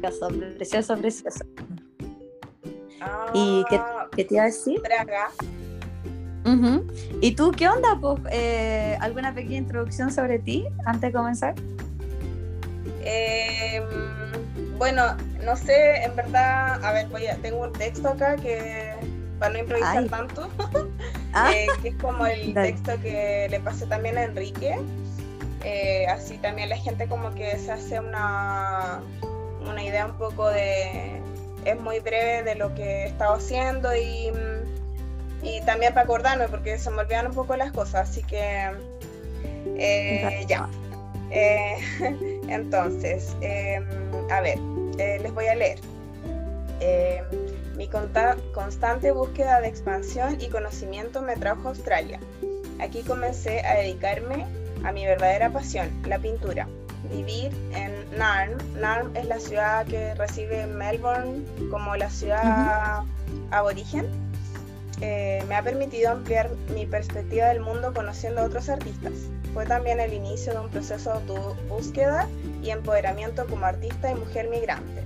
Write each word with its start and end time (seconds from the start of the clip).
precioso, 0.00 0.28
precioso, 0.56 0.96
precioso. 0.96 1.44
¿Y 3.34 3.64
qué, 3.70 3.76
Ah, 3.76 4.08
qué 4.14 4.24
te 4.24 4.34
iba 4.34 4.42
a 4.42 4.46
decir? 4.46 4.80
¿Y 7.20 7.34
tú 7.34 7.52
qué 7.52 7.68
onda? 7.68 7.96
Pues, 8.00 8.18
eh, 8.32 8.96
¿Alguna 9.00 9.34
pequeña 9.34 9.58
introducción 9.58 10.10
sobre 10.10 10.38
ti 10.38 10.66
antes 10.84 11.12
de 11.12 11.18
comenzar? 11.18 11.54
Eh, 13.02 13.82
bueno, 14.78 15.16
no 15.44 15.56
sé, 15.56 16.02
en 16.02 16.16
verdad, 16.16 16.82
a 16.84 16.92
ver, 16.92 17.06
voy 17.08 17.26
a, 17.26 17.36
tengo 17.36 17.62
un 17.62 17.72
texto 17.72 18.08
acá 18.08 18.36
que 18.36 18.94
para 19.38 19.52
no 19.54 19.58
improvisar 19.60 19.98
Ay. 19.98 20.08
tanto, 20.08 20.48
Ah, 21.32 21.52
eh, 21.54 21.66
que 21.82 21.88
es 21.90 21.94
como 21.96 22.26
el 22.26 22.52
Dale. 22.54 22.72
texto 22.72 22.92
que 23.00 23.46
le 23.50 23.60
pasé 23.60 23.86
también 23.86 24.18
a 24.18 24.24
Enrique. 24.24 24.76
Eh, 25.62 26.06
así 26.08 26.38
también 26.38 26.70
la 26.70 26.76
gente 26.76 27.06
como 27.06 27.32
que 27.34 27.56
se 27.58 27.70
hace 27.70 28.00
una, 28.00 29.00
una 29.68 29.82
idea 29.82 30.06
un 30.06 30.16
poco 30.16 30.48
de, 30.48 31.20
es 31.64 31.80
muy 31.80 32.00
breve 32.00 32.42
de 32.42 32.54
lo 32.54 32.74
que 32.74 32.82
he 32.82 33.06
estado 33.06 33.34
haciendo 33.34 33.94
y, 33.94 34.30
mm, 34.30 35.46
y 35.46 35.60
también 35.62 35.92
para 35.94 36.04
acordarme 36.04 36.48
porque 36.48 36.78
se 36.78 36.90
me 36.90 37.02
olvidan 37.02 37.26
un 37.26 37.34
poco 37.34 37.56
las 37.56 37.72
cosas, 37.72 38.08
así 38.10 38.22
que 38.22 38.70
eh, 39.76 40.44
ya. 40.48 40.68
Eh, 41.30 41.76
entonces, 42.48 43.36
eh, 43.40 43.80
a 44.30 44.40
ver, 44.40 44.58
eh, 44.98 45.18
les 45.20 45.32
voy 45.32 45.46
a 45.46 45.54
leer. 45.54 45.78
Eh, 46.80 47.22
mi 47.76 47.88
constante 47.88 49.10
búsqueda 49.12 49.60
de 49.60 49.68
expansión 49.68 50.38
y 50.40 50.48
conocimiento 50.48 51.22
me 51.22 51.36
trajo 51.36 51.68
a 51.68 51.70
Australia. 51.70 52.20
Aquí 52.78 53.02
comencé 53.02 53.60
a 53.64 53.76
dedicarme 53.76 54.46
a 54.84 54.92
mi 54.92 55.06
verdadera 55.06 55.50
pasión, 55.50 55.90
la 56.06 56.18
pintura. 56.18 56.68
Vivir 57.08 57.52
en 57.72 58.18
Narn. 58.18 58.58
Narn 58.80 59.16
es 59.16 59.26
la 59.26 59.38
ciudad 59.38 59.86
que 59.86 60.14
recibe 60.14 60.66
Melbourne 60.66 61.44
como 61.70 61.96
la 61.96 62.10
ciudad 62.10 63.04
aborigen. 63.50 64.06
Eh, 65.00 65.42
me 65.48 65.54
ha 65.54 65.62
permitido 65.62 66.10
ampliar 66.10 66.50
mi 66.74 66.84
perspectiva 66.84 67.46
del 67.48 67.60
mundo 67.60 67.94
conociendo 67.94 68.42
a 68.42 68.44
otros 68.44 68.68
artistas. 68.68 69.12
Fue 69.54 69.64
también 69.64 69.98
el 69.98 70.12
inicio 70.12 70.52
de 70.52 70.60
un 70.60 70.68
proceso 70.68 71.10
de 71.10 71.16
autobúsqueda 71.16 72.28
y 72.62 72.70
empoderamiento 72.70 73.46
como 73.46 73.64
artista 73.64 74.10
y 74.10 74.14
mujer 74.14 74.48
migrante. 74.50 75.04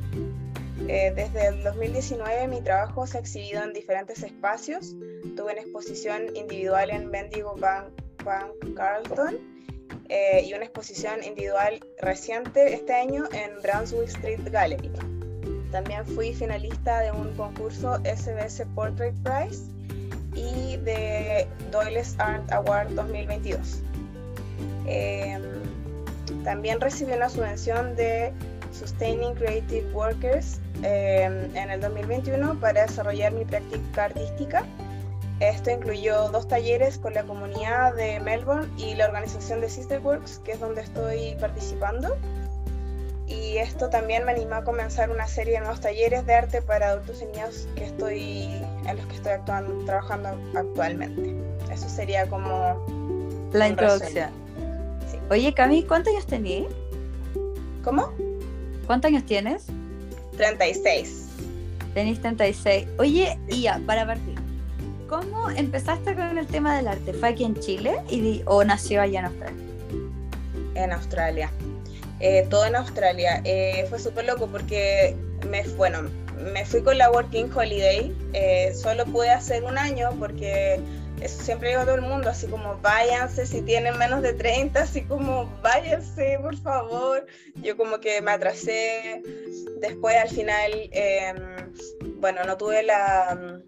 Eh, 0.89 1.12
desde 1.14 1.47
el 1.47 1.62
2019 1.62 2.48
mi 2.48 2.61
trabajo 2.61 3.06
se 3.06 3.19
ha 3.19 3.20
exhibido 3.20 3.62
en 3.62 3.73
diferentes 3.73 4.23
espacios. 4.23 4.95
Tuve 5.36 5.53
una 5.53 5.61
exposición 5.61 6.34
individual 6.34 6.91
en 6.91 7.11
Bendigo 7.11 7.55
Bank, 7.56 7.86
Bank 8.25 8.75
Carlton 8.75 9.54
eh, 10.15 10.45
y 10.47 10.55
una 10.55 10.62
exposición 10.62 11.25
individual 11.25 11.84
reciente 11.98 12.73
este 12.73 12.95
año 12.95 13.25
en 13.33 13.61
Brunswick 13.62 14.07
Street 14.07 14.39
Gallery. 14.48 14.93
También 15.73 16.07
fui 16.07 16.33
finalista 16.33 17.01
de 17.01 17.11
un 17.11 17.34
concurso 17.34 17.97
SBS 18.05 18.65
Portrait 18.77 19.12
Prize 19.25 19.65
y 20.37 20.77
de 20.77 21.48
Doyle's 21.73 22.15
Art 22.19 22.48
Award 22.53 22.91
2022. 22.91 23.83
Eh, 24.87 25.37
también 26.45 26.81
recibí 26.81 27.12
una 27.12 27.29
subvención 27.29 27.97
de 27.97 28.33
Sustaining 28.73 29.35
Creative 29.35 29.92
Workers 29.92 30.61
eh, 30.85 31.25
en 31.55 31.70
el 31.70 31.81
2021 31.81 32.61
para 32.61 32.87
desarrollar 32.87 33.33
mi 33.33 33.45
práctica 33.45 34.05
artística. 34.05 34.65
Esto 35.41 35.71
incluyó 35.71 36.29
dos 36.29 36.47
talleres 36.47 36.99
con 36.99 37.15
la 37.15 37.25
comunidad 37.25 37.95
de 37.95 38.21
Melbourne 38.21 38.71
y 38.79 38.95
la 38.95 39.07
organización 39.07 39.61
de 39.61 39.69
Sisterworks, 39.69 40.39
que 40.45 40.53
es 40.53 40.61
donde 40.61 40.83
estoy 40.83 41.37
participando. 41.41 42.17
Y 43.27 43.57
esto 43.57 43.89
también 43.89 44.25
me 44.25 44.33
animó 44.33 44.57
a 44.57 44.65
comenzar 44.65 45.11
una 45.11 45.27
serie 45.27 45.55
de 45.55 45.61
nuevos 45.61 45.81
talleres 45.81 46.25
de 46.27 46.35
arte 46.35 46.63
para 46.63 46.91
adultos 46.91 47.23
y 47.23 47.27
niños 47.27 47.67
que 47.75 47.85
estoy, 47.85 48.42
en 48.86 48.97
los 48.97 49.07
que 49.07 49.17
estoy 49.17 49.33
actuando, 49.33 49.85
trabajando 49.86 50.29
actualmente. 50.55 51.35
Eso 51.73 51.89
sería 51.89 52.29
como 52.29 52.85
la 53.53 53.69
introducción. 53.69 54.31
Sí. 55.11 55.19
Oye, 55.31 55.53
Cami, 55.55 55.83
¿cuántos 55.85 56.13
años 56.13 56.27
tenías? 56.27 56.73
¿Cómo? 57.83 58.13
¿Cuántos 58.87 59.08
años 59.08 59.25
tienes? 59.25 59.67
36. 60.37 61.29
Tenís 61.95 62.20
36. 62.20 62.87
Oye, 62.98 63.39
y 63.48 63.63
ya, 63.63 63.81
para 63.87 64.07
partir. 64.07 64.44
¿Cómo 65.14 65.48
empezaste 65.48 66.17
con 66.17 66.39
el 66.39 66.47
tema 66.48 66.77
del 66.77 66.89
arte? 66.89 67.13
¿Fue 67.13 67.29
aquí 67.29 67.45
en 67.45 67.55
Chile 67.61 67.95
o 68.47 68.64
nació 68.64 69.01
allá 69.01 69.20
en 69.20 69.27
Australia? 69.27 69.64
En 70.75 70.92
Australia. 70.92 71.51
Eh, 72.19 72.45
todo 72.51 72.67
en 72.67 72.75
Australia. 72.75 73.41
Eh, 73.45 73.86
fue 73.89 74.01
súper 74.01 74.25
loco 74.25 74.48
porque 74.48 75.14
me, 75.48 75.63
bueno, 75.77 76.11
me 76.52 76.67
fui 76.67 76.83
con 76.83 76.98
la 76.98 77.13
Working 77.13 77.48
Holiday. 77.55 78.13
Eh, 78.33 78.75
solo 78.75 79.05
pude 79.05 79.30
hacer 79.30 79.63
un 79.63 79.79
año 79.79 80.11
porque 80.19 80.80
eso 81.20 81.45
siempre 81.45 81.69
digo 81.69 81.83
a 81.83 81.85
todo 81.85 81.95
el 81.95 82.02
mundo, 82.02 82.31
así 82.31 82.48
como 82.48 82.77
váyanse 82.83 83.46
si 83.46 83.63
tienen 83.63 83.96
menos 83.96 84.20
de 84.20 84.33
30, 84.33 84.81
así 84.81 85.02
como 85.02 85.48
váyanse, 85.63 86.41
por 86.42 86.57
favor. 86.57 87.25
Yo 87.63 87.77
como 87.77 88.01
que 88.01 88.20
me 88.20 88.33
atrasé. 88.33 89.23
Después 89.81 90.17
al 90.17 90.29
final, 90.29 90.73
eh, 90.91 91.35
bueno, 92.19 92.42
no 92.42 92.57
tuve 92.57 92.83
la, 92.83 93.63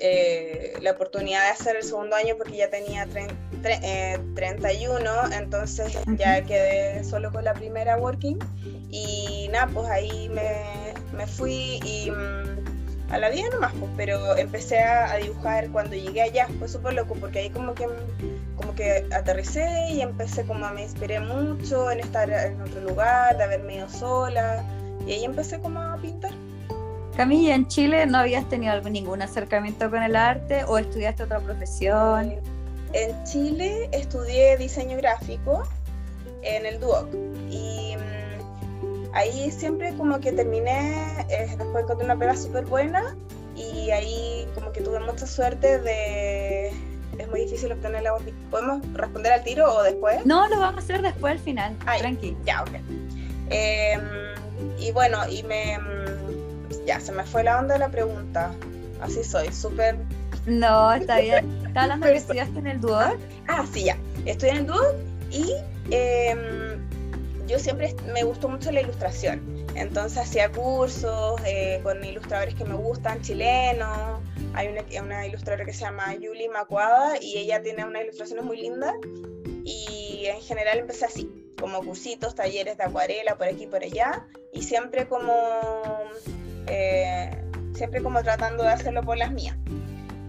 eh, 0.00 0.74
la 0.80 0.92
oportunidad 0.92 1.42
de 1.44 1.48
hacer 1.50 1.76
el 1.76 1.82
segundo 1.82 2.16
año 2.16 2.34
porque 2.36 2.56
ya 2.56 2.70
tenía 2.70 3.06
30 3.06 3.34
tre- 3.62 3.80
eh, 3.82 4.18
31, 4.34 5.32
entonces 5.32 5.98
ya 6.16 6.42
quedé 6.42 7.04
solo 7.04 7.30
con 7.30 7.44
la 7.44 7.52
primera 7.54 7.96
working 7.98 8.38
y 8.90 9.48
nada, 9.52 9.68
pues 9.72 9.88
ahí 9.90 10.28
me, 10.30 10.94
me 11.16 11.26
fui 11.26 11.78
y 11.84 12.10
mm, 12.10 13.12
a 13.12 13.18
la 13.18 13.28
vida 13.28 13.48
nomás, 13.52 13.72
pues, 13.78 13.90
pero 13.96 14.36
empecé 14.36 14.78
a, 14.78 15.12
a 15.12 15.16
dibujar 15.16 15.68
cuando 15.70 15.94
llegué 15.96 16.22
allá, 16.22 16.46
fue 16.58 16.68
súper 16.68 16.94
loco 16.94 17.14
porque 17.20 17.40
ahí 17.40 17.50
como 17.50 17.74
que, 17.74 17.86
como 18.56 18.74
que 18.74 19.04
aterricé 19.12 19.66
y 19.90 20.00
empecé 20.00 20.44
como 20.44 20.64
a 20.64 20.72
me 20.72 20.82
inspiré 20.84 21.20
mucho 21.20 21.90
en 21.90 22.00
estar 22.00 22.30
en 22.30 22.60
otro 22.62 22.80
lugar, 22.80 23.36
de 23.36 23.44
haberme 23.44 23.76
ido 23.76 23.88
sola 23.88 24.64
y 25.06 25.12
ahí 25.12 25.24
empecé 25.24 25.58
como 25.60 25.80
a 25.82 25.96
pintar. 26.00 26.30
Camilla, 27.16 27.54
¿en 27.54 27.66
Chile 27.68 28.06
no 28.06 28.18
habías 28.18 28.48
tenido 28.48 28.72
algún- 28.72 28.92
ningún 28.92 29.20
acercamiento 29.22 29.90
con 29.90 30.02
el 30.02 30.16
arte 30.16 30.64
o 30.64 30.78
estudiaste 30.78 31.22
otra 31.24 31.40
profesión? 31.40 32.34
En 32.92 33.24
Chile 33.24 33.88
estudié 33.92 34.56
diseño 34.56 34.96
gráfico 34.96 35.62
en 36.42 36.66
el 36.66 36.80
Duoc 36.80 37.08
y 37.50 37.94
mm, 37.96 39.10
ahí 39.14 39.50
siempre 39.50 39.92
como 39.96 40.18
que 40.20 40.32
terminé, 40.32 40.94
eh, 41.28 41.54
después 41.58 41.84
encontré 41.84 42.04
una 42.06 42.16
pega 42.16 42.34
súper 42.36 42.64
buena 42.64 43.14
y 43.54 43.90
ahí 43.90 44.48
como 44.54 44.72
que 44.72 44.80
tuve 44.80 45.00
mucha 45.00 45.26
suerte 45.26 45.78
de... 45.78 46.68
Es 47.18 47.28
muy 47.28 47.40
difícil 47.42 47.70
obtener 47.70 48.02
la. 48.02 48.14
¿Podemos 48.50 48.80
responder 48.94 49.32
al 49.32 49.44
tiro 49.44 49.70
o 49.70 49.82
después? 49.82 50.24
No, 50.24 50.48
lo 50.48 50.58
vamos 50.58 50.76
a 50.76 50.84
hacer 50.84 51.02
después 51.02 51.32
al 51.34 51.38
final. 51.38 51.76
Ay. 51.84 52.00
Tranqui. 52.00 52.34
Ya, 52.46 52.62
ok. 52.62 52.70
Em, 53.50 54.00
y 54.78 54.90
bueno, 54.92 55.28
y 55.28 55.42
me... 55.42 55.76
Ya, 56.86 57.00
se 57.00 57.12
me 57.12 57.24
fue 57.24 57.44
la 57.44 57.58
onda 57.58 57.74
de 57.74 57.80
la 57.80 57.90
pregunta. 57.90 58.52
Así 59.00 59.24
soy, 59.24 59.52
súper 59.52 59.96
No, 60.46 60.92
está 60.92 61.20
bien. 61.20 61.50
Estaba 61.66 61.84
hablando 61.84 62.06
de 62.06 62.12
que 62.12 62.18
estudiaste 62.18 62.58
en 62.58 62.66
el 62.66 62.80
Duoc. 62.80 63.16
Ah, 63.48 63.64
sí, 63.72 63.84
ya. 63.84 63.96
Estoy 64.26 64.50
en 64.50 64.56
el 64.58 64.66
Duoc 64.66 64.94
y 65.30 65.54
em, 65.90 66.88
yo 67.46 67.58
siempre 67.58 67.94
me 68.12 68.22
gustó 68.24 68.48
mucho 68.48 68.70
la 68.70 68.80
ilustración. 68.80 69.60
Entonces 69.74 70.18
hacía 70.18 70.50
cursos 70.50 71.40
eh, 71.46 71.80
con 71.82 72.04
ilustradores 72.04 72.54
que 72.54 72.64
me 72.64 72.74
gustan, 72.74 73.22
chilenos. 73.22 74.20
Hay 74.54 74.68
una, 74.68 74.82
una 75.02 75.26
ilustradora 75.26 75.64
que 75.64 75.72
se 75.72 75.80
llama 75.80 76.14
Yuli 76.14 76.48
Macuada 76.48 77.14
y 77.20 77.38
ella 77.38 77.62
tiene 77.62 77.84
unas 77.84 78.02
ilustraciones 78.02 78.44
muy 78.44 78.60
lindas. 78.60 78.94
Y 79.64 80.24
en 80.26 80.40
general 80.40 80.78
empecé 80.78 81.04
así, 81.04 81.52
como 81.58 81.82
cursitos, 81.84 82.34
talleres 82.34 82.76
de 82.76 82.84
acuarela 82.84 83.36
por 83.36 83.46
aquí 83.46 83.64
y 83.64 83.66
por 83.66 83.82
allá. 83.82 84.26
Y 84.52 84.62
siempre 84.62 85.06
como, 85.06 85.32
eh, 86.66 87.30
siempre 87.74 88.02
como 88.02 88.22
tratando 88.22 88.62
de 88.64 88.70
hacerlo 88.70 89.02
por 89.02 89.16
las 89.16 89.32
mías. 89.32 89.56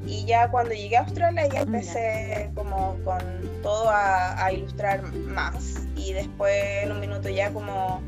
Y 0.06 0.25
ya 0.25 0.50
cuando 0.50 0.74
llegué 0.74 0.98
a 0.98 1.01
Australia 1.01 1.48
ya 1.48 1.62
empecé 1.62 2.50
como 2.56 2.98
con 3.06 3.19
todo 3.62 3.89
a, 3.89 4.44
a 4.44 4.51
ilustrar 4.51 5.04
más. 5.04 5.75
Y 5.95 6.13
después 6.13 6.54
en 6.83 6.92
un 6.92 7.00
minuto 7.00 7.30
ya 7.30 7.51
como 7.51 8.01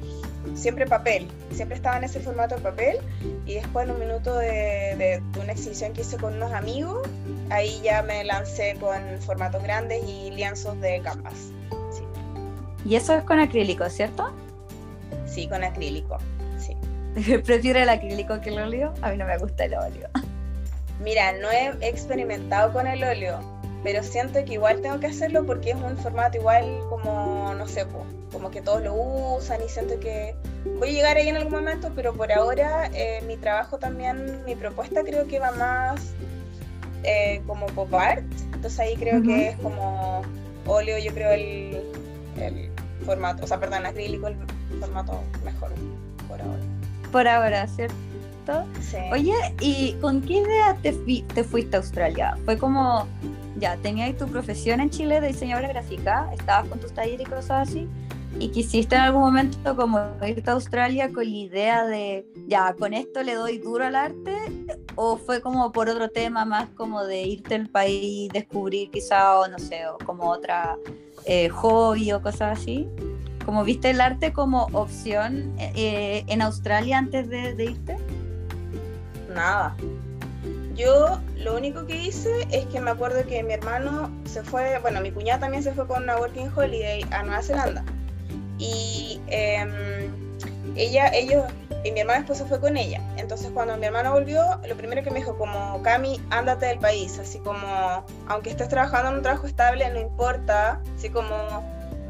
siempre 0.55 0.87
papel. 0.87 1.27
Siempre 1.51 1.75
estaba 1.77 1.97
en 1.97 2.05
ese 2.05 2.19
formato 2.19 2.55
de 2.55 2.61
papel. 2.61 2.97
Y 3.45 3.53
después 3.55 3.85
en 3.87 3.91
un 3.93 3.99
minuto 3.99 4.35
de, 4.37 4.47
de- 4.97 5.21
de 5.33 5.39
una 5.39 5.51
exhibición 5.51 5.93
que 5.93 6.01
hice 6.01 6.17
con 6.17 6.33
unos 6.33 6.51
amigos, 6.51 7.07
ahí 7.51 7.79
ya 7.83 8.01
me 8.01 8.23
lancé 8.23 8.75
con 8.79 8.97
formatos 9.21 9.61
grandes 9.61 10.03
y 10.03 10.31
lienzos 10.31 10.79
de 10.81 10.99
canvas. 11.01 11.51
Sí, 11.91 12.01
Y 12.85 12.95
eso 12.95 13.13
es 13.13 13.23
con 13.23 13.39
acrílico, 13.39 13.87
¿cierto? 13.89 14.33
sí 15.27 15.47
con 15.47 15.63
acrílico. 15.63 16.17
Prefiero 17.45 17.79
el 17.79 17.89
acrílico 17.89 18.39
que 18.41 18.49
el 18.49 18.59
óleo. 18.59 18.93
A 19.01 19.11
mí 19.11 19.17
no 19.17 19.25
me 19.25 19.37
gusta 19.37 19.65
el 19.65 19.75
óleo. 19.75 20.09
Mira, 20.99 21.33
no 21.33 21.51
he 21.51 21.87
experimentado 21.87 22.71
con 22.71 22.87
el 22.87 23.03
óleo, 23.03 23.39
pero 23.83 24.03
siento 24.03 24.43
que 24.45 24.53
igual 24.53 24.81
tengo 24.81 24.99
que 24.99 25.07
hacerlo 25.07 25.45
porque 25.45 25.71
es 25.71 25.75
un 25.75 25.97
formato 25.97 26.37
igual 26.37 26.63
como, 26.89 27.53
no 27.55 27.67
sé, 27.67 27.85
como 28.31 28.49
que 28.51 28.61
todos 28.61 28.81
lo 28.83 28.93
usan 28.93 29.61
y 29.65 29.69
siento 29.69 29.99
que 29.99 30.33
voy 30.79 30.89
a 30.89 30.91
llegar 30.93 31.17
ahí 31.17 31.27
en 31.27 31.35
algún 31.35 31.51
momento, 31.51 31.91
pero 31.95 32.13
por 32.13 32.31
ahora 32.31 32.89
eh, 32.93 33.21
mi 33.27 33.35
trabajo 33.37 33.77
también, 33.77 34.45
mi 34.45 34.55
propuesta 34.55 35.03
creo 35.03 35.27
que 35.27 35.39
va 35.39 35.51
más 35.51 36.13
eh, 37.03 37.41
como 37.45 37.65
pop 37.67 37.93
art, 37.93 38.23
entonces 38.53 38.79
ahí 38.79 38.95
creo 38.95 39.21
que 39.21 39.49
es 39.49 39.57
como 39.57 40.21
óleo, 40.65 40.97
yo 40.99 41.13
creo 41.13 41.31
el, 41.31 41.81
el 42.39 42.71
formato, 43.05 43.43
o 43.43 43.47
sea, 43.47 43.59
perdón, 43.59 43.85
acrílico, 43.85 44.27
el 44.27 44.37
formato 44.79 45.21
mejor 45.43 45.71
por 46.29 46.41
ahora. 46.41 46.61
Por 47.13 47.27
ahora, 47.27 47.67
¿cierto? 47.67 47.93
Sí. 48.81 48.97
Oye, 49.11 49.35
¿y 49.61 49.93
con 50.01 50.19
qué 50.19 50.39
idea 50.39 50.75
te, 50.81 50.91
te 50.91 51.43
fuiste 51.43 51.77
a 51.77 51.79
Australia? 51.79 52.35
Fue 52.43 52.57
como, 52.57 53.07
ya, 53.57 53.77
tenías 53.77 54.17
tu 54.17 54.27
profesión 54.27 54.81
en 54.81 54.89
Chile 54.89 55.21
de 55.21 55.27
diseñadora 55.27 55.67
gráfica, 55.67 56.29
estabas 56.33 56.67
con 56.67 56.79
tus 56.79 56.91
talleres 56.91 57.27
y 57.27 57.29
cosas 57.29 57.69
así, 57.69 57.87
y 58.39 58.49
quisiste 58.49 58.95
en 58.95 59.01
algún 59.01 59.21
momento 59.21 59.75
como 59.75 59.99
irte 60.25 60.49
a 60.49 60.53
Australia 60.53 61.09
con 61.13 61.23
la 61.23 61.37
idea 61.37 61.85
de, 61.85 62.25
ya, 62.47 62.73
con 62.73 62.93
esto 62.93 63.21
le 63.21 63.35
doy 63.35 63.59
duro 63.59 63.85
al 63.85 63.95
arte, 63.95 64.35
o 64.95 65.17
fue 65.17 65.39
como 65.39 65.71
por 65.71 65.89
otro 65.89 66.09
tema 66.09 66.45
más 66.45 66.67
como 66.69 67.03
de 67.05 67.21
irte 67.21 67.53
al 67.53 67.69
país, 67.69 68.31
descubrir 68.33 68.89
quizá, 68.89 69.39
o 69.39 69.47
no 69.47 69.59
sé, 69.59 69.87
o 69.87 69.99
como 69.99 70.31
otra 70.31 70.77
eh, 71.25 71.47
hobby 71.49 72.11
o 72.11 72.23
cosas 72.23 72.59
así? 72.59 72.87
¿Como 73.45 73.63
viste 73.63 73.89
el 73.89 74.01
arte 74.01 74.33
como 74.33 74.67
opción 74.71 75.53
eh, 75.57 76.23
en 76.27 76.41
Australia 76.41 76.97
antes 76.97 77.29
de, 77.29 77.53
de 77.53 77.63
irte? 77.65 77.97
Nada. 79.33 79.75
Yo 80.75 81.19
lo 81.37 81.55
único 81.55 81.85
que 81.85 81.95
hice 81.95 82.47
es 82.51 82.65
que 82.67 82.79
me 82.79 82.91
acuerdo 82.91 83.23
que 83.27 83.43
mi 83.43 83.53
hermano 83.53 84.09
se 84.25 84.43
fue, 84.43 84.79
bueno, 84.79 85.01
mi 85.01 85.11
cuñada 85.11 85.41
también 85.41 85.61
se 85.61 85.71
fue 85.71 85.85
con 85.85 86.03
una 86.03 86.17
Working 86.17 86.51
Holiday 86.55 87.05
a 87.11 87.23
Nueva 87.23 87.43
Zelanda. 87.43 87.83
Y 88.57 89.21
em, 89.27 89.71
ella, 90.75 91.09
ellos, 91.13 91.43
y 91.83 91.91
mi 91.91 91.99
hermano 91.99 92.19
después 92.19 92.39
se 92.39 92.45
fue 92.45 92.59
con 92.59 92.75
ella. 92.77 93.01
Entonces 93.17 93.51
cuando 93.53 93.77
mi 93.77 93.85
hermano 93.85 94.13
volvió, 94.13 94.41
lo 94.67 94.75
primero 94.75 95.03
que 95.03 95.11
me 95.11 95.19
dijo 95.19 95.37
como, 95.37 95.81
Cami, 95.83 96.19
ándate 96.31 96.65
del 96.67 96.79
país, 96.79 97.19
así 97.19 97.37
como, 97.39 98.03
aunque 98.27 98.49
estés 98.49 98.69
trabajando 98.69 99.09
en 99.09 99.17
un 99.17 99.21
trabajo 99.21 99.45
estable, 99.45 99.87
no 99.91 99.99
importa, 99.99 100.81
así 100.97 101.09
como, 101.09 101.35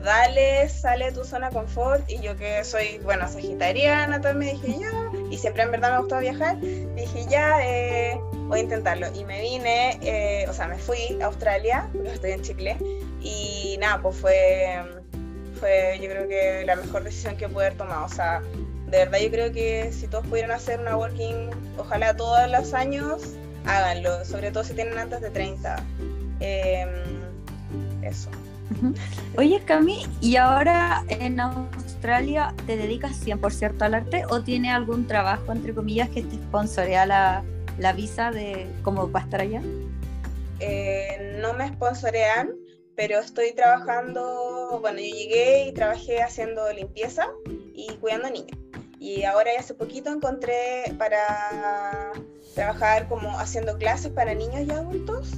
dale, 0.03 0.69
sale 0.69 1.05
de 1.05 1.11
tu 1.13 1.23
zona 1.23 1.49
de 1.49 1.55
confort. 1.55 2.09
Y 2.09 2.19
yo 2.19 2.35
que 2.37 2.63
soy, 2.63 2.99
bueno, 3.03 3.27
sagitariana 3.27 4.21
también 4.21 4.61
dije, 4.61 4.79
ya, 4.79 4.91
y 5.29 5.37
siempre 5.37 5.63
en 5.63 5.71
verdad 5.71 5.89
me 5.89 5.95
ha 5.95 5.99
gustado 5.99 6.21
viajar, 6.21 6.59
dije, 6.59 7.25
ya, 7.29 7.59
eh, 7.61 8.19
voy 8.47 8.59
a 8.59 8.63
intentarlo. 8.63 9.07
Y 9.15 9.25
me 9.25 9.41
vine, 9.41 9.99
eh, 10.01 10.45
o 10.49 10.53
sea, 10.53 10.67
me 10.67 10.77
fui 10.77 11.17
a 11.21 11.25
Australia, 11.25 11.89
porque 11.93 12.09
estoy 12.09 12.31
en 12.31 12.41
Chile, 12.41 12.77
y 13.21 13.77
nada, 13.79 14.01
pues 14.01 14.17
fue, 14.17 14.81
fue 15.59 15.99
yo 16.01 16.09
creo 16.09 16.27
que 16.27 16.63
la 16.65 16.75
mejor 16.75 17.03
decisión 17.03 17.37
que 17.37 17.47
pude 17.47 17.67
haber 17.67 17.77
tomado. 17.77 18.05
O 18.05 18.09
sea, 18.09 18.41
de 18.87 18.97
verdad 18.99 19.19
yo 19.19 19.31
creo 19.31 19.51
que 19.51 19.91
si 19.91 20.07
todos 20.07 20.27
pudieran 20.27 20.51
hacer 20.51 20.79
una 20.79 20.97
working, 20.97 21.49
ojalá 21.77 22.15
todos 22.15 22.49
los 22.51 22.73
años, 22.73 23.21
háganlo, 23.65 24.23
sobre 24.25 24.51
todo 24.51 24.63
si 24.63 24.73
tienen 24.73 24.97
antes 24.97 25.21
de 25.21 25.29
30. 25.29 25.77
Em, 26.39 26.89
eso. 28.03 28.29
Oye, 29.37 29.61
Cami, 29.65 30.05
¿y 30.21 30.35
ahora 30.35 31.03
en 31.07 31.39
Australia 31.39 32.53
te 32.65 32.77
dedicas 32.77 33.25
100% 33.25 33.81
al 33.81 33.93
arte 33.93 34.23
o 34.29 34.41
tiene 34.41 34.71
algún 34.71 35.07
trabajo, 35.07 35.51
entre 35.51 35.73
comillas, 35.73 36.09
que 36.09 36.21
te 36.21 36.35
sponsorea 36.35 37.05
la, 37.05 37.43
la 37.77 37.93
visa 37.93 38.31
de 38.31 38.67
cómo 38.83 39.11
va 39.11 39.21
a 39.21 39.23
estar 39.23 39.41
allá? 39.41 39.61
Eh, 40.59 41.37
no 41.41 41.53
me 41.53 41.67
sponsorean, 41.69 42.51
pero 42.95 43.19
estoy 43.19 43.53
trabajando, 43.53 44.79
bueno, 44.81 44.99
yo 44.99 45.05
llegué 45.05 45.67
y 45.67 45.73
trabajé 45.73 46.21
haciendo 46.21 46.71
limpieza 46.71 47.27
y 47.73 47.87
cuidando 47.99 48.29
niños. 48.29 48.57
Y 48.99 49.23
ahora 49.23 49.51
hace 49.59 49.73
poquito 49.73 50.11
encontré 50.11 50.93
para 50.97 52.11
trabajar 52.55 53.09
como 53.09 53.37
haciendo 53.37 53.77
clases 53.77 54.11
para 54.11 54.33
niños 54.33 54.61
y 54.65 54.71
adultos 54.71 55.31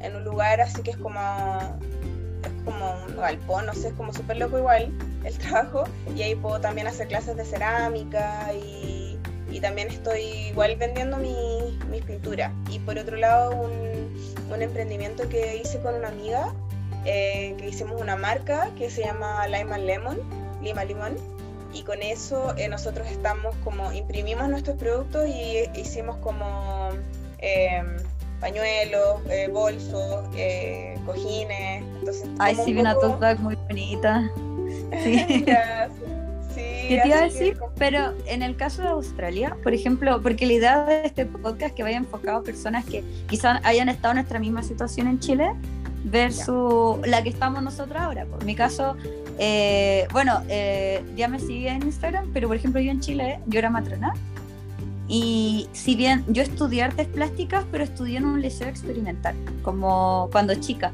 en 0.00 0.16
un 0.16 0.24
lugar 0.24 0.60
así 0.60 0.82
que 0.82 0.92
es 0.92 0.96
como 0.96 1.20
es 2.42 2.64
como 2.64 2.94
un 3.06 3.16
galpón, 3.16 3.66
no 3.66 3.74
sé, 3.74 3.88
es 3.88 3.94
como 3.94 4.12
súper 4.12 4.36
loco 4.36 4.58
igual 4.58 4.92
el 5.24 5.38
trabajo. 5.38 5.84
Y 6.14 6.22
ahí 6.22 6.34
puedo 6.34 6.60
también 6.60 6.86
hacer 6.86 7.08
clases 7.08 7.36
de 7.36 7.44
cerámica 7.44 8.52
y, 8.52 9.18
y 9.50 9.60
también 9.60 9.88
estoy 9.88 10.20
igual 10.50 10.76
vendiendo 10.76 11.16
mi, 11.16 11.78
mis 11.90 12.02
pinturas 12.02 12.52
y 12.70 12.78
por 12.80 12.98
otro 12.98 13.16
lado 13.16 13.50
un, 13.52 13.72
un 14.52 14.62
emprendimiento 14.62 15.28
que 15.28 15.56
hice 15.56 15.80
con 15.80 15.94
una 15.94 16.08
amiga 16.08 16.52
eh, 17.04 17.54
que 17.58 17.68
hicimos 17.68 18.00
una 18.00 18.16
marca 18.16 18.70
que 18.76 18.90
se 18.90 19.02
llama 19.02 19.46
Lima 19.46 19.78
Lemon, 19.78 20.18
Lima 20.62 20.84
Limón. 20.84 21.16
Y 21.72 21.82
con 21.82 22.02
eso 22.02 22.54
eh, 22.56 22.68
nosotros 22.68 23.06
estamos 23.08 23.54
como 23.62 23.92
imprimimos 23.92 24.48
nuestros 24.48 24.76
productos 24.76 25.28
y 25.28 25.68
hicimos 25.78 26.16
como 26.16 26.90
eh, 27.38 27.82
pañuelos, 28.40 29.20
eh, 29.30 29.48
bolsos, 29.52 30.24
eh, 30.36 30.98
cojines. 31.04 31.84
Entonces, 31.98 32.28
Ay, 32.38 32.56
sí, 32.64 32.72
vi 32.72 32.80
una 32.80 32.94
tote 32.94 33.34
muy 33.36 33.56
bonita. 33.56 34.30
Sí. 35.02 35.18
sí 35.18 35.44
¿Qué 36.88 37.00
te 37.02 37.08
iba 37.08 37.18
a 37.18 37.22
decir? 37.22 37.58
Pero 37.78 38.12
en 38.26 38.42
el 38.42 38.54
caso 38.56 38.82
de 38.82 38.88
Australia, 38.88 39.56
por 39.62 39.72
ejemplo, 39.72 40.20
porque 40.22 40.46
la 40.46 40.52
idea 40.52 40.84
de 40.84 41.06
este 41.06 41.24
podcast 41.24 41.62
es 41.62 41.72
que 41.72 41.82
vaya 41.82 41.96
enfocado 41.96 42.38
a 42.38 42.42
personas 42.42 42.84
que 42.84 43.02
quizás 43.28 43.60
hayan 43.64 43.88
estado 43.88 44.12
en 44.12 44.16
nuestra 44.16 44.38
misma 44.38 44.62
situación 44.62 45.06
en 45.08 45.20
Chile 45.20 45.52
versus 46.04 46.98
la 47.06 47.22
que 47.22 47.30
estamos 47.30 47.62
nosotros 47.62 47.96
ahora. 47.98 48.26
Por 48.26 48.44
mi 48.44 48.54
caso, 48.54 48.96
eh, 49.38 50.06
bueno, 50.12 50.42
ya 51.16 51.28
me 51.28 51.38
sigue 51.38 51.68
en 51.68 51.82
Instagram, 51.84 52.30
pero 52.34 52.48
por 52.48 52.56
ejemplo 52.56 52.80
yo 52.80 52.90
en 52.90 53.00
Chile, 53.00 53.40
yo 53.46 53.58
era 53.58 53.70
matrona 53.70 54.12
y 55.08 55.68
si 55.72 55.96
bien 55.96 56.24
yo 56.28 56.42
estudié 56.42 56.82
artes 56.82 57.08
plásticas, 57.08 57.64
pero 57.72 57.82
estudié 57.82 58.18
en 58.18 58.26
un 58.26 58.42
liceo 58.42 58.68
experimental, 58.68 59.34
como 59.62 60.28
cuando 60.30 60.54
chica. 60.54 60.92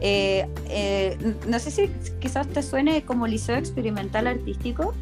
Eh, 0.00 0.48
eh, 0.68 1.16
no 1.46 1.60
sé 1.60 1.70
si 1.70 1.88
quizás 2.20 2.48
te 2.48 2.60
suene 2.60 3.04
como 3.04 3.28
liceo 3.28 3.56
experimental 3.56 4.26
artístico. 4.26 4.94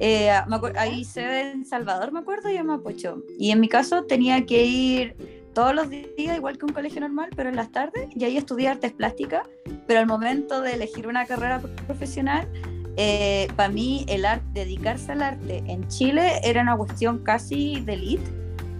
Eh, 0.00 0.30
ahí 0.76 1.04
se 1.04 1.50
en 1.50 1.66
Salvador, 1.66 2.10
me 2.10 2.20
acuerdo, 2.20 2.50
y 2.50 2.56
en 2.56 2.66
Mapocho. 2.66 3.22
Y 3.38 3.50
en 3.50 3.60
mi 3.60 3.68
caso 3.68 4.04
tenía 4.04 4.46
que 4.46 4.64
ir 4.64 5.14
todos 5.52 5.74
los 5.74 5.90
días, 5.90 6.36
igual 6.36 6.56
que 6.56 6.64
un 6.64 6.72
colegio 6.72 7.02
normal, 7.02 7.28
pero 7.36 7.50
en 7.50 7.56
las 7.56 7.70
tardes, 7.70 8.08
y 8.16 8.24
ahí 8.24 8.38
estudié 8.38 8.68
artes 8.68 8.92
plásticas. 8.92 9.46
Pero 9.86 10.00
al 10.00 10.06
momento 10.06 10.62
de 10.62 10.72
elegir 10.72 11.06
una 11.06 11.26
carrera 11.26 11.60
profesional, 11.86 12.48
eh, 12.96 13.48
para 13.56 13.68
mí 13.68 14.04
el 14.08 14.24
arte, 14.24 14.44
dedicarse 14.52 15.12
al 15.12 15.22
arte 15.22 15.64
en 15.66 15.88
Chile 15.88 16.40
era 16.44 16.62
una 16.62 16.76
cuestión 16.76 17.18
casi 17.18 17.80
de 17.80 17.94
elite 17.94 18.30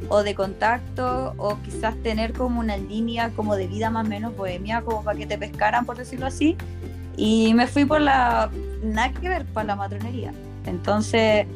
o 0.09 0.23
de 0.23 0.35
contacto 0.35 1.35
o 1.37 1.59
quizás 1.63 1.97
tener 2.03 2.33
como 2.33 2.61
una 2.61 2.77
línea 2.77 3.31
como 3.31 3.57
de 3.57 3.67
vida 3.67 3.91
más 3.91 4.07
o 4.07 4.09
menos 4.09 4.37
bohemia 4.37 4.83
como 4.83 5.03
para 5.03 5.19
que 5.19 5.27
te 5.27 5.39
pescaran 5.39 5.85
por 5.85 5.97
decirlo 5.97 6.27
así. 6.27 6.57
Y 7.17 7.55
me 7.55 7.67
fui 7.67 7.85
por 7.85 8.01
la 8.01 8.51
nada 8.83 9.13
que 9.13 9.29
ver 9.29 9.45
para 9.47 9.69
la 9.69 9.77
matronería. 9.77 10.33
Entonces 10.67 11.47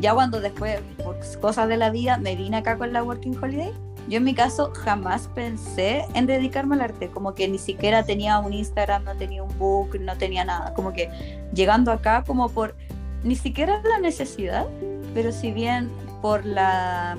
ya 0.00 0.14
cuando 0.14 0.40
después 0.40 0.80
por 1.02 1.16
cosas 1.40 1.68
de 1.68 1.76
la 1.76 1.90
vida 1.90 2.18
me 2.18 2.36
vine 2.36 2.58
acá 2.58 2.76
con 2.76 2.92
la 2.92 3.02
Working 3.02 3.36
Holiday 3.42 3.72
yo 4.08 4.18
en 4.18 4.24
mi 4.24 4.34
caso 4.34 4.72
jamás 4.74 5.28
pensé 5.34 6.04
en 6.14 6.26
dedicarme 6.26 6.74
al 6.74 6.82
arte, 6.82 7.08
como 7.08 7.34
que 7.34 7.48
ni 7.48 7.58
siquiera 7.58 8.04
tenía 8.04 8.38
un 8.38 8.52
Instagram, 8.52 9.04
no 9.04 9.16
tenía 9.16 9.42
un 9.42 9.58
book, 9.58 9.98
no 10.00 10.16
tenía 10.16 10.44
nada, 10.44 10.74
como 10.74 10.92
que 10.92 11.10
llegando 11.54 11.90
acá 11.90 12.24
como 12.26 12.48
por, 12.48 12.74
ni 13.22 13.36
siquiera 13.36 13.80
la 13.82 13.98
necesidad, 13.98 14.66
pero 15.14 15.32
si 15.32 15.52
bien 15.52 15.90
por 16.20 16.44
la, 16.44 17.16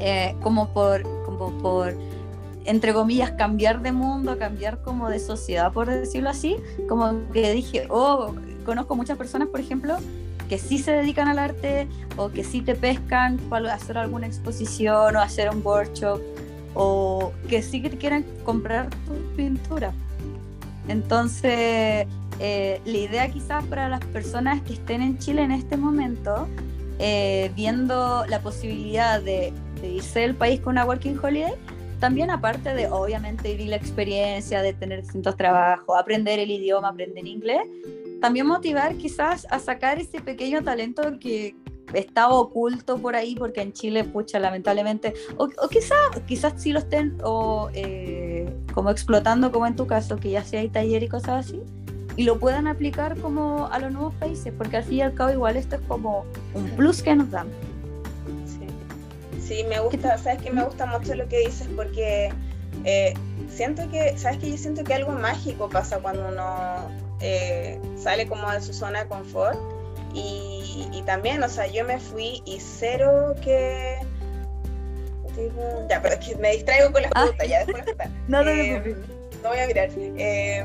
eh, 0.00 0.34
como 0.42 0.68
por, 0.68 1.02
como 1.24 1.50
por, 1.58 1.94
entre 2.64 2.92
comillas, 2.92 3.32
cambiar 3.32 3.80
de 3.80 3.92
mundo, 3.92 4.38
cambiar 4.38 4.82
como 4.82 5.08
de 5.08 5.18
sociedad, 5.18 5.72
por 5.72 5.88
decirlo 5.88 6.28
así, 6.28 6.56
como 6.88 7.30
que 7.32 7.52
dije, 7.52 7.86
oh, 7.88 8.34
conozco 8.66 8.96
muchas 8.96 9.16
personas, 9.16 9.48
por 9.48 9.60
ejemplo, 9.60 9.96
que 10.50 10.58
sí 10.58 10.78
se 10.78 10.90
dedican 10.90 11.28
al 11.28 11.38
arte 11.38 11.86
o 12.16 12.28
que 12.28 12.42
sí 12.42 12.60
te 12.60 12.74
pescan 12.74 13.36
para 13.48 13.72
hacer 13.72 13.96
alguna 13.96 14.26
exposición 14.26 15.14
o 15.14 15.20
hacer 15.20 15.48
un 15.48 15.64
workshop 15.64 16.20
o 16.74 17.32
que 17.48 17.62
sí 17.62 17.80
que 17.80 17.90
quieran 17.90 18.24
comprar 18.44 18.90
tu 18.90 19.14
pintura. 19.36 19.92
Entonces, 20.88 22.08
eh, 22.40 22.80
la 22.84 22.98
idea 22.98 23.30
quizás 23.30 23.64
para 23.66 23.88
las 23.88 24.04
personas 24.06 24.60
que 24.62 24.72
estén 24.72 25.02
en 25.02 25.18
Chile 25.18 25.42
en 25.42 25.52
este 25.52 25.76
momento, 25.76 26.48
eh, 26.98 27.52
viendo 27.54 28.26
la 28.26 28.40
posibilidad 28.40 29.22
de, 29.22 29.52
de, 29.80 29.88
irse 29.88 30.18
del 30.18 30.34
país 30.34 30.58
con 30.58 30.72
una 30.72 30.84
working 30.84 31.16
holiday, 31.22 31.54
también 32.00 32.28
aparte 32.28 32.74
de 32.74 32.88
obviamente 32.88 33.52
vivir 33.52 33.68
la 33.68 33.76
experiencia, 33.76 34.62
de 34.62 34.72
tener 34.72 35.02
distintos 35.02 35.36
trabajos, 35.36 35.96
aprender 35.96 36.40
el 36.40 36.50
idioma, 36.50 36.88
aprender 36.88 37.24
inglés, 37.24 37.62
también 38.20 38.46
motivar 38.46 38.96
quizás 38.96 39.46
a 39.50 39.58
sacar 39.58 39.98
ese 39.98 40.20
pequeño 40.20 40.62
talento 40.62 41.18
que 41.18 41.54
estaba 41.94 42.34
oculto 42.34 42.98
por 42.98 43.16
ahí 43.16 43.34
porque 43.34 43.62
en 43.62 43.72
Chile, 43.72 44.04
pucha, 44.04 44.38
lamentablemente, 44.38 45.14
o, 45.36 45.48
quizás 45.68 45.98
quizás 46.26 46.54
sí 46.56 46.72
lo 46.72 46.80
estén 46.80 47.18
o, 47.24 47.70
eh, 47.74 48.52
como 48.74 48.90
explotando 48.90 49.50
como 49.50 49.66
en 49.66 49.76
tu 49.76 49.86
caso, 49.86 50.16
que 50.16 50.30
ya 50.30 50.44
sea 50.44 50.60
hay 50.60 50.68
taller 50.68 51.02
y 51.02 51.08
cosas 51.08 51.46
así. 51.46 51.62
y 52.16 52.24
lo 52.24 52.38
puedan 52.38 52.66
aplicar 52.66 53.16
como 53.18 53.68
a 53.68 53.78
los 53.78 53.92
nuevos 53.92 54.14
países, 54.14 54.52
porque 54.56 54.76
al 54.76 54.84
fin 54.84 54.98
y 54.98 55.02
al 55.02 55.14
cabo 55.14 55.32
igual 55.32 55.56
esto 55.56 55.76
es 55.76 55.82
como 55.82 56.26
un 56.54 56.68
plus 56.70 57.02
que 57.02 57.14
nos 57.14 57.30
dan. 57.30 57.48
Sí, 58.44 58.66
sí 59.40 59.64
me 59.68 59.80
gusta, 59.80 60.18
sabes 60.18 60.42
que 60.42 60.50
me 60.50 60.62
gusta 60.64 60.86
mucho 60.86 61.14
lo 61.14 61.26
que 61.28 61.38
dices 61.46 61.68
porque 61.74 62.30
eh, 62.84 63.14
siento 63.48 63.88
que, 63.90 64.18
sabes 64.18 64.38
que 64.38 64.50
yo 64.50 64.56
siento 64.58 64.84
que 64.84 64.92
algo 64.94 65.12
mágico 65.12 65.68
pasa 65.68 65.98
cuando 65.98 66.28
uno 66.28 67.09
eh, 67.20 67.80
sale 67.96 68.26
como 68.26 68.50
de 68.50 68.60
su 68.60 68.72
zona 68.72 69.04
de 69.04 69.08
confort 69.08 69.58
y, 70.14 70.88
y, 70.92 71.02
también, 71.02 71.42
o 71.42 71.48
sea, 71.48 71.66
yo 71.66 71.84
me 71.84 71.98
fui 71.98 72.42
y 72.44 72.58
cero 72.58 73.34
que... 73.42 73.98
Ya, 75.88 76.02
pero 76.02 76.16
es 76.16 76.26
que 76.26 76.36
me 76.36 76.52
distraigo 76.52 76.92
con 76.92 77.02
las 77.02 77.12
ah. 77.14 77.20
preguntas, 77.22 77.48
ya 77.48 77.64
después. 77.64 77.84
no, 78.28 78.42
no, 78.42 78.52
no, 78.52 78.80
no 79.42 79.48
voy 79.48 79.58
a 79.58 79.66
mirar. 79.66 79.88
Eh, 79.96 80.64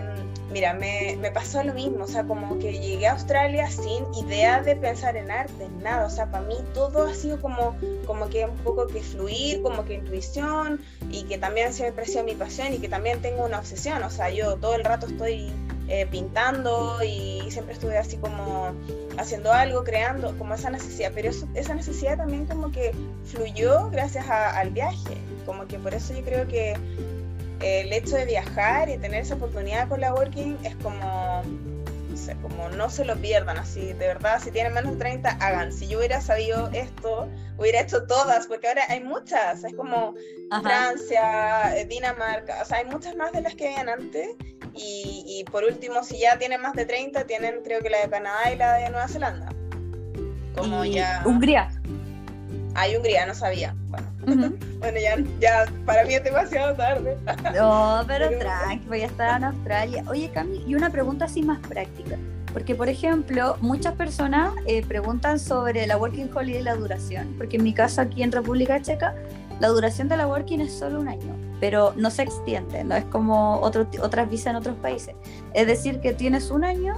mira, 0.52 0.74
me, 0.74 1.18
me, 1.22 1.32
pasó 1.32 1.64
lo 1.64 1.74
mismo, 1.74 2.04
o 2.04 2.08
sea, 2.08 2.24
como 2.24 2.58
que 2.60 2.74
llegué 2.74 3.08
a 3.08 3.14
Australia 3.14 3.70
sin 3.70 4.12
idea 4.14 4.62
de 4.62 4.76
pensar 4.76 5.16
en 5.16 5.32
arte, 5.32 5.68
nada, 5.82 6.06
o 6.06 6.10
sea, 6.10 6.30
para 6.32 6.46
mí 6.46 6.56
todo 6.74 7.08
ha 7.08 7.14
sido 7.14 7.42
como, 7.42 7.76
como 8.06 8.30
que 8.30 8.46
un 8.46 8.58
poco 8.58 8.88
que 8.88 9.02
fluir, 9.02 9.62
como 9.62 9.86
que 9.86 9.96
intuición, 9.96 10.82
y 11.12 11.24
que 11.24 11.38
también 11.38 11.74
siempre 11.74 12.04
ha 12.04 12.08
sido 12.08 12.24
mi 12.24 12.36
pasión 12.36 12.74
y 12.74 12.80
que 12.80 12.90
también 12.90 13.22
tengo 13.22 13.46
una 13.46 13.60
obsesión, 13.60 14.04
o 14.04 14.10
sea, 14.10 14.30
yo 14.30 14.56
todo 14.58 14.76
el 14.76 14.84
rato 14.84 15.08
estoy 15.08 15.52
eh, 15.88 16.08
pintando 16.10 17.04
y 17.04 17.44
siempre 17.52 17.74
estuve 17.74 17.98
así 17.98 18.18
como 18.18 18.74
haciendo 19.18 19.54
algo, 19.54 19.84
creando, 19.84 20.38
como 20.38 20.56
esa 20.56 20.70
necesidad, 20.70 21.12
pero 21.14 21.30
esa 21.54 21.74
necesidad 21.76 22.18
también 22.18 22.46
como 22.46 22.72
que 22.72 22.92
fluyó 23.26 23.90
gracias 23.92 24.28
al 24.30 24.72
viaje, 24.72 25.18
como 25.46 25.66
que 25.68 25.78
por 25.78 25.94
eso 25.94 26.14
yo 26.14 26.24
creo 26.24 26.48
que 26.48 26.76
el 27.62 27.94
hecho 27.94 28.16
de 28.16 28.26
viajar 28.26 28.90
y 28.90 28.98
tener 28.98 29.22
esa 29.22 29.36
oportunidad 29.36 29.88
con 29.88 30.02
la 30.02 30.14
Working 30.14 30.58
es 30.64 30.76
como, 30.78 31.42
como 32.42 32.70
no 32.70 32.90
se 32.90 33.06
lo 33.06 33.16
pierdan 33.16 33.58
así, 33.58 33.94
de 33.94 34.08
verdad, 34.08 34.40
si 34.42 34.52
tienen 34.52 34.74
menos 34.74 34.94
de 34.94 34.98
30, 34.98 35.30
hagan. 35.30 35.72
Si 35.72 35.88
yo 35.88 36.00
hubiera 36.00 36.22
sabido 36.22 36.70
esto, 36.74 37.30
hubiera 37.58 37.82
hecho 37.82 38.06
todas, 38.06 38.48
porque 38.48 38.68
ahora 38.68 38.84
hay 38.90 39.04
muchas, 39.04 39.64
es 39.64 39.74
como 39.76 40.16
Francia, 40.62 41.78
eh, 41.78 41.86
Dinamarca, 41.86 42.62
o 42.62 42.66
sea, 42.66 42.80
hay 42.80 42.86
muchas 42.86 43.16
más 43.16 43.32
de 43.32 43.42
las 43.42 43.56
que 43.56 43.68
habían 43.68 43.90
antes. 43.90 44.30
Y, 44.74 45.24
y, 45.26 45.44
por 45.50 45.64
último, 45.64 46.04
si 46.04 46.20
ya 46.20 46.38
tienen 46.38 46.62
más 46.62 46.74
de 46.74 46.86
30, 46.86 47.26
tienen 47.26 47.62
creo 47.64 47.82
que 47.82 47.90
la 47.90 48.02
de 48.02 48.10
Canadá 48.10 48.52
y 48.52 48.58
la 48.58 48.74
de 48.74 48.90
Nueva 48.90 49.08
Zelanda. 49.08 49.50
Como 50.56 50.84
ya... 50.84 51.22
Hungría. 51.26 51.70
Hay 52.76 52.96
Hungría, 52.96 53.26
no 53.26 53.34
sabía. 53.34 53.74
Bueno, 53.88 54.52
bueno 54.80 54.98
ya, 55.00 55.16
ya 55.40 55.66
para 55.86 56.04
mí 56.06 56.14
es 56.14 56.24
demasiado 56.24 56.76
tarde. 56.76 57.18
no, 57.56 58.04
pero 58.08 58.30
tranqui, 58.38 58.86
voy 58.88 59.02
a 59.02 59.06
estar 59.06 59.38
en 59.38 59.46
Australia. 59.46 60.04
Oye, 60.08 60.30
Cami, 60.30 60.64
y 60.68 60.76
una 60.76 60.90
pregunta 60.90 61.26
así 61.26 61.42
más 61.42 61.60
práctica. 61.60 62.18
Porque, 62.54 62.76
por 62.76 62.88
ejemplo, 62.88 63.58
muchas 63.60 63.96
personas 63.96 64.54
eh, 64.66 64.86
preguntan 64.86 65.40
sobre 65.40 65.86
la 65.88 65.98
Working 65.98 66.30
Holiday 66.34 66.62
y 66.62 66.64
la 66.64 66.76
duración. 66.76 67.34
Porque 67.38 67.58
en 67.58 67.64
mi 67.64 67.74
caso, 67.74 68.02
aquí 68.02 68.24
en 68.24 68.32
República 68.32 68.82
Checa, 68.82 69.14
la 69.60 69.70
duración 69.70 70.10
de 70.10 70.18
la 70.18 70.28
Working 70.28 70.62
es 70.62 70.74
solo 70.74 71.00
un 71.00 71.08
año, 71.08 71.34
pero 71.62 71.94
no 71.96 72.10
se 72.12 72.24
extiende, 72.24 72.84
no 72.84 72.96
es 72.96 73.06
como 73.06 73.60
otro, 73.62 73.88
otras 74.02 74.30
visas 74.30 74.48
en 74.48 74.58
otros 74.58 74.76
países. 74.78 75.16
Es 75.54 75.66
decir, 75.66 76.02
que 76.02 76.14
tienes 76.14 76.52
un 76.52 76.66
año 76.66 76.96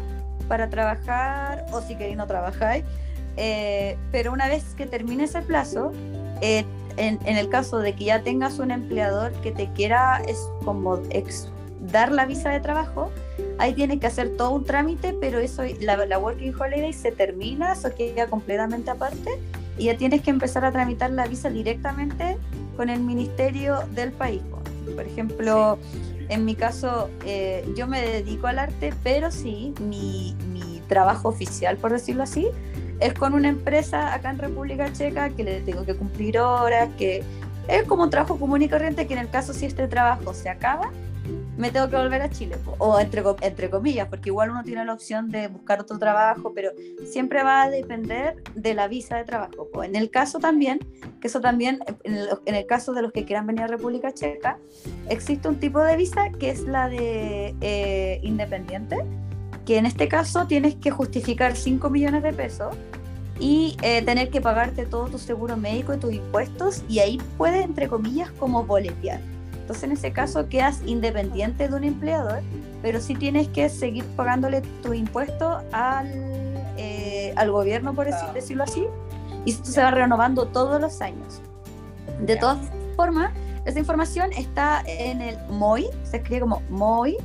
para 0.47 0.69
trabajar, 0.69 1.65
o 1.71 1.81
si 1.81 1.95
queréis 1.95 2.17
no 2.17 2.25
trabajáis, 2.25 2.83
eh, 3.37 3.97
pero 4.11 4.33
una 4.33 4.47
vez 4.47 4.63
que 4.75 4.85
termine 4.85 5.25
ese 5.25 5.41
plazo, 5.41 5.91
eh, 6.41 6.65
en, 6.97 7.19
el 7.25 7.49
caso 7.49 7.77
de 7.77 7.93
que 7.93 8.05
ya 8.05 8.23
tengas 8.23 8.59
un 8.59 8.71
empleador 8.71 9.31
que 9.41 9.51
te 9.51 9.71
quiera 9.73 10.21
es 10.27 10.49
como 10.65 10.99
dar 11.91 12.11
la 12.11 12.25
visa 12.25 12.49
de 12.49 12.59
trabajo, 12.59 13.11
ahí 13.59 13.73
tienes 13.73 13.99
que 13.99 14.07
hacer 14.07 14.35
todo 14.35 14.51
un 14.51 14.65
trámite, 14.65 15.15
pero 15.21 15.39
eso 15.39 15.63
la, 15.79 16.03
la 16.05 16.17
Working 16.17 16.53
Holiday 16.59 16.91
se 16.93 17.11
termina, 17.11 17.73
eso 17.73 17.93
queda 17.95 18.27
completamente 18.27 18.89
aparte 18.89 19.39
y 19.77 19.85
ya 19.85 19.97
tienes 19.97 20.21
que 20.21 20.31
empezar 20.31 20.65
a 20.65 20.71
tramitar 20.71 21.11
la 21.11 21.27
visa 21.27 21.49
directamente 21.49 22.37
con 22.75 22.89
el 22.89 22.99
ministerio 22.99 23.79
del 23.93 24.11
país. 24.11 24.41
Por 24.95 25.05
ejemplo, 25.05 25.77
en 26.29 26.45
mi 26.45 26.55
caso, 26.55 27.09
eh, 27.25 27.67
yo 27.75 27.87
me 27.87 28.01
dedico 28.01 28.47
al 28.47 28.57
arte, 28.59 28.93
pero 29.03 29.31
sí, 29.31 29.73
mi, 29.81 30.35
mi 30.51 30.81
trabajo 30.87 31.29
oficial, 31.29 31.77
por 31.77 31.91
decirlo 31.91 32.23
así, 32.23 32.47
es 32.99 33.13
con 33.13 33.33
una 33.33 33.49
empresa 33.49 34.13
acá 34.13 34.31
en 34.31 34.39
República 34.39 34.91
Checa 34.91 35.29
que 35.29 35.43
le 35.43 35.61
tengo 35.61 35.85
que 35.85 35.95
cumplir 35.95 36.39
horas, 36.39 36.89
que 36.97 37.23
es 37.67 37.83
como 37.83 38.03
un 38.03 38.09
trabajo 38.09 38.39
común 38.39 38.61
y 38.61 38.69
corriente 38.69 39.07
que 39.07 39.13
en 39.13 39.19
el 39.19 39.29
caso 39.29 39.53
si 39.53 39.65
este 39.65 39.87
trabajo 39.87 40.33
se 40.33 40.49
acaba, 40.49 40.91
me 41.57 41.71
tengo 41.71 41.89
que 41.89 41.95
volver 41.95 42.21
a 42.21 42.29
Chile, 42.29 42.55
o 42.77 42.99
entre, 42.99 43.23
entre 43.41 43.69
comillas, 43.69 44.07
porque 44.07 44.29
igual 44.29 44.51
uno 44.51 44.63
tiene 44.63 44.85
la 44.85 44.93
opción 44.93 45.29
de 45.29 45.47
buscar 45.47 45.81
otro 45.81 45.97
trabajo, 45.97 46.53
pero 46.53 46.71
siempre 47.05 47.43
va 47.43 47.63
a 47.63 47.69
depender 47.69 48.35
de 48.53 48.75
la 48.75 48.87
visa 48.87 49.17
de 49.17 49.23
trabajo. 49.23 49.67
En 49.83 49.95
el 49.95 50.11
caso 50.11 50.39
también, 50.39 50.79
que 51.19 51.27
eso 51.27 51.41
también, 51.41 51.79
en 52.03 52.55
el, 52.55 52.65
caso 52.67 52.93
de 52.93 53.01
los 53.01 53.11
que 53.11 53.25
quieran 53.25 53.47
venir 53.47 53.63
a 53.63 53.67
República 53.67 54.13
Checa, 54.13 54.59
existe 55.09 55.47
un 55.47 55.59
tipo 55.59 55.81
de 55.81 55.97
visa 55.97 56.29
que 56.39 56.51
es 56.51 56.61
la 56.61 56.89
de 56.89 57.55
eh, 57.61 58.19
independiente, 58.21 58.97
que 59.67 59.77
en 59.77 59.85
este 59.85 60.07
caso 60.07 60.47
tienes 60.47 60.75
que 60.75 60.91
justificar 60.91 61.57
5 61.57 61.89
millones 61.89 62.23
de 62.23 62.31
pesos 62.31 62.73
y 63.37 63.75
eh, 63.81 64.01
tener 64.01 64.29
que 64.29 64.39
pagarte 64.39 64.85
todo 64.85 65.07
tu 65.07 65.19
seguro 65.19 65.57
médico 65.57 65.93
y 65.93 65.97
tus 65.97 66.13
impuestos 66.13 66.83
y 66.87 66.99
ahí 66.99 67.21
puedes, 67.37 67.65
entre 67.65 67.89
comillas, 67.89 68.31
como 68.39 68.63
boletear. 68.63 69.19
Entonces 69.59 69.83
en 69.83 69.91
ese 69.91 70.13
caso 70.13 70.47
quedas 70.47 70.81
independiente 70.85 71.67
de 71.67 71.75
un 71.75 71.83
empleador, 71.83 72.39
pero 72.81 73.01
sí 73.01 73.13
tienes 73.13 73.49
que 73.49 73.67
seguir 73.67 74.05
pagándole 74.15 74.61
tu 74.81 74.93
impuesto 74.93 75.59
al, 75.73 76.13
eh, 76.77 77.33
al 77.35 77.51
gobierno, 77.51 77.93
por 77.93 78.07
decirlo 78.33 78.63
así, 78.63 78.85
y 79.43 79.51
esto 79.51 79.69
se 79.69 79.83
va 79.83 79.91
renovando 79.91 80.47
todos 80.47 80.79
los 80.79 81.01
años. 81.01 81.41
De 82.21 82.37
todas 82.37 82.57
formas, 82.95 83.33
esa 83.65 83.79
información 83.79 84.31
está 84.31 84.81
en 84.87 85.19
el 85.21 85.37
MOI, 85.49 85.87
se 86.03 86.17
escribe 86.17 86.39
como 86.39 86.61
MOI, 86.69 87.17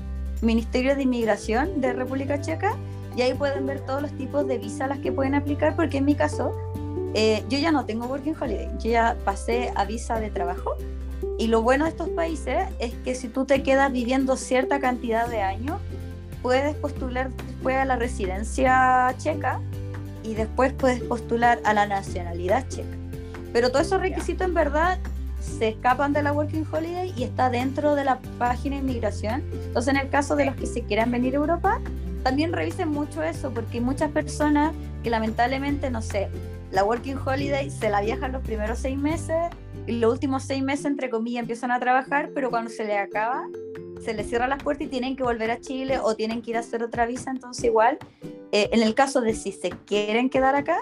Ministerio 0.43 0.95
de 0.97 1.03
Inmigración 1.05 1.81
de 1.81 1.93
República 1.93 2.41
Checa 2.41 2.77
y 3.17 3.23
ahí 3.23 3.33
pueden 3.35 3.65
ver 3.67 3.81
todos 3.81 4.03
los 4.03 4.13
tipos 4.13 4.47
de 4.47 4.59
visas 4.59 4.89
las 4.89 4.99
que 4.99 5.13
pueden 5.13 5.35
aplicar 5.35 5.77
porque 5.77 5.99
en 5.99 6.05
mi 6.05 6.15
caso 6.15 6.53
eh, 7.15 7.45
yo 7.49 7.59
ya 7.59 7.71
no 7.71 7.85
tengo 7.85 8.07
Working 8.07 8.35
Holiday, 8.39 8.69
yo 8.79 8.91
ya 8.91 9.17
pasé 9.25 9.73
a 9.77 9.85
visa 9.85 10.19
de 10.19 10.31
trabajo 10.31 10.77
y 11.39 11.47
lo 11.47 11.63
bueno 11.63 11.85
de 11.85 11.91
estos 11.91 12.09
países 12.11 12.69
es 12.79 12.93
que 13.05 13.15
si 13.15 13.29
tú 13.29 13.45
te 13.45 13.63
quedas 13.63 13.93
viviendo 13.93 14.37
cierta 14.37 14.81
cantidad 14.81 15.29
de 15.29 15.43
años 15.43 15.81
puedes 16.43 16.75
postular 16.75 17.31
después 17.31 17.77
a 17.77 17.85
la 17.85 17.97
residencia 17.97 19.15
checa 19.19 19.61
y 20.25 20.35
después 20.35 20.73
puedes 20.73 21.03
postular 21.03 21.61
a 21.65 21.75
la 21.75 21.87
nacionalidad 21.87 22.69
checa. 22.69 22.97
Pero 23.53 23.71
todos 23.71 23.87
esos 23.87 24.01
requisitos 24.01 24.47
en 24.47 24.55
verdad 24.55 24.99
se 25.43 25.69
escapan 25.69 26.13
de 26.13 26.23
la 26.23 26.33
Working 26.33 26.67
Holiday 26.71 27.13
y 27.17 27.25
está 27.25 27.51
dentro 27.51 27.95
de 27.95 28.05
la 28.05 28.21
página 28.39 28.77
de 28.77 28.83
inmigración. 28.83 29.43
Entonces, 29.53 29.95
en 29.95 30.01
el 30.01 30.09
caso 30.09 30.37
de 30.37 30.47
los 30.47 30.57
que 30.57 30.67
se 30.67 30.83
quieran 30.83 31.11
venir 31.11 31.35
a 31.35 31.39
Europa, 31.39 31.81
también 32.23 32.53
revisen 32.53 32.89
mucho 32.89 33.23
eso, 33.23 33.53
porque 33.53 33.81
muchas 33.81 34.11
personas 34.11 34.73
que 35.03 35.11
lamentablemente, 35.11 35.91
no 35.91 36.01
sé, 36.01 36.29
la 36.71 36.85
Working 36.85 37.19
Holiday 37.19 37.71
se 37.71 37.91
la 37.91 38.01
viajan 38.01 38.33
los 38.33 38.43
primeros 38.43 38.79
seis 38.79 38.97
meses 38.97 39.37
y 39.87 39.93
los 39.93 40.13
últimos 40.13 40.45
seis 40.45 40.63
meses, 40.63 40.87
entre 40.87 41.11
comillas, 41.11 41.41
empiezan 41.41 41.73
a 41.73 41.81
trabajar, 41.81 42.31
pero 42.35 42.51
cuando 42.51 42.71
se 42.71 42.85
les 42.85 42.99
acaba, 42.99 43.43
se 44.01 44.15
les 44.15 44.29
cierran 44.29 44.51
las 44.51 44.63
puertas 44.63 44.87
y 44.87 44.91
tienen 44.91 45.17
que 45.17 45.23
volver 45.23 45.51
a 45.51 45.61
Chile 45.61 45.99
o 46.01 46.15
tienen 46.15 46.43
que 46.43 46.53
ir 46.53 46.57
a 46.57 46.61
hacer 46.61 46.83
otra 46.83 47.07
visa. 47.07 47.31
Entonces, 47.31 47.65
igual, 47.65 47.99
eh, 48.53 48.71
en 48.73 48.83
el 48.83 48.95
caso 48.95 49.21
de 49.21 49.35
si 49.35 49.53
se 49.53 49.71
quieren 49.71 50.31
quedar 50.31 50.55
acá, 50.55 50.79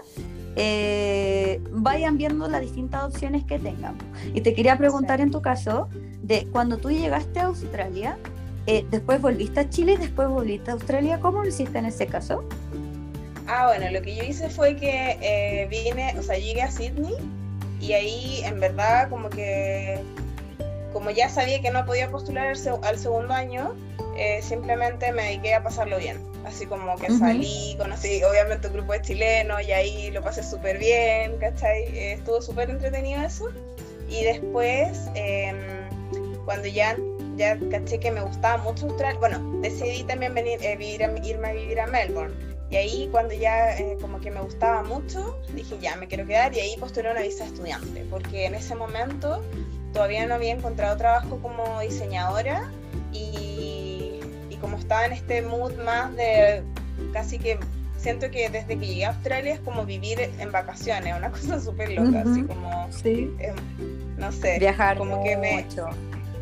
eh, 0.63 1.59
vayan 1.71 2.19
viendo 2.19 2.47
las 2.47 2.61
distintas 2.61 3.05
opciones 3.05 3.45
que 3.45 3.59
tengan. 3.59 3.97
Y 4.35 4.43
te 4.43 4.53
quería 4.53 4.77
preguntar 4.77 5.23
en 5.23 5.31
tu 5.31 5.41
caso, 5.41 5.89
de 6.23 6.47
cuando 6.53 6.77
tú 6.77 6.91
llegaste 6.91 7.41
a 7.41 7.45
Australia, 7.45 8.19
eh, 8.67 8.85
después 8.91 9.23
volviste 9.23 9.61
a 9.61 9.71
Chile 9.71 9.95
y 9.95 9.97
después 9.97 10.29
volviste 10.29 10.71
a 10.71 10.75
Australia, 10.75 11.19
¿cómo 11.19 11.43
lo 11.43 11.49
hiciste 11.49 11.79
en 11.79 11.87
ese 11.87 12.07
caso? 12.07 12.45
Ah, 13.47 13.69
bueno, 13.69 13.91
lo 13.91 14.03
que 14.03 14.15
yo 14.15 14.23
hice 14.23 14.51
fue 14.51 14.77
que 14.77 15.17
eh, 15.23 15.67
vine, 15.71 16.15
o 16.19 16.23
sea, 16.23 16.37
llegué 16.37 16.61
a 16.61 16.71
Sydney 16.71 17.15
y 17.81 17.95
ahí 17.95 18.43
en 18.45 18.61
verdad 18.61 19.09
como 19.09 19.31
que, 19.31 19.99
como 20.93 21.11
ya 21.11 21.31
sabía 21.31 21.63
que 21.63 21.71
no 21.71 21.87
podía 21.87 22.11
postular 22.11 22.49
al 22.83 22.99
segundo 22.99 23.33
año, 23.33 23.75
simplemente 24.43 25.11
me 25.13 25.23
dediqué 25.23 25.55
a 25.55 25.63
pasarlo 25.63 25.97
bien. 25.97 26.30
Así 26.45 26.67
como 26.67 26.97
que 26.97 27.11
salí, 27.11 27.77
conocí 27.79 28.23
obviamente 28.25 28.69
un 28.69 28.75
grupo 28.75 28.93
de 28.93 29.03
chilenos 29.03 29.63
y 29.63 29.73
ahí 29.73 30.11
lo 30.11 30.23
pasé 30.23 30.43
súper 30.43 30.79
bien, 30.79 31.37
¿cachai? 31.39 31.83
Eh, 31.83 32.13
estuvo 32.15 32.41
súper 32.41 32.71
entretenido 32.71 33.23
eso. 33.23 33.51
Y 34.09 34.25
después, 34.25 34.99
em, 35.15 35.57
cuando 36.45 36.67
ya, 36.67 36.97
ya 37.37 37.59
caché 37.71 38.01
que 38.01 38.11
me 38.11 38.23
gustaba 38.23 38.63
mucho 38.63 38.87
Australia, 38.87 39.19
bueno, 39.21 39.61
decidí 39.61 40.03
también 40.05 40.35
venir, 40.35 40.59
eh, 40.63 40.77
vivir 40.77 41.03
irme 41.23 41.49
a 41.49 41.53
vivir 41.53 41.81
a 41.81 41.87
Melbourne. 41.87 42.35
Y 42.71 42.77
ahí 42.77 43.09
cuando 43.11 43.35
ya 43.35 43.77
como 44.01 44.21
que 44.21 44.31
me 44.31 44.41
gustaba 44.41 44.83
mucho, 44.85 45.37
dije 45.55 45.77
ya 45.81 45.97
me 45.97 46.07
quiero 46.07 46.25
quedar 46.25 46.55
y 46.55 46.61
ahí 46.61 46.77
postulé 46.79 47.11
una 47.11 47.23
visa 47.23 47.45
estudiante, 47.45 48.07
porque 48.09 48.47
en 48.47 48.55
ese 48.55 48.77
momento 48.77 49.43
todavía 49.93 50.25
no 50.27 50.35
había 50.35 50.53
encontrado 50.53 50.97
trabajo 50.97 51.41
como 51.43 51.81
diseñadora 51.81 52.71
y 53.13 53.90
como 54.61 54.79
estaba 54.79 55.07
en 55.07 55.13
este 55.13 55.43
mood 55.43 55.75
más 55.85 56.15
de 56.17 56.63
casi 57.13 57.39
que 57.39 57.59
siento 58.01 58.31
que 58.31 58.49
desde 58.49 58.79
que 58.79 58.87
llegué 58.87 59.05
a 59.05 59.11
Australia 59.11 59.55
es 59.55 59.61
como 59.61 59.85
vivir 59.85 60.21
en 60.21 60.53
vacaciones, 60.53 61.15
una 61.17 61.31
cosa 61.33 61.61
súper 61.61 61.93
loca, 61.93 62.23
así 62.23 62.43
como, 62.45 62.91
sí. 62.93 63.35
eh, 63.39 63.53
no 64.17 64.33
sé, 64.33 64.59
viajar 64.59 64.97
como 64.97 65.23
que 65.23 65.37
me, 65.37 65.67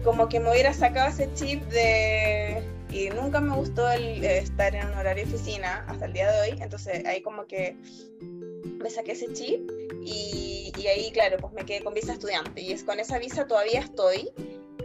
como 0.05 0.29
que 0.29 0.41
me 0.41 0.51
hubiera 0.51 0.73
sacado 0.73 1.09
ese 1.09 1.33
chip 1.35 1.63
de 1.69 2.63
y 2.91 3.11
nunca 3.11 3.41
me 3.41 3.55
gustó 3.55 3.91
el 3.91 4.25
eh, 4.25 4.39
estar 4.39 4.75
en 4.75 4.87
un 4.87 4.95
horario 4.95 5.27
de 5.27 5.35
oficina 5.35 5.85
hasta 5.89 6.07
el 6.07 6.13
día 6.15 6.31
de 6.31 6.41
hoy, 6.41 6.59
entonces 6.63 7.05
ahí 7.05 7.21
como 7.21 7.47
que 7.47 7.77
me 8.21 8.89
saqué 8.89 9.13
ese 9.13 9.33
chip 9.33 9.71
y, 10.03 10.73
y 10.79 10.87
ahí 10.87 11.11
claro, 11.11 11.37
pues 11.39 11.53
me 11.53 11.65
quedé 11.65 11.83
con 11.83 11.93
visa 11.93 12.13
estudiante 12.13 12.61
y 12.63 12.73
es 12.73 12.85
con 12.85 12.99
esa 13.01 13.19
visa 13.19 13.47
todavía 13.47 13.81
estoy 13.81 14.31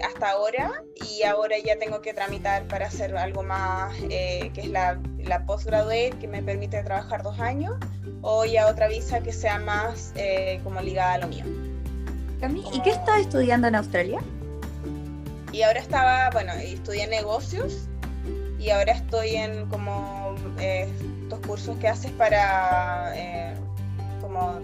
hasta 0.03 0.31
ahora 0.31 0.83
y 0.95 1.23
ahora 1.23 1.55
ya 1.63 1.77
tengo 1.77 2.01
que 2.01 2.13
tramitar 2.13 2.67
para 2.67 2.87
hacer 2.87 3.15
algo 3.15 3.43
más, 3.43 3.95
eh, 4.09 4.51
que 4.53 4.61
es 4.61 4.69
la, 4.69 4.99
la 5.19 5.45
postgraduate, 5.45 6.13
que 6.19 6.27
me 6.27 6.43
permite 6.43 6.81
trabajar 6.83 7.23
dos 7.23 7.39
años, 7.39 7.75
o 8.21 8.45
ya 8.45 8.67
otra 8.67 8.87
visa 8.87 9.21
que 9.21 9.31
sea 9.31 9.59
más 9.59 10.11
eh, 10.15 10.59
como 10.63 10.81
ligada 10.81 11.13
a 11.13 11.17
lo 11.19 11.27
mío. 11.27 11.45
¿y 12.73 12.81
qué 12.81 12.89
estás 12.89 13.21
estudiando 13.21 13.69
en 13.69 13.75
Australia? 13.75 14.19
Y 15.53 15.61
ahora 15.61 15.79
estaba, 15.79 16.29
bueno, 16.31 16.51
estudié 16.53 17.07
negocios 17.07 17.87
y 18.59 18.69
ahora 18.69 18.91
estoy 18.91 19.35
en 19.35 19.69
como 19.69 20.35
eh, 20.59 20.89
estos 21.21 21.39
cursos 21.47 21.77
que 21.77 21.87
haces 21.87 22.11
para, 22.11 23.13
como, 24.19 24.59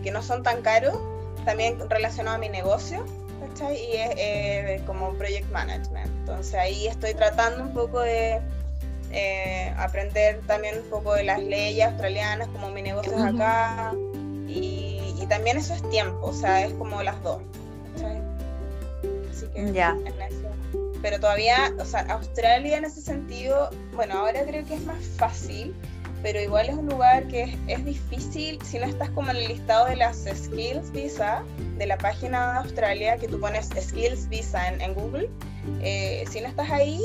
que 0.00 0.10
no 0.12 0.22
son 0.22 0.44
tan 0.44 0.62
caros, 0.62 0.96
también 1.44 1.78
relacionado 1.90 2.36
a 2.36 2.38
mi 2.38 2.48
negocio 2.48 3.04
y 3.64 3.96
es 3.96 4.10
eh, 4.16 4.82
como 4.86 5.12
project 5.14 5.50
management. 5.50 6.06
Entonces 6.20 6.54
ahí 6.54 6.86
estoy 6.86 7.14
tratando 7.14 7.62
un 7.64 7.72
poco 7.72 8.00
de 8.00 8.40
eh, 9.12 9.72
aprender 9.78 10.40
también 10.46 10.78
un 10.78 10.90
poco 10.90 11.14
de 11.14 11.24
las 11.24 11.42
leyes 11.42 11.86
australianas, 11.86 12.48
como 12.48 12.70
mi 12.70 12.82
negocio 12.82 13.12
es 13.12 13.22
acá, 13.22 13.92
y, 14.46 15.02
también 15.28 15.56
eso 15.56 15.74
es 15.74 15.90
tiempo, 15.90 16.26
o 16.26 16.32
sea, 16.32 16.64
es 16.64 16.72
como 16.74 17.02
las 17.02 17.20
dos. 17.24 17.42
Así 19.32 19.46
que 19.48 19.72
ya. 19.72 19.96
Pero 21.02 21.18
todavía, 21.18 21.72
o 21.80 21.84
sea, 21.84 22.02
Australia 22.10 22.78
en 22.78 22.84
ese 22.84 23.00
sentido, 23.00 23.70
bueno, 23.94 24.18
ahora 24.18 24.44
creo 24.44 24.64
que 24.64 24.74
es 24.74 24.84
más 24.84 25.04
fácil 25.16 25.74
pero 26.22 26.40
igual 26.40 26.68
es 26.68 26.74
un 26.74 26.86
lugar 26.86 27.26
que 27.28 27.56
es, 27.66 27.84
difícil 27.84 28.58
si 28.62 28.78
no 28.78 28.86
estás 28.86 29.10
como 29.10 29.30
en 29.30 29.36
el 29.36 29.48
listado 29.48 29.86
de 29.86 29.96
las 29.96 30.24
Skills 30.24 30.90
Visa 30.92 31.44
de 31.78 31.86
la 31.86 31.98
página 31.98 32.52
de 32.52 32.58
Australia, 32.58 33.16
que 33.16 33.28
tú 33.28 33.38
pones 33.38 33.68
Skills 33.78 34.28
Visa 34.28 34.68
en, 34.68 34.94
Google. 34.94 35.28
Eh, 35.82 36.24
si 36.30 36.40
no 36.40 36.48
estás 36.48 36.70
ahí, 36.70 37.00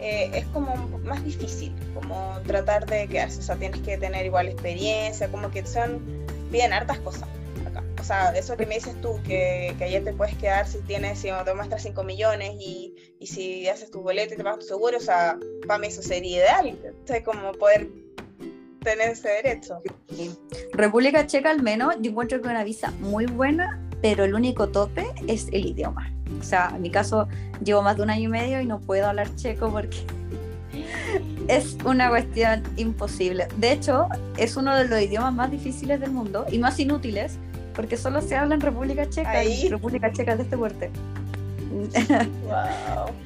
eh, 0.00 0.30
es 0.34 0.44
como 0.46 0.74
más 1.04 1.24
difícil, 1.24 1.72
como 1.94 2.40
tratar 2.46 2.86
de 2.86 3.06
quedarse. 3.08 3.38
O 3.38 3.42
sea, 3.42 3.56
tienes 3.56 3.80
que 3.80 3.96
tener 3.96 4.26
igual 4.26 4.48
experiencia, 4.48 5.28
como 5.28 5.50
que 5.50 5.64
son 5.64 6.26
bien 6.50 6.72
hartas 6.72 6.98
cosas 6.98 7.28
acá. 7.66 7.84
O 8.00 8.04
sea, 8.04 8.30
eso 8.36 8.56
que 8.56 8.66
me 8.66 8.74
dices 8.74 9.00
tú, 9.00 9.20
que, 9.22 9.74
que 9.78 9.84
allá 9.84 10.02
te 10.02 10.12
puedes 10.12 10.36
quedar 10.36 10.66
si 10.66 10.78
tienes, 10.80 11.20
si 11.20 11.28
te 11.44 11.54
muestras 11.54 11.82
5 11.82 12.02
millones 12.02 12.52
y, 12.58 13.14
y 13.18 13.26
si 13.28 13.68
haces 13.68 13.90
tu 13.90 14.02
boleto 14.02 14.34
y 14.34 14.36
te 14.36 14.42
pagas 14.42 14.58
tu 14.58 14.66
seguro, 14.66 14.98
o 14.98 15.00
sea, 15.00 15.38
para 15.66 15.78
mí 15.78 15.86
eso 15.86 16.02
sería 16.02 16.38
ideal. 16.38 16.78
O 17.04 17.06
sea, 17.06 17.22
como 17.22 17.52
poder 17.52 17.88
tener 18.82 19.10
ese 19.10 19.28
derecho. 19.28 19.80
República 20.72 21.26
Checa 21.26 21.50
al 21.50 21.62
menos 21.62 21.94
yo 22.00 22.10
encuentro 22.10 22.40
que 22.40 22.48
una 22.48 22.64
visa 22.64 22.92
muy 23.00 23.26
buena, 23.26 23.80
pero 24.00 24.24
el 24.24 24.34
único 24.34 24.68
tope 24.68 25.06
es 25.26 25.48
el 25.52 25.66
idioma. 25.66 26.12
O 26.40 26.42
sea, 26.42 26.72
en 26.74 26.82
mi 26.82 26.90
caso 26.90 27.28
llevo 27.64 27.82
más 27.82 27.96
de 27.96 28.02
un 28.02 28.10
año 28.10 28.24
y 28.24 28.28
medio 28.28 28.60
y 28.60 28.66
no 28.66 28.80
puedo 28.80 29.06
hablar 29.06 29.34
checo 29.36 29.70
porque 29.70 29.98
es 31.48 31.76
una 31.84 32.08
cuestión 32.08 32.62
imposible. 32.76 33.48
De 33.56 33.72
hecho, 33.72 34.08
es 34.36 34.56
uno 34.56 34.74
de 34.76 34.88
los 34.88 35.00
idiomas 35.00 35.32
más 35.32 35.50
difíciles 35.50 36.00
del 36.00 36.10
mundo 36.10 36.46
y 36.50 36.58
más 36.58 36.78
inútiles 36.78 37.38
porque 37.74 37.96
solo 37.96 38.20
se 38.20 38.36
habla 38.36 38.54
en 38.54 38.60
República 38.60 39.08
Checa 39.08 39.44
y 39.44 39.68
República 39.68 40.12
Checa 40.12 40.36
de 40.36 40.42
este 40.42 40.56
fuerte. 40.56 40.90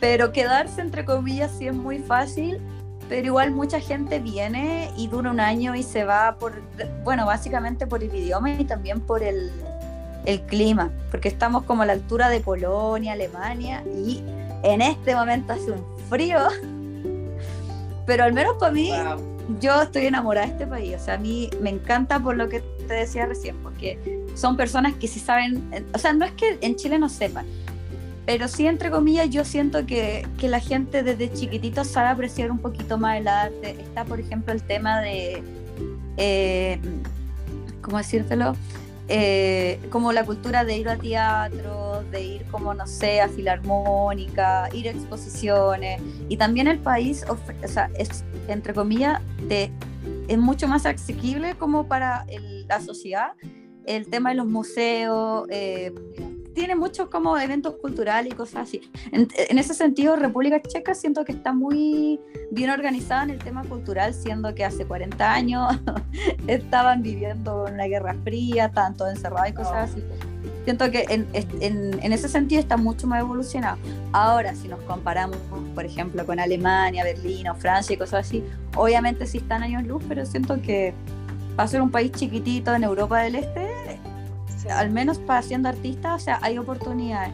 Pero 0.00 0.32
quedarse 0.32 0.80
entre 0.80 1.04
comillas 1.04 1.50
sí 1.58 1.66
es 1.66 1.74
muy 1.74 1.98
fácil 1.98 2.60
pero 3.08 3.26
igual 3.26 3.52
mucha 3.52 3.80
gente 3.80 4.18
viene 4.18 4.90
y 4.96 5.08
dura 5.08 5.30
un 5.30 5.40
año 5.40 5.74
y 5.74 5.82
se 5.82 6.04
va 6.04 6.36
por, 6.38 6.60
bueno, 7.04 7.26
básicamente 7.26 7.86
por 7.86 8.02
el 8.02 8.14
idioma 8.14 8.52
y 8.52 8.64
también 8.64 9.00
por 9.00 9.22
el, 9.22 9.50
el 10.24 10.40
clima, 10.42 10.90
porque 11.10 11.28
estamos 11.28 11.62
como 11.64 11.82
a 11.82 11.86
la 11.86 11.92
altura 11.92 12.28
de 12.28 12.40
Polonia, 12.40 13.12
Alemania 13.12 13.82
y 13.86 14.22
en 14.62 14.82
este 14.82 15.14
momento 15.14 15.52
hace 15.52 15.70
un 15.70 15.84
frío, 16.08 16.38
pero 18.06 18.24
al 18.24 18.32
menos 18.32 18.56
para 18.58 18.72
mí, 18.72 18.92
yo 19.60 19.82
estoy 19.82 20.06
enamorada 20.06 20.46
de 20.46 20.52
este 20.52 20.66
país, 20.66 20.96
o 20.96 21.04
sea, 21.04 21.14
a 21.14 21.18
mí 21.18 21.48
me 21.60 21.70
encanta 21.70 22.18
por 22.18 22.36
lo 22.36 22.48
que 22.48 22.60
te 22.60 22.94
decía 22.94 23.26
recién, 23.26 23.56
porque 23.62 24.24
son 24.34 24.56
personas 24.56 24.94
que 24.94 25.06
sí 25.06 25.20
saben, 25.20 25.70
o 25.94 25.98
sea, 25.98 26.12
no 26.12 26.24
es 26.24 26.32
que 26.32 26.58
en 26.60 26.74
Chile 26.74 26.98
no 26.98 27.08
sepan, 27.08 27.46
pero 28.26 28.48
sí, 28.48 28.66
entre 28.66 28.90
comillas, 28.90 29.30
yo 29.30 29.44
siento 29.44 29.86
que, 29.86 30.26
que, 30.38 30.48
la 30.48 30.58
gente 30.58 31.04
desde 31.04 31.32
chiquitito 31.32 31.84
sabe 31.84 32.08
apreciar 32.08 32.50
un 32.50 32.58
poquito 32.58 32.98
más 32.98 33.20
el 33.20 33.28
arte. 33.28 33.76
Está, 33.80 34.04
por 34.04 34.18
ejemplo, 34.18 34.52
el 34.52 34.62
tema 34.62 35.00
de, 35.00 35.42
eh, 36.16 36.80
¿cómo 37.80 37.98
decírtelo? 37.98 38.56
Eh, 39.08 39.78
como 39.90 40.12
la 40.12 40.24
cultura 40.24 40.64
de 40.64 40.76
ir 40.76 40.88
a 40.88 40.96
teatro, 40.96 42.02
de 42.10 42.24
ir 42.24 42.44
como, 42.50 42.74
no 42.74 42.88
sé, 42.88 43.20
a 43.20 43.28
filarmónica, 43.28 44.68
ir 44.72 44.88
a 44.88 44.90
exposiciones. 44.90 46.02
Y 46.28 46.36
también 46.36 46.66
el 46.66 46.80
país, 46.80 47.24
o 47.28 47.38
sea, 47.68 47.88
entre 48.48 48.74
comillas, 48.74 49.22
de, 49.46 49.70
es 50.26 50.38
mucho 50.38 50.66
más 50.66 50.84
asequible 50.84 51.54
como 51.54 51.86
para 51.86 52.26
la 52.66 52.80
sociedad 52.80 53.34
el 53.86 54.08
tema 54.08 54.30
de 54.30 54.36
los 54.36 54.46
museos. 54.46 55.46
Eh, 55.50 55.94
tiene 56.56 56.74
muchos 56.74 57.10
como 57.10 57.36
eventos 57.36 57.74
culturales 57.76 58.32
y 58.32 58.34
cosas 58.34 58.62
así. 58.62 58.80
En, 59.12 59.58
ese 59.58 59.74
sentido, 59.74 60.16
República 60.16 60.60
Checa 60.62 60.94
siento 60.94 61.22
que 61.26 61.32
está 61.32 61.52
muy 61.52 62.18
bien 62.50 62.70
organizada 62.70 63.24
en 63.24 63.30
el 63.30 63.38
tema 63.38 63.62
cultural, 63.62 64.14
siendo 64.14 64.54
que 64.54 64.64
hace 64.64 64.86
40 64.86 65.32
años 65.32 65.78
estaban 66.46 67.02
viviendo 67.02 67.66
una 67.70 67.84
guerra 67.84 68.16
fría, 68.24 68.66
estaban 68.66 68.96
todos 68.96 69.10
encerrados 69.10 69.50
y 69.50 69.52
cosas 69.52 69.90
así. 69.90 70.02
Siento 70.64 70.90
que 70.90 71.04
en, 71.10 71.28
en, 71.34 72.02
en, 72.02 72.12
ese 72.14 72.26
sentido 72.26 72.60
está 72.62 72.78
mucho 72.78 73.06
más 73.06 73.20
evolucionado. 73.20 73.76
Ahora, 74.12 74.54
si 74.54 74.66
nos 74.66 74.80
comparamos, 74.80 75.36
por 75.74 75.84
ejemplo, 75.84 76.24
con 76.24 76.40
Alemania, 76.40 77.04
Berlín 77.04 77.48
o 77.48 77.54
Francia 77.54 77.92
y 77.92 77.98
cosas 77.98 78.26
así, 78.26 78.42
obviamente 78.74 79.26
sí 79.26 79.38
están 79.38 79.62
años 79.62 79.84
luz, 79.84 80.02
pero 80.08 80.24
siento 80.24 80.60
que 80.62 80.94
para 81.54 81.68
ser 81.68 81.82
un 81.82 81.90
país 81.90 82.12
chiquitito 82.12 82.74
en 82.74 82.82
Europa 82.82 83.20
del 83.20 83.36
Este, 83.36 83.65
al 84.70 84.90
menos 84.90 85.18
para 85.18 85.42
siendo 85.42 85.68
artista, 85.68 86.14
o 86.14 86.18
sea, 86.18 86.38
hay 86.42 86.58
oportunidades. 86.58 87.32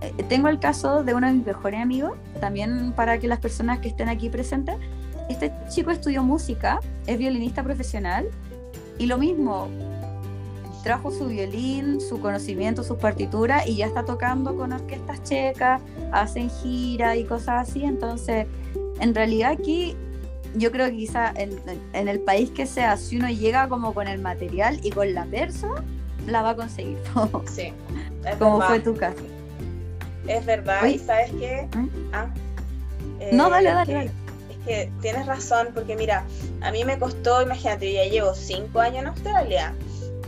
Eh, 0.00 0.12
tengo 0.28 0.48
el 0.48 0.58
caso 0.58 1.04
de 1.04 1.14
uno 1.14 1.26
de 1.26 1.34
mis 1.34 1.46
mejores 1.46 1.80
amigos, 1.80 2.12
también 2.40 2.92
para 2.92 3.18
que 3.18 3.28
las 3.28 3.38
personas 3.38 3.80
que 3.80 3.88
estén 3.88 4.08
aquí 4.08 4.28
presentes. 4.30 4.76
Este 5.28 5.52
chico 5.68 5.90
estudió 5.90 6.22
música, 6.22 6.80
es 7.06 7.16
violinista 7.16 7.62
profesional 7.62 8.28
y 8.98 9.06
lo 9.06 9.16
mismo, 9.16 9.68
trajo 10.82 11.10
su 11.10 11.28
violín, 11.28 12.00
su 12.00 12.20
conocimiento, 12.20 12.82
sus 12.82 12.98
partituras 12.98 13.66
y 13.66 13.76
ya 13.76 13.86
está 13.86 14.04
tocando 14.04 14.56
con 14.56 14.72
orquestas 14.72 15.22
checas, 15.22 15.80
hacen 16.12 16.50
gira 16.50 17.16
y 17.16 17.24
cosas 17.24 17.68
así. 17.68 17.84
Entonces, 17.84 18.46
en 18.98 19.14
realidad 19.14 19.52
aquí 19.52 19.96
yo 20.56 20.72
creo 20.72 20.86
que 20.86 20.96
quizá 20.96 21.32
en, 21.36 21.60
en, 21.92 22.08
el 22.08 22.20
país 22.20 22.50
que 22.50 22.66
sea, 22.66 22.96
si 22.96 23.18
uno 23.18 23.28
llega 23.28 23.68
como 23.68 23.94
con 23.94 24.08
el 24.08 24.20
material 24.20 24.80
y 24.82 24.90
con 24.90 25.14
la 25.14 25.24
persona, 25.26 25.84
la 26.26 26.42
va 26.42 26.50
a 26.50 26.56
conseguir. 26.56 26.98
sí. 27.46 27.72
Como 28.38 28.60
fue 28.62 28.80
tu 28.80 28.94
caso. 28.96 29.22
Es 30.26 30.44
verdad, 30.44 30.84
y 30.86 30.98
sabes 30.98 31.30
qué? 31.32 31.68
¿Mm? 31.74 31.88
Ah, 32.12 32.26
no, 33.32 33.50
dale, 33.50 33.70
eh, 33.70 33.72
dale, 33.72 33.92
dale. 33.92 34.10
Es 34.50 34.66
que 34.66 34.92
tienes 35.00 35.26
razón, 35.26 35.68
porque 35.74 35.96
mira, 35.96 36.24
a 36.60 36.70
mí 36.70 36.84
me 36.84 36.98
costó, 36.98 37.42
imagínate, 37.42 37.92
yo 37.92 38.02
ya 38.04 38.10
llevo 38.10 38.34
cinco 38.34 38.80
años 38.80 39.00
en 39.02 39.06
Australia, 39.08 39.74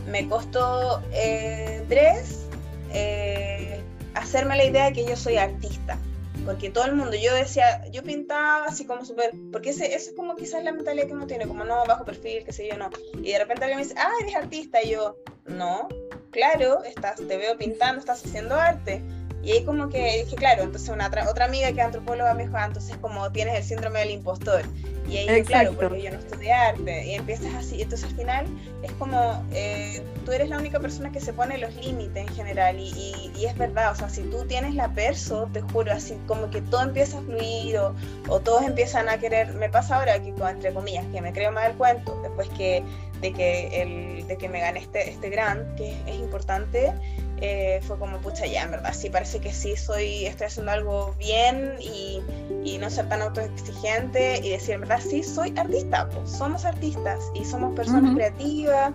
me 0.09 0.27
costó 0.27 1.01
eh, 1.11 1.85
tres 1.87 2.45
eh, 2.91 3.81
hacerme 4.15 4.57
la 4.57 4.65
idea 4.65 4.85
de 4.85 4.93
que 4.93 5.05
yo 5.05 5.15
soy 5.15 5.37
artista 5.37 5.97
porque 6.45 6.69
todo 6.69 6.85
el 6.85 6.95
mundo, 6.95 7.15
yo 7.15 7.33
decía, 7.33 7.85
yo 7.91 8.03
pintaba 8.03 8.65
así 8.65 8.85
como 8.85 9.05
súper, 9.05 9.31
porque 9.51 9.69
ese, 9.69 9.95
eso 9.95 10.11
es 10.11 10.15
como 10.15 10.35
quizás 10.35 10.63
la 10.63 10.71
mentalidad 10.71 11.07
que 11.07 11.13
uno 11.13 11.27
tiene, 11.27 11.47
como 11.47 11.63
no, 11.63 11.85
bajo 11.85 12.05
perfil, 12.05 12.43
qué 12.45 12.51
sé 12.51 12.67
yo, 12.67 12.77
no. 12.77 12.89
Y 13.21 13.31
de 13.31 13.39
repente 13.39 13.63
alguien 13.63 13.79
me 13.79 13.83
dice, 13.83 13.95
ah, 13.97 14.11
eres 14.21 14.35
artista, 14.35 14.83
y 14.83 14.91
yo, 14.91 15.17
no, 15.45 15.87
claro, 16.31 16.83
estás, 16.83 17.15
te 17.15 17.37
veo 17.37 17.57
pintando, 17.57 17.99
estás 17.99 18.25
haciendo 18.25 18.55
arte, 18.55 19.01
Y 19.43 19.51
ahí 19.51 19.65
como 19.65 19.89
que 19.89 20.23
dije, 20.23 20.35
claro, 20.37 20.63
entonces 20.63 20.87
una 20.87 21.07
otra 21.07 21.45
amiga 21.45 21.67
que 21.73 21.81
es 21.81 21.85
antropóloga 21.85 22.33
me 22.33 22.43
dijo, 22.43 22.55
ah, 22.55 22.65
entonces 22.65 22.95
como 22.97 23.29
tienes 23.33 23.55
el 23.55 23.63
síndrome 23.63 23.99
del 23.99 24.11
impostor. 24.11 24.61
Y 25.05 25.17
ahí, 25.17 25.27
dije, 25.27 25.43
claro, 25.43 25.73
porque 25.73 26.01
yo 26.01 26.11
no 26.11 26.19
estudié 26.19 26.53
arte. 26.53 27.05
Y 27.07 27.15
empiezas 27.15 27.53
así. 27.53 27.81
Entonces 27.81 28.09
al 28.09 28.15
final 28.15 28.45
es 28.83 28.91
como, 28.93 29.45
eh, 29.51 30.01
tú 30.25 30.31
eres 30.31 30.47
la 30.47 30.57
única 30.57 30.79
persona 30.79 31.11
que 31.11 31.19
se 31.19 31.33
pone 31.33 31.57
los 31.57 31.75
límites 31.75 32.25
en 32.25 32.33
general. 32.33 32.79
Y, 32.79 33.31
y, 33.35 33.45
es 33.45 33.57
verdad, 33.57 33.91
o 33.91 33.95
sea, 33.95 34.07
si 34.07 34.21
tú 34.23 34.45
tienes 34.45 34.75
la 34.75 34.87
perso, 34.93 35.49
te 35.51 35.59
juro, 35.59 35.91
así 35.91 36.17
como 36.25 36.49
que 36.49 36.61
todo 36.61 36.83
empieza 36.83 37.19
a 37.19 37.21
fluir 37.21 37.77
o, 37.79 37.93
o 38.29 38.39
todos 38.39 38.63
empiezan 38.63 39.09
a 39.09 39.17
querer. 39.17 39.53
Me 39.55 39.67
pasa 39.67 39.97
ahora 39.97 40.21
que, 40.21 40.29
entre 40.29 40.73
comillas, 40.73 41.05
que 41.13 41.21
me 41.21 41.33
creo 41.33 41.51
más 41.51 41.69
el 41.69 41.75
cuento, 41.75 42.17
después 42.23 42.47
que 42.57 42.81
de 43.23 43.31
que, 43.31 43.81
el, 43.81 44.27
de 44.27 44.37
que 44.37 44.49
me 44.49 44.59
gané 44.59 44.79
este, 44.79 45.09
este 45.09 45.29
grant, 45.29 45.75
que 45.75 45.95
es 46.05 46.15
importante, 46.15 46.93
eh, 47.45 47.81
fue 47.85 47.99
como, 47.99 48.19
pucha, 48.19 48.45
ya, 48.45 48.63
en 48.63 48.71
verdad, 48.71 48.93
sí, 48.93 49.09
parece 49.09 49.41
que 49.41 49.51
sí 49.51 49.75
soy, 49.75 50.25
estoy 50.25 50.47
haciendo 50.47 50.71
algo 50.71 51.13
bien 51.19 51.75
y, 51.81 52.21
y 52.63 52.77
no 52.77 52.89
ser 52.89 53.09
tan 53.09 53.21
autoexigente 53.21 54.39
y 54.41 54.51
decir, 54.51 54.75
en 54.75 54.79
verdad, 54.79 55.01
sí, 55.01 55.23
soy 55.23 55.53
artista, 55.57 56.07
pues, 56.07 56.31
somos 56.31 56.63
artistas 56.63 57.19
y 57.35 57.43
somos 57.43 57.75
personas 57.75 58.15
creativas 58.15 58.93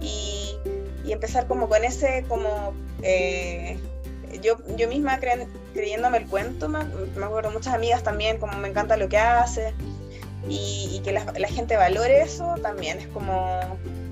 y, 0.00 0.56
y, 1.04 1.12
empezar 1.12 1.46
como 1.46 1.68
con 1.68 1.84
ese, 1.84 2.24
como, 2.28 2.72
eh, 3.02 3.78
yo, 4.42 4.56
yo 4.78 4.88
misma 4.88 5.20
creyéndome 5.74 6.16
el 6.16 6.26
cuento, 6.28 6.70
me, 6.70 6.84
me, 7.14 7.26
acuerdo 7.26 7.50
muchas 7.50 7.74
amigas 7.74 8.02
también, 8.02 8.38
como 8.38 8.56
me 8.56 8.68
encanta 8.68 8.96
lo 8.96 9.10
que 9.10 9.18
hace 9.18 9.74
y, 10.48 10.88
y 10.94 11.00
que 11.00 11.12
la, 11.12 11.30
la 11.38 11.48
gente 11.48 11.76
valore 11.76 12.22
eso 12.22 12.54
también, 12.62 13.00
es 13.00 13.08
como, 13.08 13.60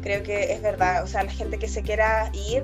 creo 0.02 0.22
que 0.22 0.52
es 0.52 0.60
verdad, 0.60 1.02
o 1.02 1.06
sea, 1.06 1.22
la 1.22 1.32
gente 1.32 1.58
que 1.58 1.66
se 1.66 1.80
quiera 1.80 2.30
ir 2.34 2.62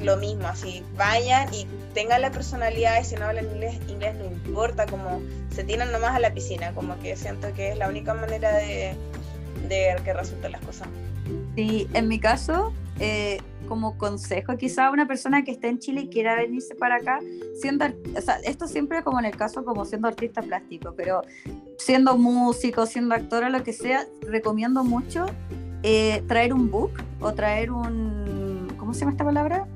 lo 0.00 0.16
mismo, 0.16 0.46
así 0.46 0.82
vayan 0.96 1.52
y 1.54 1.66
tengan 1.94 2.22
la 2.22 2.30
personalidad 2.30 3.00
y 3.00 3.04
si 3.04 3.14
no 3.16 3.26
hablan 3.26 3.46
inglés, 3.46 3.78
inglés 3.88 4.14
no 4.16 4.24
importa, 4.24 4.86
como 4.86 5.20
se 5.54 5.64
tiran 5.64 5.92
nomás 5.92 6.14
a 6.14 6.18
la 6.18 6.32
piscina, 6.32 6.72
como 6.74 6.98
que 7.00 7.16
siento 7.16 7.52
que 7.54 7.70
es 7.70 7.78
la 7.78 7.88
única 7.88 8.14
manera 8.14 8.54
de, 8.56 8.94
de 9.68 9.96
que 10.04 10.12
resulten 10.12 10.52
las 10.52 10.60
cosas. 10.62 10.88
Sí, 11.54 11.88
en 11.94 12.08
mi 12.08 12.20
caso, 12.20 12.72
eh, 12.98 13.38
como 13.68 13.98
consejo 13.98 14.56
quizá 14.56 14.90
una 14.90 15.06
persona 15.06 15.42
que 15.44 15.50
esté 15.50 15.68
en 15.68 15.78
Chile 15.78 16.02
y 16.02 16.08
quiera 16.08 16.36
venirse 16.36 16.74
para 16.74 16.96
acá, 16.96 17.20
siendo, 17.60 17.86
o 18.16 18.20
sea, 18.20 18.36
esto 18.44 18.68
siempre 18.68 19.02
como 19.02 19.18
en 19.18 19.24
el 19.24 19.36
caso 19.36 19.64
como 19.64 19.84
siendo 19.84 20.08
artista 20.08 20.42
plástico, 20.42 20.94
pero 20.96 21.22
siendo 21.78 22.16
músico, 22.16 22.86
siendo 22.86 23.14
actor 23.14 23.44
o 23.44 23.48
lo 23.48 23.62
que 23.62 23.72
sea, 23.72 24.06
recomiendo 24.22 24.84
mucho 24.84 25.26
eh, 25.82 26.22
traer 26.28 26.52
un 26.52 26.70
book 26.70 26.92
o 27.20 27.32
traer 27.32 27.70
un, 27.70 28.72
¿cómo 28.78 28.94
se 28.94 29.00
llama 29.00 29.12
esta 29.12 29.24
palabra? 29.24 29.66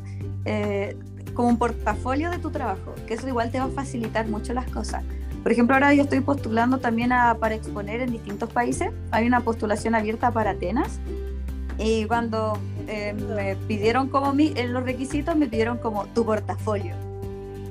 Eh, 0.45 0.97
como 1.35 1.49
un 1.49 1.59
portafolio 1.59 2.31
de 2.31 2.39
tu 2.39 2.51
trabajo, 2.51 2.95
que 3.07 3.15
eso 3.15 3.29
igual 3.29 3.51
te 3.51 3.59
va 3.59 3.67
a 3.67 3.69
facilitar 3.69 4.27
mucho 4.27 4.53
las 4.53 4.69
cosas. 4.71 5.05
Por 5.43 5.53
ejemplo, 5.53 5.75
ahora 5.75 5.95
yo 5.95 6.03
estoy 6.03 6.21
postulando 6.21 6.79
también 6.79 7.13
a, 7.13 7.35
para 7.35 7.55
exponer 7.55 8.01
en 8.03 8.13
distintos 8.13 8.51
países. 8.51 8.91
Hay 9.11 9.27
una 9.27 9.41
postulación 9.41 9.95
abierta 9.95 10.31
para 10.31 10.51
Atenas. 10.51 11.01
Y 11.79 12.05
cuando 12.05 12.59
eh, 12.89 13.15
me 13.15 13.57
pidieron 13.67 14.09
como 14.09 14.35
mi, 14.35 14.53
en 14.55 14.75
los 14.75 14.83
requisitos, 14.83 15.35
me 15.37 15.47
pidieron 15.47 15.79
como 15.79 16.05
tu 16.09 16.27
portafolio. 16.27 16.95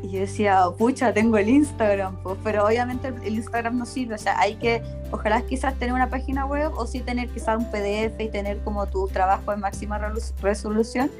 Y 0.02 0.10
yo 0.10 0.22
decía, 0.22 0.64
pucha, 0.76 1.14
tengo 1.14 1.38
el 1.38 1.48
Instagram, 1.48 2.16
pues, 2.24 2.38
pero 2.44 2.66
obviamente 2.66 3.14
el 3.24 3.36
Instagram 3.36 3.78
no 3.78 3.86
sirve. 3.86 4.16
O 4.16 4.18
sea, 4.18 4.40
hay 4.40 4.56
que, 4.56 4.82
ojalá 5.12 5.42
quizás 5.44 5.76
tener 5.76 5.94
una 5.94 6.10
página 6.10 6.48
web 6.48 6.72
o 6.76 6.88
sí 6.88 7.02
tener 7.02 7.30
quizás 7.30 7.60
un 7.60 7.70
PDF 7.70 8.20
y 8.20 8.30
tener 8.30 8.64
como 8.64 8.88
tu 8.88 9.08
trabajo 9.10 9.54
en 9.54 9.60
máxima 9.60 10.00
resolución 10.42 11.12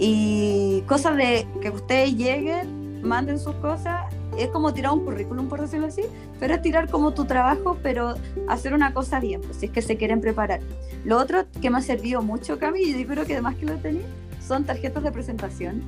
y 0.00 0.82
cosas 0.86 1.16
de 1.16 1.46
que 1.60 1.68
ustedes 1.68 2.16
lleguen, 2.16 3.02
manden 3.02 3.38
sus 3.38 3.54
cosas, 3.56 4.06
es 4.38 4.48
como 4.48 4.72
tirar 4.72 4.92
un 4.92 5.04
currículum, 5.04 5.48
por 5.48 5.60
decirlo 5.60 5.88
así, 5.88 6.02
pero 6.38 6.54
es 6.54 6.62
tirar 6.62 6.88
como 6.88 7.12
tu 7.12 7.26
trabajo, 7.26 7.76
pero 7.82 8.14
hacer 8.48 8.72
una 8.72 8.94
cosa 8.94 9.20
bien, 9.20 9.42
pues 9.42 9.58
si 9.58 9.66
es 9.66 9.72
que 9.72 9.82
se 9.82 9.98
quieren 9.98 10.22
preparar. 10.22 10.60
Lo 11.04 11.18
otro 11.18 11.44
que 11.60 11.68
me 11.68 11.78
ha 11.78 11.82
servido 11.82 12.22
mucho, 12.22 12.58
Cami, 12.58 12.80
y 12.80 12.98
yo 12.98 13.06
creo 13.06 13.26
que 13.26 13.34
además 13.34 13.56
que 13.56 13.66
lo 13.66 13.76
tenía, 13.76 14.06
son 14.40 14.64
tarjetas 14.64 15.02
de 15.02 15.12
presentación. 15.12 15.82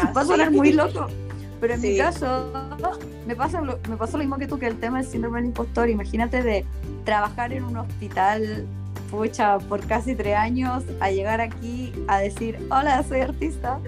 Ah, 0.00 0.12
Va 0.16 0.22
a 0.22 0.24
sonar 0.24 0.50
muy 0.50 0.72
loco, 0.72 1.06
pero 1.60 1.74
en 1.74 1.82
mi 1.82 1.98
caso 1.98 2.50
me 3.26 3.36
pasa, 3.36 3.60
lo, 3.60 3.78
me 3.88 3.98
pasa 3.98 4.16
lo 4.16 4.24
mismo 4.24 4.38
que 4.38 4.46
tú, 4.46 4.58
que 4.58 4.66
el 4.66 4.80
tema 4.80 4.98
del 4.98 5.06
síndrome 5.06 5.40
del 5.40 5.48
impostor. 5.48 5.90
Imagínate 5.90 6.42
de 6.42 6.64
trabajar 7.04 7.52
en 7.52 7.64
un 7.64 7.76
hospital 7.76 8.66
pucha, 9.10 9.58
por 9.58 9.86
casi 9.86 10.14
tres 10.14 10.36
años 10.36 10.84
a 11.00 11.10
llegar 11.10 11.40
aquí 11.40 11.92
a 12.08 12.18
decir, 12.18 12.58
hola, 12.70 13.02
soy 13.02 13.20
artista. 13.20 13.80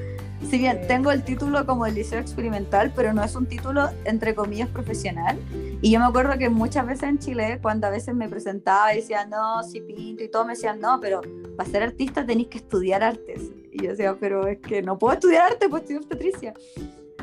Si 0.49 0.57
bien 0.57 0.81
tengo 0.87 1.11
el 1.11 1.25
título 1.25 1.67
como 1.67 1.85
el 1.85 1.95
liceo 1.95 2.21
experimental, 2.21 2.93
pero 2.95 3.13
no 3.13 3.25
es 3.25 3.35
un 3.35 3.47
título 3.47 3.89
entre 4.05 4.35
comillas 4.35 4.69
profesional. 4.69 5.39
Y 5.83 5.91
yo 5.91 5.99
me 5.99 6.07
acuerdo 6.07 6.39
que 6.39 6.49
muchas 6.49 6.87
veces 6.87 7.09
en 7.09 7.19
Chile, 7.19 7.59
cuando 7.61 7.87
a 7.89 7.91
veces 7.91 8.15
me 8.15 8.29
presentaba 8.29 8.93
y 8.95 8.99
decía, 8.99 9.27
no, 9.27 9.63
si 9.65 9.81
pinto 9.81 10.23
y 10.23 10.29
todo, 10.29 10.45
me 10.45 10.53
decían, 10.53 10.81
no, 10.81 11.01
pero 11.01 11.21
para 11.57 11.69
ser 11.69 11.83
artista 11.83 12.25
tenéis 12.25 12.49
que 12.49 12.59
estudiar 12.59 13.03
artes. 13.03 13.51
Y 13.73 13.83
yo 13.83 13.91
decía, 13.91 14.17
pero 14.19 14.47
es 14.47 14.59
que 14.59 14.81
no 14.81 14.97
puedo 14.97 15.15
estudiar 15.15 15.53
arte, 15.53 15.69
pues 15.69 15.83
estudio 15.83 16.01
obstetricia. 16.01 16.55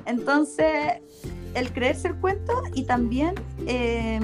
Entonces, 0.06 1.02
el 1.56 1.72
creerse 1.72 2.10
el 2.10 2.16
cuento 2.16 2.54
y 2.74 2.84
también 2.84 3.34
eh, 3.66 4.20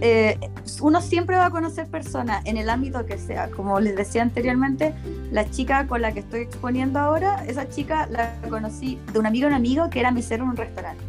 eh, 0.00 0.38
uno 0.80 1.00
siempre 1.00 1.36
va 1.36 1.46
a 1.46 1.50
conocer 1.50 1.86
personas 1.86 2.42
en 2.44 2.56
el 2.56 2.68
ámbito 2.68 3.04
que 3.06 3.18
sea. 3.18 3.50
Como 3.50 3.80
les 3.80 3.96
decía 3.96 4.22
anteriormente, 4.22 4.94
la 5.30 5.48
chica 5.50 5.86
con 5.86 6.02
la 6.02 6.12
que 6.12 6.20
estoy 6.20 6.40
exponiendo 6.40 6.98
ahora, 6.98 7.44
esa 7.46 7.68
chica 7.68 8.06
la 8.10 8.34
conocí 8.48 8.98
de 9.12 9.18
un 9.18 9.26
amigo 9.26 9.46
a 9.46 9.48
un 9.48 9.54
amigo 9.54 9.90
que 9.90 10.00
era 10.00 10.10
mesero 10.10 10.44
en 10.44 10.50
un 10.50 10.56
restaurante. 10.56 11.02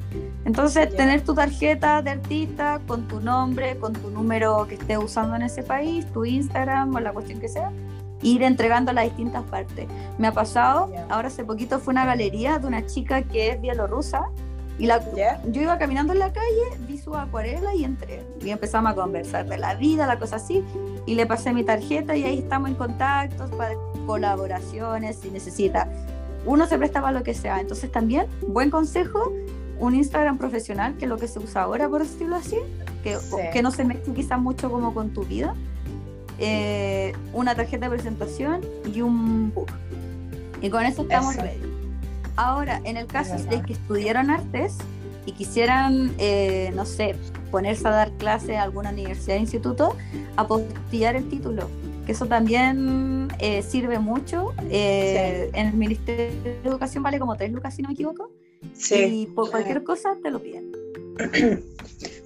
Entonces, 0.45 0.95
tener 0.95 1.21
tu 1.21 1.33
tarjeta 1.33 2.01
de 2.01 2.11
artista 2.11 2.81
con 2.87 3.07
tu 3.07 3.19
nombre, 3.19 3.77
con 3.77 3.93
tu 3.93 4.09
número 4.09 4.65
que 4.67 4.75
estés 4.75 4.97
usando 4.97 5.35
en 5.35 5.43
ese 5.43 5.63
país, 5.63 6.05
tu 6.11 6.25
Instagram 6.25 6.93
o 6.95 6.99
la 6.99 7.13
cuestión 7.13 7.39
que 7.39 7.47
sea, 7.47 7.71
ir 8.21 8.43
entregando 8.43 8.91
a 8.91 8.93
las 8.93 9.05
distintas 9.05 9.43
partes. 9.43 9.87
Me 10.17 10.27
ha 10.27 10.31
pasado, 10.31 10.91
ahora 11.09 11.27
hace 11.27 11.43
poquito 11.43 11.79
fue 11.79 11.91
una 11.91 12.05
galería 12.05 12.59
de 12.59 12.67
una 12.67 12.85
chica 12.85 13.21
que 13.23 13.51
es 13.51 13.61
bielorrusa 13.61 14.23
y 14.81 14.87
la, 14.87 14.99
yo 15.51 15.61
iba 15.61 15.77
caminando 15.77 16.11
en 16.11 16.17
la 16.17 16.33
calle, 16.33 16.75
vi 16.87 16.97
su 16.97 17.15
acuarela 17.15 17.75
y 17.75 17.83
entré. 17.83 18.23
Y 18.43 18.49
empezamos 18.49 18.91
a 18.91 18.95
conversar 18.95 19.47
de 19.47 19.59
la 19.59 19.75
vida, 19.75 20.07
la 20.07 20.17
cosa 20.17 20.37
así. 20.37 20.63
Y 21.05 21.13
le 21.13 21.27
pasé 21.27 21.53
mi 21.53 21.63
tarjeta 21.63 22.15
y 22.17 22.23
ahí 22.23 22.39
estamos 22.39 22.71
en 22.71 22.75
contacto 22.75 23.47
para 23.55 23.75
colaboraciones 24.07 25.17
si 25.17 25.29
necesita. 25.29 25.87
Uno 26.47 26.65
se 26.65 26.79
presta 26.79 26.99
para 26.99 27.11
lo 27.11 27.21
que 27.23 27.35
sea. 27.35 27.59
Entonces 27.59 27.91
también, 27.91 28.25
buen 28.47 28.71
consejo, 28.71 29.31
un 29.77 29.93
Instagram 29.93 30.39
profesional, 30.39 30.97
que 30.97 31.05
es 31.05 31.09
lo 31.09 31.19
que 31.19 31.27
se 31.27 31.37
usa 31.37 31.61
ahora, 31.61 31.87
por 31.87 32.01
decirlo 32.01 32.35
así, 32.35 32.57
que, 33.03 33.19
que 33.53 33.61
no 33.61 33.69
se 33.69 33.83
mezcle 33.83 34.15
quizá 34.15 34.37
mucho 34.37 34.71
como 34.71 34.95
con 34.95 35.13
tu 35.13 35.25
vida. 35.25 35.53
Eh, 36.39 37.13
una 37.33 37.53
tarjeta 37.53 37.87
de 37.87 37.91
presentación 37.91 38.61
y 38.91 39.01
un 39.01 39.53
book. 39.53 39.69
Y 40.59 40.71
con 40.71 40.83
eso 40.85 41.03
estamos 41.03 41.35
ready. 41.35 41.70
Ahora, 42.43 42.81
en 42.85 42.97
el 42.97 43.05
caso 43.05 43.35
de 43.35 43.61
que 43.61 43.73
estudiaron 43.73 44.31
artes 44.31 44.77
y 45.27 45.31
quisieran, 45.33 46.11
eh, 46.17 46.71
no 46.73 46.87
sé, 46.87 47.15
ponerse 47.51 47.87
a 47.87 47.91
dar 47.91 48.11
clase 48.13 48.57
a 48.57 48.63
alguna 48.63 48.89
universidad 48.89 49.37
o 49.37 49.39
instituto, 49.39 49.95
apostillar 50.37 51.15
el 51.15 51.29
título, 51.29 51.69
que 52.07 52.13
eso 52.13 52.25
también 52.25 53.27
eh, 53.37 53.61
sirve 53.61 53.99
mucho. 53.99 54.55
Eh, 54.71 55.51
en 55.53 55.67
el 55.67 55.73
Ministerio 55.75 56.41
de 56.41 56.61
Educación 56.63 57.03
vale 57.03 57.19
como 57.19 57.37
tres 57.37 57.51
lucas, 57.51 57.75
si 57.75 57.83
no 57.83 57.89
me 57.89 57.93
equivoco. 57.93 58.31
Sí. 58.73 58.95
Y 58.95 59.25
por 59.27 59.51
cualquier 59.51 59.83
cosa 59.83 60.17
te 60.23 60.31
lo 60.31 60.41
piden. 60.41 60.71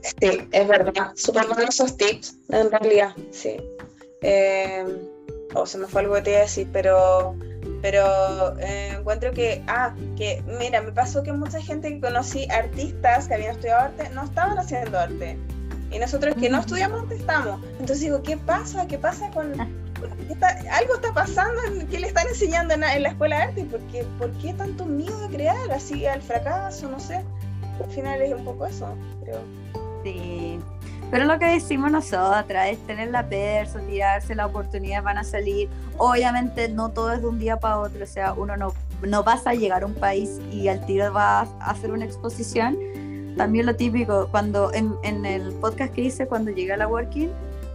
Sí, 0.02 0.48
es 0.50 0.68
verdad. 0.68 1.12
Súper 1.16 1.46
buenos 1.48 1.68
esos 1.68 1.98
tips, 1.98 2.38
en 2.48 2.72
realidad, 2.72 3.14
sí. 3.32 3.58
O 5.56 5.66
se 5.66 5.78
me 5.78 5.88
fue 5.88 6.02
algo 6.02 6.16
que 6.16 6.22
te 6.22 6.30
iba 6.32 6.40
a 6.40 6.44
decir, 6.44 6.68
pero 6.72 7.36
pero 7.82 8.58
eh, 8.60 8.96
encuentro 9.00 9.32
que, 9.32 9.64
ah, 9.68 9.94
que 10.18 10.44
mira, 10.60 10.82
me 10.82 10.92
pasó 10.92 11.24
que 11.24 11.32
mucha 11.32 11.62
gente 11.62 11.90
que 11.90 12.00
conocí, 12.00 12.48
artistas 12.50 13.28
que 13.28 13.36
habían 13.36 13.52
estudiado 13.52 13.84
arte, 13.84 14.10
no 14.10 14.24
estaban 14.24 14.58
haciendo 14.58 15.00
arte. 15.00 15.38
Y 15.92 16.00
nosotros 16.00 16.36
que 16.36 16.50
no 16.50 16.60
estudiamos 16.60 17.04
arte 17.04 17.16
estamos. 17.16 17.62
Entonces 17.74 18.02
digo, 18.02 18.24
¿qué 18.24 18.38
pasa? 18.38 18.88
¿Qué 18.88 18.98
pasa 18.98 19.30
con... 19.32 19.54
algo 19.60 20.96
está 20.96 21.14
pasando, 21.14 21.62
¿qué 21.90 22.00
le 22.00 22.08
están 22.08 22.28
enseñando 22.28 22.74
en, 22.74 22.82
la 22.82 23.10
escuela 23.10 23.38
de 23.38 23.44
arte? 23.44 23.66
¿Por 23.66 23.80
qué, 23.92 24.04
¿Por 24.18 24.32
qué 24.40 24.54
tanto 24.54 24.86
miedo 24.86 25.24
a 25.24 25.30
crear 25.30 25.72
así 25.72 26.06
al 26.06 26.22
fracaso? 26.22 26.90
No 26.90 27.00
sé. 27.00 27.24
Al 27.84 27.92
final 27.92 28.22
es 28.22 28.34
un 28.34 28.44
poco 28.44 28.66
eso, 28.66 28.96
creo. 29.24 29.42
Sí, 30.04 30.60
pero 31.12 31.26
lo 31.26 31.40
que 31.40 31.46
decimos 31.46 31.92
nosotras 31.92 32.70
es 32.70 32.80
tener 32.88 33.10
la 33.12 33.28
perso, 33.28 33.80
tirarse, 33.80 34.36
las 34.36 34.48
oportunidades 34.48 35.04
van 35.04 35.18
a 35.18 35.24
salir. 35.24 35.70
Obviamente 35.98 36.68
no 36.70 36.90
todo 36.90 37.14
es 37.14 37.22
de 37.22 37.28
un 37.28 37.40
día 37.40 37.58
para 37.58 37.80
otro, 37.80 38.04
o 38.04 38.08
sea, 38.08 38.34
uno 38.34 38.58
no, 38.58 38.74
no 39.08 39.24
vas 39.24 39.46
a 39.48 39.54
llegar 39.54 39.84
a 39.84 39.86
un 39.86 39.94
país 39.94 40.42
y 40.52 40.68
al 40.68 40.86
tiro 40.86 41.12
vas 41.14 41.50
a 41.60 41.72
hacer 41.72 41.92
una 41.92 42.06
exposición. 42.06 42.78
También 43.38 43.66
lo 43.66 43.76
típico, 43.76 44.28
cuando 44.32 44.74
en, 44.74 44.96
en 45.04 45.26
el 45.26 45.52
podcast 45.54 45.94
que 45.94 46.02
hice 46.02 46.26
cuando 46.26 46.52
llegué 46.52 46.74
a 46.74 46.78
la 46.78 46.88
Working, 46.88 47.30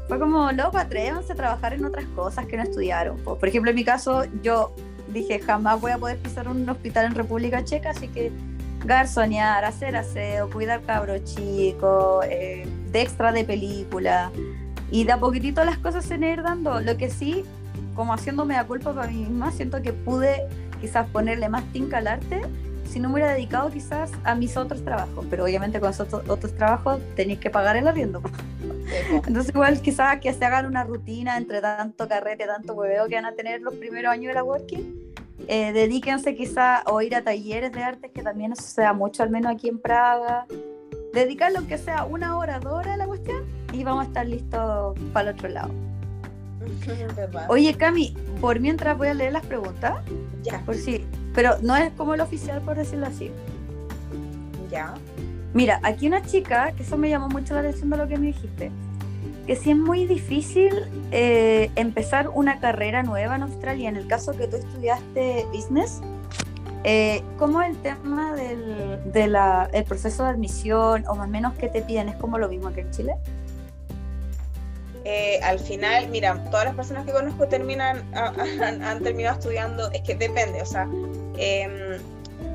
fue 0.09 0.19
como, 0.19 0.51
loco, 0.51 0.77
atrévanse 0.77 1.33
a 1.33 1.37
trabajar 1.37 1.73
en 1.73 1.85
otras 1.85 2.05
cosas 2.17 2.47
que 2.47 2.57
no 2.57 2.65
estudiaron. 2.65 3.17
Por 3.19 3.47
ejemplo, 3.47 3.71
en 3.71 3.77
mi 3.77 3.85
caso, 3.85 4.25
yo 4.43 4.73
dije, 5.13 5.39
jamás 5.39 5.81
voy 5.81 5.93
a 5.93 5.99
poder 5.99 6.19
pisar 6.19 6.49
un 6.49 6.69
hospital 6.69 7.07
en 7.07 7.15
República 7.15 7.65
Checa, 7.65 7.91
así 7.91 8.09
que 8.09 8.33
garzonear, 8.85 9.65
hacer 9.65 9.97
aseo, 9.97 10.51
cuidar 10.51 10.83
cabros 10.83 11.25
chicos, 11.25 12.25
eh, 12.29 12.67
de 12.91 13.03
extra 13.03 13.33
de 13.33 13.45
película. 13.45 14.31
Y 14.91 15.05
de 15.05 15.13
a 15.13 15.19
poquitito 15.19 15.65
las 15.65 15.79
cosas 15.79 16.05
se 16.05 16.19
van 16.19 16.25
ir 16.25 16.43
dando. 16.43 16.81
Lo 16.81 16.97
que 16.97 17.11
sí, 17.11 17.45
como 17.95 18.13
haciéndome 18.13 18.55
la 18.55 18.67
culpa 18.67 18.93
para 18.93 19.09
mí 19.09 19.19
misma, 19.19 19.53
siento 19.53 19.83
que 19.83 19.93
pude 19.93 20.49
quizás 20.81 21.09
ponerle 21.09 21.49
más 21.49 21.65
tinca 21.73 21.99
al 21.99 22.09
arte 22.09 22.43
si 22.91 22.99
no 22.99 23.09
me 23.09 23.15
hubiera 23.15 23.35
dedicado 23.35 23.71
quizás 23.71 24.11
a 24.25 24.35
mis 24.35 24.57
otros 24.57 24.85
trabajos. 24.85 25.25
Pero 25.31 25.45
obviamente 25.45 25.79
con 25.79 25.91
esos 25.91 26.13
otros 26.13 26.55
trabajos 26.57 27.01
tenéis 27.15 27.39
que 27.39 27.51
pagar 27.51 27.77
el 27.77 27.87
arriendo. 27.87 28.21
Entonces 29.27 29.55
igual 29.55 29.81
quizás 29.81 30.21
que 30.21 30.33
se 30.33 30.45
hagan 30.45 30.67
una 30.67 30.83
rutina 30.83 31.37
entre 31.37 31.61
tanto 31.61 32.09
carrete, 32.09 32.47
tanto 32.47 32.75
hueveo 32.75 33.07
que 33.07 33.15
van 33.15 33.27
a 33.27 33.33
tener 33.33 33.61
los 33.61 33.75
primeros 33.75 34.13
años 34.13 34.29
de 34.29 34.35
la 34.35 34.43
working. 34.43 35.00
Eh, 35.53 35.73
dedíquense 35.73 36.37
quizás 36.37 36.85
a 36.87 37.03
ir 37.03 37.17
a 37.17 37.25
talleres 37.25 37.73
de 37.73 37.83
artes, 37.83 38.13
que 38.13 38.23
también 38.23 38.53
eso 38.53 38.63
se 38.63 38.83
da 38.83 38.93
mucho, 38.93 39.25
al 39.25 39.31
menos 39.31 39.51
aquí 39.51 39.69
en 39.69 39.81
Praga. 39.81 40.47
Dedicarlo 41.13 41.59
aunque 41.59 41.77
sea 41.77 42.05
una 42.05 42.39
hora, 42.39 42.61
dos 42.61 42.73
horas 42.73 42.95
a 42.95 42.97
la 42.97 43.07
cuestión 43.07 43.43
y 43.73 43.83
vamos 43.83 44.05
a 44.05 44.07
estar 44.07 44.29
listos 44.29 44.97
para 45.13 45.31
el 45.31 45.35
otro 45.37 45.49
lado. 45.49 45.71
Oye, 47.49 47.75
Cami, 47.75 48.17
por 48.41 48.61
mientras 48.61 48.97
voy 48.97 49.09
a 49.09 49.15
leer 49.15 49.33
las 49.33 49.45
preguntas. 49.45 50.05
Ya. 50.45 50.61
Por 50.61 50.77
si, 50.77 51.05
pero 51.35 51.59
no 51.63 51.75
es 51.75 51.91
como 51.95 52.15
el 52.15 52.21
oficial, 52.21 52.61
por 52.61 52.77
decirlo 52.77 53.07
así. 53.07 53.33
Ya. 54.71 54.95
Mira, 55.53 55.81
aquí 55.83 56.07
una 56.07 56.23
chica, 56.23 56.71
que 56.77 56.85
eso 56.85 56.97
me 56.97 57.11
llamó 57.11 57.29
mucho 57.29 57.55
la 57.55 57.61
atención 57.61 57.91
de 57.91 57.97
lo 57.97 58.07
que 58.07 58.17
me 58.19 58.29
dijiste, 58.29 58.71
que 59.51 59.57
sí 59.57 59.73
es 59.73 59.77
muy 59.77 60.07
difícil 60.07 60.73
eh, 61.11 61.73
empezar 61.75 62.29
una 62.29 62.61
carrera 62.61 63.03
nueva 63.03 63.35
en 63.35 63.43
Australia. 63.43 63.89
En 63.89 63.97
el 63.97 64.07
caso 64.07 64.31
que 64.37 64.47
tú 64.47 64.55
estudiaste 64.55 65.45
business, 65.53 66.01
eh, 66.85 67.21
¿cómo 67.37 67.61
el 67.61 67.77
tema 67.79 68.33
del 68.37 69.13
de 69.13 69.27
la, 69.27 69.69
el 69.73 69.83
proceso 69.83 70.23
de 70.23 70.31
admisión 70.31 71.05
o 71.09 71.17
más 71.17 71.27
o 71.27 71.31
menos 71.33 71.55
que 71.55 71.67
te 71.67 71.83
piden 71.83 72.09
es 72.09 72.15
como 72.15 72.39
lo 72.39 72.49
mismo 72.49 72.73
que 72.73 72.83
en 72.83 72.93
Chile? 72.93 73.17
Eh, 75.05 75.41
al 75.43 75.59
final, 75.59 76.09
mira, 76.11 76.45
todas 76.53 76.67
las 76.67 76.77
personas 76.77 77.05
que 77.05 77.11
conozco 77.11 77.49
terminan, 77.49 78.05
han, 78.15 79.03
terminado 79.03 79.37
estudiando, 79.37 79.91
es 79.91 80.03
que 80.03 80.15
depende, 80.15 80.63
o 80.63 80.67
sea, 80.67 80.89
em, 81.39 81.99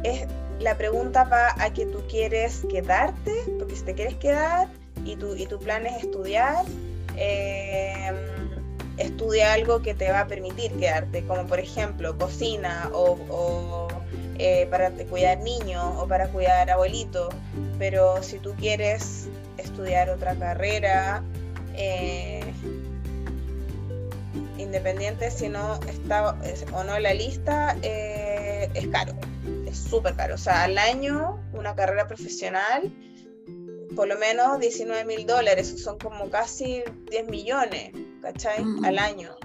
es, 0.03 0.25
la 0.62 0.77
pregunta 0.77 1.25
va 1.25 1.62
a 1.62 1.73
que 1.73 1.88
tú 1.88 2.01
quieres 2.08 2.63
quedarte, 2.69 3.34
porque 3.60 3.75
si 3.75 3.84
te 3.84 3.95
quieres 3.95 4.15
quedar 4.15 4.69
y 5.06 5.15
tu, 5.15 5.36
y 5.36 5.46
tu 5.46 5.60
plan 5.60 5.86
es 5.86 6.04
estudiar, 6.04 6.65
em, 7.15 8.15
estudia 8.98 9.54
algo 9.54 9.82
que 9.82 9.94
te 9.94 10.12
va 10.12 10.22
a 10.22 10.28
permitir 10.28 10.72
quedarte, 10.74 11.24
como 11.26 11.46
por 11.46 11.60
ejemplo 11.60 12.18
cocina 12.18 12.89
o, 12.94 13.88
eh, 14.38 14.68
para 14.70 14.91
cuidar 14.91 15.39
niños 15.39 15.86
o 15.98 16.08
para 16.08 16.28
cuidar 16.28 16.70
abuelitos, 16.70 17.34
pero 17.78 18.22
si 18.24 18.39
tú 18.39 18.54
quieres 18.56 19.28
estudiar 19.58 20.10
otra 20.10 20.36
carrera, 20.36 21.24
eh, 21.76 22.44
independiente 24.58 25.32
si 25.32 25.50
no 25.50 25.80
está 25.88 26.36
o 26.74 26.84
no 26.84 26.96
en 26.96 27.04
la 27.04 27.13
lista, 27.13 27.78
eh, 27.82 28.70
es 28.74 28.88
caro, 28.88 29.13
es 29.68 29.78
súper 29.78 30.15
caro. 30.15 30.36
O 30.36 30.38
sea, 30.38 30.63
al 30.63 30.78
año 30.78 31.39
una 31.54 31.76
carrera 31.76 32.08
profesional, 32.08 32.91
por 33.95 34.08
lo 34.08 34.17
menos 34.17 34.60
19 34.60 35.05
mil 35.05 35.25
dólares, 35.25 35.81
son 35.81 35.97
como 35.97 36.29
casi 36.29 36.84
10 37.10 37.27
millones, 37.27 37.91
¿cachai? 38.21 38.63
Mm. 38.63 38.86
Al 38.86 38.99
año. 38.99 39.36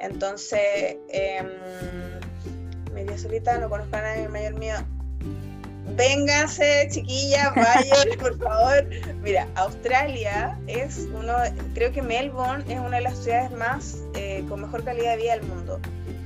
Entonces, 0.00 0.96
eh, 1.08 1.42
media 2.92 3.18
solita, 3.18 3.58
no 3.58 3.68
conozco 3.68 3.96
a 3.96 4.02
nadie 4.02 4.28
mayor 4.28 4.54
mío 4.54 4.76
vénganse, 5.96 6.88
chiquillas, 6.90 7.54
vayan, 7.54 8.18
por 8.20 8.38
favor. 8.38 8.88
Mira, 9.22 9.48
Australia 9.54 10.58
es 10.66 11.08
uno, 11.12 11.34
creo 11.74 11.92
que 11.92 12.02
Melbourne 12.02 12.64
es 12.68 12.78
una 12.78 12.96
de 12.96 13.02
las 13.02 13.18
ciudades 13.18 13.50
más 13.52 14.02
eh, 14.14 14.44
con 14.48 14.62
mejor 14.62 14.84
calidad 14.84 15.12
de 15.12 15.16
vida 15.22 15.36
del 15.36 15.46
mundo 15.46 15.80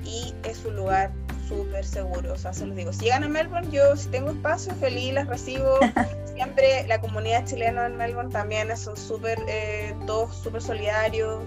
y 0.05 0.35
es 0.45 0.65
un 0.65 0.77
lugar 0.77 1.13
súper 1.49 1.85
seguro, 1.85 2.33
o 2.33 2.37
sea, 2.37 2.53
se 2.53 2.65
los 2.67 2.77
digo, 2.77 2.93
si 2.93 3.07
llegan 3.07 3.25
a 3.25 3.29
Melbourne, 3.29 3.69
yo 3.73 3.97
si 3.97 4.09
tengo 4.09 4.31
espacio, 4.31 4.73
feliz, 4.77 5.13
las 5.15 5.27
recibo, 5.27 5.79
siempre 6.41 6.87
la 6.87 6.99
comunidad 7.03 7.45
chilena 7.45 7.85
en 7.85 7.99
Melbourne 7.99 8.33
también 8.33 8.75
son 8.75 8.97
súper, 8.97 9.39
eh, 9.47 9.95
todos 10.07 10.35
súper 10.35 10.63
solidarios, 10.63 11.43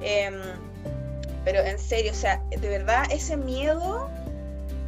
em, 0.00 0.40
pero 1.44 1.60
en 1.60 1.78
serio, 1.78 2.12
o 2.12 2.14
sea, 2.14 2.42
de 2.48 2.66
verdad, 2.66 3.04
ese 3.10 3.36
miedo, 3.36 4.08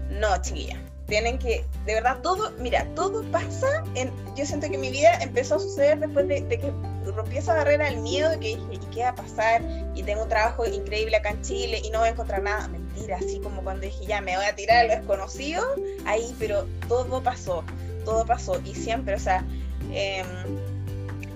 no, 0.09 0.41
chiquilla, 0.41 0.81
tienen 1.09 1.39
que, 1.39 1.63
de 1.85 1.93
verdad, 1.93 2.21
todo, 2.23 2.53
mira, 2.59 2.87
todo 2.95 3.23
pasa, 3.31 3.85
en, 3.97 4.11
yo 4.35 4.47
siento 4.47 4.71
que 4.71 4.79
mi 4.79 4.91
vida 4.91 5.13
empezó 5.21 5.57
a 5.57 5.59
suceder 5.59 5.99
después 5.99 6.27
de, 6.27 6.49
que 6.49 6.73
rompí 7.15 7.37
esa 7.37 7.53
barrera 7.53 7.85
del 7.85 7.99
miedo, 7.99 8.31
de 8.31 8.41
que 8.41 8.57
dije, 8.57 8.67
¿y 8.71 8.79
qué 8.95 9.03
va 9.03 9.11
a 9.11 9.15
pasar? 9.15 9.61
Y 9.95 10.03
tengo 10.05 10.23
un 10.23 10.29
trabajo 10.31 10.65
increíble 10.65 11.17
acá 11.17 11.33
en 11.33 11.43
Chile 11.43 11.83
y 11.85 11.91
no 11.91 11.99
voy 11.99 12.09
a 12.09 12.13
encontrar 12.13 12.43
nada. 12.43 12.67
Mentira, 12.69 13.19
así 13.19 13.41
como 13.41 13.63
cuando 13.63 13.83
dije, 13.83 14.07
ya 14.07 14.23
me 14.23 14.37
voy 14.37 14.47
a 14.47 14.55
tirar 14.55 14.79
a 14.79 14.83
lo 14.85 14.95
desconocido, 14.95 15.63
ahí, 16.07 16.35
pero 16.39 16.67
todo 16.89 17.23
pasó, 17.23 17.63
todo 18.05 18.27
pasó. 18.27 18.61
Y 18.65 18.75
siempre, 18.75 19.15
o 19.15 19.19
sea, 19.19 19.45
em, 19.93 20.27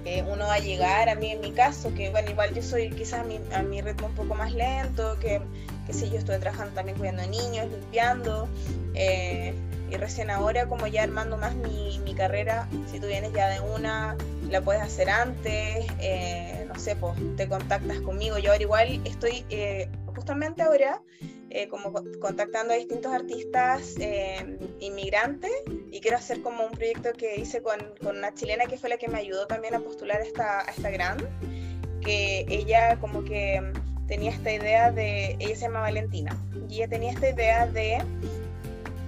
eh, 0.05 0.23
uno 0.23 0.47
va 0.47 0.55
a 0.55 0.59
llegar, 0.59 1.09
a 1.09 1.15
mí 1.15 1.31
en 1.31 1.41
mi 1.41 1.53
caso, 1.53 1.95
que 1.95 2.11
bueno, 2.11 2.31
igual 2.31 2.55
yo 2.55 2.63
soy 2.63 2.91
quizás 2.91 3.25
a 3.53 3.63
mi, 3.63 3.81
ritmo 3.81 4.09
un 4.09 4.15
poco 4.15 4.35
más 4.35 4.53
lento, 4.53 5.19
que, 5.19 5.41
que 5.87 6.11
yo 6.11 6.19
estoy 6.19 6.39
trabajando 6.39 6.75
también 6.75 6.99
cuidando 6.99 7.27
niños, 7.27 7.71
limpiando, 7.71 8.47
eh, 8.95 9.55
y 9.91 9.97
recién 9.97 10.31
ahora 10.31 10.67
como 10.67 10.87
ya 10.87 11.05
armando 11.05 11.39
más 11.39 11.55
mi, 11.55 11.99
mi, 12.05 12.15
carrera, 12.15 12.69
si 12.91 13.01
tú 13.01 13.07
vienes 13.07 13.33
ya 13.33 13.49
de 13.49 13.61
una, 13.61 14.17
la 14.51 14.61
puedes 14.61 14.83
hacer 14.83 15.09
antes, 15.09 15.87
eh, 16.01 16.67
no 16.69 16.79
sé, 16.79 16.97
pues 16.97 17.15
te 17.37 17.49
contactas 17.49 17.99
conmigo, 18.01 18.39
yo 18.39 18.53
ahora 18.53 18.63
igual 18.63 19.01
estoy 19.07 19.45
justamente 20.15 20.63
ahora 20.63 21.01
eh, 21.55 21.69
como 21.69 21.93
contactando 22.19 22.75
a 22.75 22.77
distintos 22.77 23.13
artistas 23.13 23.95
eh, 24.01 24.59
inmigrantes 24.81 25.53
y 25.89 26.01
quiero 26.01 26.17
hacer 26.17 26.43
como 26.43 26.67
un 26.67 26.73
proyecto 26.73 27.13
que 27.13 27.37
hice 27.37 27.63
con, 27.63 27.79
con, 28.03 28.17
una 28.19 28.35
chilena 28.35 28.67
que 28.67 28.77
fue 28.77 28.91
la 28.91 28.97
que 28.97 29.07
me 29.07 29.19
ayudó 29.19 29.47
también 29.47 29.73
a 29.77 29.79
postular 29.79 30.21
esta, 30.21 30.63
a 30.63 30.71
esta 30.73 30.91
gran, 30.91 31.17
que 32.01 32.45
ella 32.49 32.99
como 32.99 33.23
que 33.23 33.63
tenía 34.09 34.33
esta 34.33 34.53
idea 34.53 34.91
de, 34.91 35.37
ella 35.39 35.55
se 35.55 35.63
llama 35.63 35.83
Valentina, 35.83 36.37
y 36.69 36.79
ella 36.79 36.89
tenía 36.89 37.13
esta 37.13 37.31
idea 37.31 37.69
de 37.69 37.99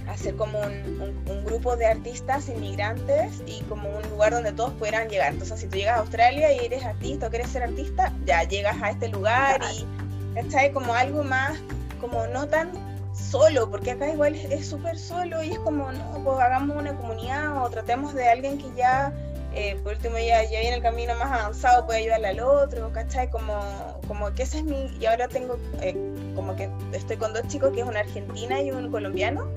hacer 0.08 0.36
como 0.36 0.60
un, 0.60 1.24
un, 1.28 1.44
grupo 1.44 1.76
de 1.76 1.86
artistas 1.86 2.48
inmigrantes 2.48 3.42
y 3.44 3.62
como 3.62 3.88
un 3.88 4.08
lugar 4.08 4.30
donde 4.30 4.52
todos 4.52 4.72
pudieran 4.74 5.08
llegar. 5.08 5.32
Entonces, 5.32 5.58
si 5.58 5.66
tú 5.66 5.78
llegas 5.78 5.96
a 5.96 6.00
Australia 6.02 6.52
y 6.52 6.64
eres 6.64 6.84
artista 6.84 7.26
o 7.26 7.30
quieres 7.30 7.50
ser 7.50 7.64
artista, 7.64 8.14
ya 8.24 8.44
llegas 8.44 8.80
a 8.80 8.90
este 8.90 9.08
lugar 9.08 9.60
y 9.74 10.38
está 10.38 10.72
como 10.72 10.94
algo 10.94 11.24
más 11.24 11.58
como 12.00 12.26
no 12.28 12.46
tan 12.46 12.70
solo, 13.12 13.70
porque 13.70 13.92
acá 13.92 14.10
igual 14.10 14.34
es 14.34 14.66
súper 14.66 14.98
solo 14.98 15.42
y 15.42 15.52
es 15.52 15.58
como, 15.60 15.90
no, 15.90 16.20
pues 16.24 16.38
hagamos 16.38 16.76
una 16.76 16.96
comunidad 16.96 17.62
o 17.62 17.70
tratemos 17.70 18.14
de 18.14 18.28
alguien 18.28 18.58
que 18.58 18.66
ya, 18.76 19.12
eh, 19.54 19.78
por 19.82 19.94
último, 19.94 20.18
ya, 20.18 20.42
ya 20.44 20.60
viene 20.60 20.76
el 20.76 20.82
camino 20.82 21.14
más 21.14 21.40
avanzado, 21.40 21.86
puede 21.86 22.00
ayudarle 22.00 22.28
al 22.28 22.40
otro, 22.40 22.92
¿cachai? 22.92 23.30
Como, 23.30 23.54
como 24.06 24.32
que 24.34 24.42
ese 24.42 24.58
es 24.58 24.64
mi, 24.64 24.94
y 25.00 25.06
ahora 25.06 25.28
tengo, 25.28 25.56
eh, 25.80 25.96
como 26.34 26.54
que 26.56 26.68
estoy 26.92 27.16
con 27.16 27.32
dos 27.32 27.46
chicos, 27.48 27.72
que 27.72 27.80
es 27.80 27.86
una 27.86 28.00
argentina 28.00 28.60
y 28.60 28.70
un 28.70 28.90
colombiano, 28.90 29.48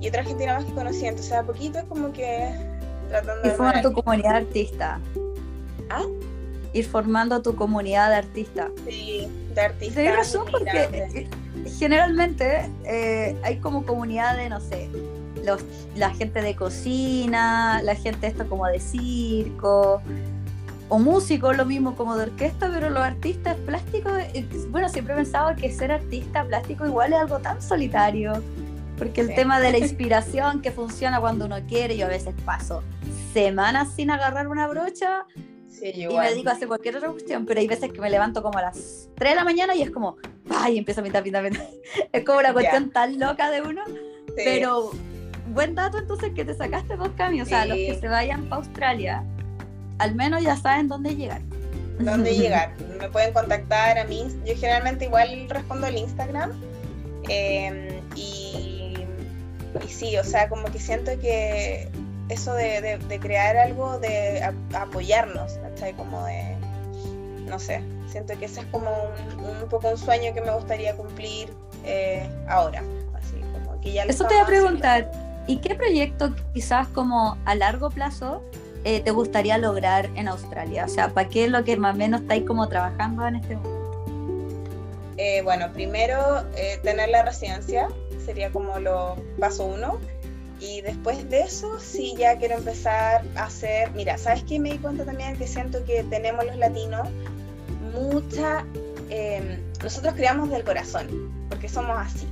y 0.00 0.08
otra 0.08 0.20
argentina 0.20 0.54
más 0.54 0.64
que 0.64 0.72
conocí, 0.72 1.06
entonces 1.06 1.32
a 1.32 1.42
poquito 1.42 1.78
es 1.78 1.84
como 1.84 2.12
que 2.12 2.54
tratando 3.08 3.42
de... 3.42 3.48
Y 3.48 3.52
formar 3.52 3.82
tu 3.82 3.92
comunidad 3.92 4.30
de 4.30 4.36
artista. 4.36 5.00
¿Ah? 5.88 6.04
Ir 6.72 6.86
formando 6.86 7.42
tu 7.42 7.56
comunidad 7.56 8.10
de 8.10 8.16
artistas. 8.16 8.70
Sí, 8.86 9.28
de 9.54 9.60
artistas. 9.60 9.96
Tienes 9.96 10.16
razón 10.16 10.46
porque 10.50 11.28
generalmente 11.78 12.70
eh, 12.84 13.36
hay 13.42 13.56
como 13.56 13.84
comunidad 13.84 14.36
de, 14.36 14.48
no 14.48 14.60
sé, 14.60 14.88
los, 15.44 15.64
la 15.96 16.10
gente 16.10 16.42
de 16.42 16.54
cocina, 16.54 17.80
la 17.82 17.94
gente 17.94 18.26
esto 18.26 18.48
como 18.48 18.66
de 18.66 18.80
circo, 18.80 20.02
o 20.88 20.98
músicos, 20.98 21.56
lo 21.56 21.64
mismo 21.64 21.94
como 21.94 22.16
de 22.16 22.24
orquesta, 22.24 22.70
pero 22.72 22.90
los 22.90 23.02
artistas 23.02 23.56
plásticos, 23.64 24.12
eh, 24.34 24.46
bueno, 24.70 24.88
siempre 24.88 25.14
he 25.14 25.16
pensado 25.16 25.54
que 25.56 25.72
ser 25.72 25.92
artista 25.92 26.44
plástico 26.44 26.84
igual 26.86 27.12
es 27.12 27.20
algo 27.20 27.38
tan 27.38 27.62
solitario, 27.62 28.42
porque 28.98 29.20
el 29.20 29.34
tema 29.34 29.60
de 29.60 29.72
la 29.72 29.78
inspiración 29.86 30.60
que 30.60 30.72
funciona 30.72 31.20
cuando 31.20 31.46
uno 31.46 31.56
quiere, 31.68 31.96
yo 31.96 32.06
a 32.06 32.08
veces 32.10 32.34
paso 32.44 32.82
semanas 33.32 33.92
sin 33.94 34.10
agarrar 34.10 34.48
una 34.48 34.66
brocha 34.66 35.26
y 35.82 36.06
me 36.06 36.28
dedico 36.28 36.50
a 36.50 36.52
hacer 36.52 36.68
cualquier 36.68 36.96
otra 36.96 37.10
cuestión, 37.10 37.46
pero 37.46 37.60
hay 37.60 37.66
veces 37.66 37.92
que 37.92 38.00
me 38.00 38.10
levanto 38.10 38.42
como 38.42 38.58
a 38.58 38.62
las 38.62 39.08
3 39.16 39.30
de 39.30 39.36
la 39.36 39.44
mañana 39.44 39.74
y 39.74 39.82
es 39.82 39.90
como, 39.90 40.16
ay, 40.50 40.78
empiezo 40.78 41.00
a 41.00 41.04
pintar, 41.04 41.22
pintar, 41.22 41.44
pintar. 41.44 41.66
Es 42.12 42.24
como 42.24 42.38
una 42.38 42.52
cuestión 42.52 42.90
tan 42.90 43.18
loca 43.18 43.50
de 43.50 43.62
uno, 43.62 43.82
pero 44.36 44.90
buen 45.48 45.74
dato 45.74 45.98
entonces 45.98 46.32
que 46.34 46.44
te 46.44 46.54
sacaste 46.54 46.96
dos 46.96 47.10
cambios, 47.16 47.46
o 47.46 47.48
sea, 47.48 47.66
los 47.66 47.76
que 47.76 47.98
se 48.00 48.08
vayan 48.08 48.44
para 48.44 48.56
Australia, 48.62 49.24
al 49.98 50.14
menos 50.14 50.42
ya 50.42 50.56
saben 50.56 50.88
dónde 50.88 51.14
llegar. 51.16 51.42
¿Dónde 51.98 52.34
llegar? 52.36 52.74
Me 52.98 53.08
pueden 53.08 53.32
contactar 53.32 53.98
a 53.98 54.04
mí, 54.04 54.26
yo 54.44 54.54
generalmente 54.54 55.06
igual 55.06 55.46
respondo 55.48 55.86
al 55.86 55.96
Instagram 55.96 56.52
em, 57.28 58.00
y 58.16 58.70
y 59.84 59.88
sí, 59.88 60.16
o 60.16 60.24
sea, 60.24 60.48
como 60.48 60.64
que 60.64 60.78
siento 60.78 61.12
que 61.20 61.88
eso 62.30 62.54
de, 62.54 63.18
crear 63.20 63.56
algo, 63.56 63.98
de 63.98 64.42
apoyarnos, 64.74 65.54
¿cachai? 65.54 65.92
Como 65.94 66.24
de, 66.24 66.56
no 67.46 67.58
sé, 67.58 67.82
siento 68.08 68.38
que 68.38 68.44
ese 68.44 68.60
es 68.60 68.66
como 68.66 68.90
un, 69.38 69.68
poco 69.68 69.88
un 69.88 69.98
sueño 69.98 70.32
que 70.32 70.40
me 70.40 70.52
gustaría 70.52 70.96
cumplir 70.96 71.52
eh, 71.84 72.28
ahora. 72.48 72.82
Así 73.14 73.40
como 73.52 73.80
que 73.80 73.92
ya 73.92 74.04
Eso 74.04 74.24
te 74.26 74.34
voy 74.34 74.42
a 74.44 74.46
preguntar, 74.46 75.10
¿y 75.48 75.58
qué 75.58 75.74
proyecto 75.74 76.32
quizás 76.54 76.86
como 76.88 77.36
a 77.44 77.54
largo 77.56 77.90
plazo 77.90 78.42
eh, 78.84 79.00
te 79.00 79.10
gustaría 79.10 79.58
lograr 79.58 80.08
en 80.14 80.28
Australia? 80.28 80.84
O 80.84 80.88
sea, 80.88 81.08
¿para 81.08 81.28
qué 81.28 81.46
es 81.46 81.50
lo 81.50 81.64
que 81.64 81.76
más 81.76 81.94
o 81.94 81.98
menos 81.98 82.22
estáis 82.22 82.44
como 82.44 82.68
trabajando 82.68 83.26
en 83.26 83.36
este 83.36 83.56
momento? 83.56 83.80
Eh, 85.16 85.42
bueno, 85.42 85.70
primero 85.72 86.44
tener 86.82 87.10
la 87.10 87.24
residencia, 87.24 87.88
sería 88.24 88.50
como 88.50 88.78
lo 88.78 89.16
paso 89.38 89.66
uno. 89.66 89.98
Y 90.60 90.82
después 90.82 91.28
de 91.30 91.40
eso, 91.40 91.80
sí, 91.80 92.14
ya 92.18 92.36
quiero 92.36 92.56
empezar 92.56 93.24
a 93.34 93.44
hacer, 93.44 93.90
mira, 93.92 94.18
¿sabes 94.18 94.44
qué? 94.44 94.58
Me 94.58 94.72
di 94.72 94.78
cuenta 94.78 95.04
también 95.06 95.36
que 95.36 95.46
siento 95.46 95.82
que 95.86 96.02
tenemos 96.04 96.44
los 96.44 96.56
latinos 96.56 97.08
mucha, 97.94 98.64
em, 99.08 99.58
nosotros 99.82 100.14
creamos 100.14 100.50
del 100.50 100.62
corazón, 100.64 101.46
porque 101.48 101.68
somos 101.68 101.96
así. 101.98 102.26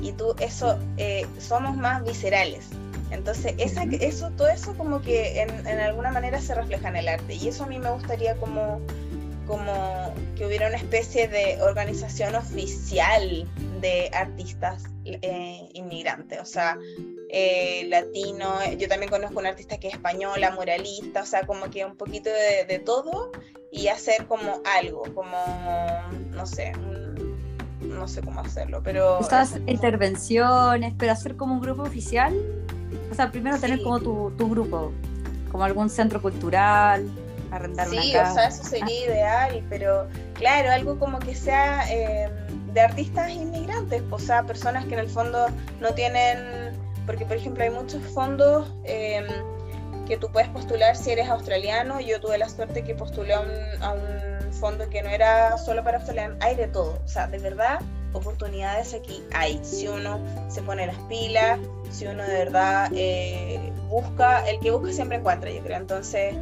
Y 0.00 0.12
tú, 0.12 0.34
eso, 0.40 0.78
eh, 0.96 1.26
somos 1.38 1.76
más 1.76 2.02
viscerales. 2.04 2.66
Entonces, 3.10 3.54
esa, 3.58 3.84
eso, 3.84 4.30
todo 4.30 4.48
eso 4.48 4.74
como 4.74 5.00
que 5.00 5.40
en, 5.40 5.66
en, 5.66 5.78
alguna 5.78 6.10
manera 6.10 6.40
se 6.40 6.54
refleja 6.54 6.88
en 6.88 6.96
el 6.96 7.08
arte. 7.08 7.34
Y 7.34 7.48
eso 7.48 7.64
a 7.64 7.66
mí 7.66 7.78
me 7.78 7.90
gustaría 7.90 8.36
como, 8.36 8.80
como 9.46 10.14
que 10.36 10.46
hubiera 10.46 10.66
una 10.68 10.76
especie 10.76 11.28
de 11.28 11.60
organización 11.62 12.34
oficial 12.34 13.46
de 13.80 14.10
artistas 14.12 14.84
eh, 15.04 15.68
inmigrantes. 15.72 16.40
O 16.40 16.44
sea, 16.44 16.76
eh, 17.28 17.86
latino, 17.88 18.58
yo 18.78 18.88
también 18.88 19.10
conozco 19.10 19.38
una 19.38 19.50
artista 19.50 19.78
que 19.78 19.88
es 19.88 19.94
española, 19.94 20.52
muralista, 20.52 21.22
o 21.22 21.26
sea, 21.26 21.46
como 21.46 21.70
que 21.70 21.84
un 21.84 21.96
poquito 21.96 22.30
de, 22.30 22.78
todo 22.78 23.32
y 23.72 23.88
hacer 23.88 24.26
como 24.26 24.60
algo, 24.78 25.02
como, 25.14 25.36
no 26.30 26.46
sé, 26.46 26.72
no 27.80 28.06
sé 28.06 28.22
cómo 28.22 28.40
hacerlo, 28.40 28.80
pero... 28.82 29.20
Estas 29.20 29.56
intervenciones, 29.66 30.94
pero 30.96 31.12
hacer 31.12 31.36
como 31.36 31.54
un 31.54 31.60
grupo 31.60 31.82
oficial, 31.82 32.34
o 33.10 33.14
sea, 33.14 33.30
primero 33.30 33.58
tener 33.58 33.82
como 33.82 33.98
tu, 34.00 34.32
tu, 34.38 34.48
grupo, 34.48 34.92
como 35.50 35.64
algún 35.64 35.90
centro 35.90 36.22
cultural, 36.22 37.10
arrendar 37.50 37.88
sí, 37.88 37.96
una 37.96 38.12
casa. 38.12 38.24
Sí, 38.24 38.30
o 38.30 38.34
sea, 38.34 38.48
eso 38.48 38.64
sería 38.64 39.06
ideal, 39.06 39.64
pero 39.68 40.06
claro, 40.34 40.70
algo 40.70 40.98
como 40.98 41.18
que 41.18 41.34
sea... 41.34 41.92
Eh, 41.92 42.30
de 42.76 42.82
artistas 42.82 43.30
inmigrantes, 43.30 44.02
o 44.10 44.18
sea, 44.18 44.42
personas 44.42 44.84
que 44.84 44.92
en 44.92 45.00
el 45.00 45.08
fondo 45.08 45.46
no 45.80 45.94
tienen 45.94 46.76
porque 47.06 47.24
por 47.24 47.36
ejemplo 47.36 47.62
hay 47.62 47.70
muchos 47.70 48.02
fondos 48.12 48.68
em, 48.84 49.26
que 50.06 50.16
tú 50.16 50.30
puedes 50.30 50.48
postular 50.50 50.96
si 50.96 51.12
eres 51.12 51.28
australiano. 51.28 52.00
Yo 52.00 52.20
tuve 52.20 52.38
la 52.38 52.48
suerte 52.48 52.84
que 52.84 52.94
postulé 52.94 53.34
a 53.34 53.40
un, 53.40 54.52
fondo 54.52 54.88
que 54.88 55.02
no 55.02 55.10
era 55.10 55.58
solo 55.58 55.84
para 55.84 55.98
australianos, 55.98 56.38
hay 56.40 56.56
de 56.56 56.66
todo, 56.66 56.98
o 57.04 57.08
sea, 57.08 57.26
de 57.26 57.38
verdad 57.38 57.78
oportunidades 58.14 58.94
aquí 58.94 59.22
hay, 59.34 59.60
si 59.62 59.86
uno 59.86 60.18
se 60.48 60.62
pone 60.62 60.86
las 60.86 60.96
pilas, 61.10 61.60
si 61.90 62.06
uno 62.06 62.22
de 62.22 62.32
verdad 62.32 62.90
eh, 62.94 63.60
busca, 63.90 64.48
el 64.48 64.58
que 64.60 64.70
busca 64.70 64.92
siempre 64.92 65.18
encuentra, 65.18 65.50
yo 65.50 65.62
creo. 65.62 65.76
Entonces, 65.76 66.34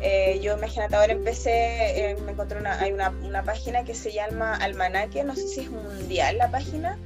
eh, 0.00 0.40
yo 0.42 0.56
imagínate, 0.56 0.96
ahora 0.96 1.12
empecé, 1.12 2.10
eh, 2.12 2.16
me 2.24 2.32
encontré 2.32 2.58
una, 2.58 2.80
hay 2.80 2.92
una, 2.92 3.10
una, 3.22 3.42
página 3.42 3.84
que 3.84 3.94
se 3.94 4.12
llama 4.12 4.54
Almanaque, 4.56 5.24
no 5.24 5.34
sé 5.34 5.46
si 5.48 5.60
es 5.60 5.70
mundial 5.70 6.38
la 6.38 6.50
página, 6.50 6.98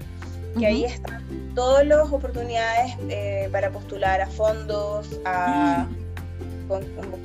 que 0.59 0.67
ahí 0.67 0.85
están 0.85 1.25
todas 1.55 1.87
las 1.87 2.11
oportunidades 2.13 2.95
eh, 3.09 3.49
para 3.51 3.71
postular 3.71 4.21
a 4.21 4.27
fondos, 4.27 5.09
a 5.25 5.87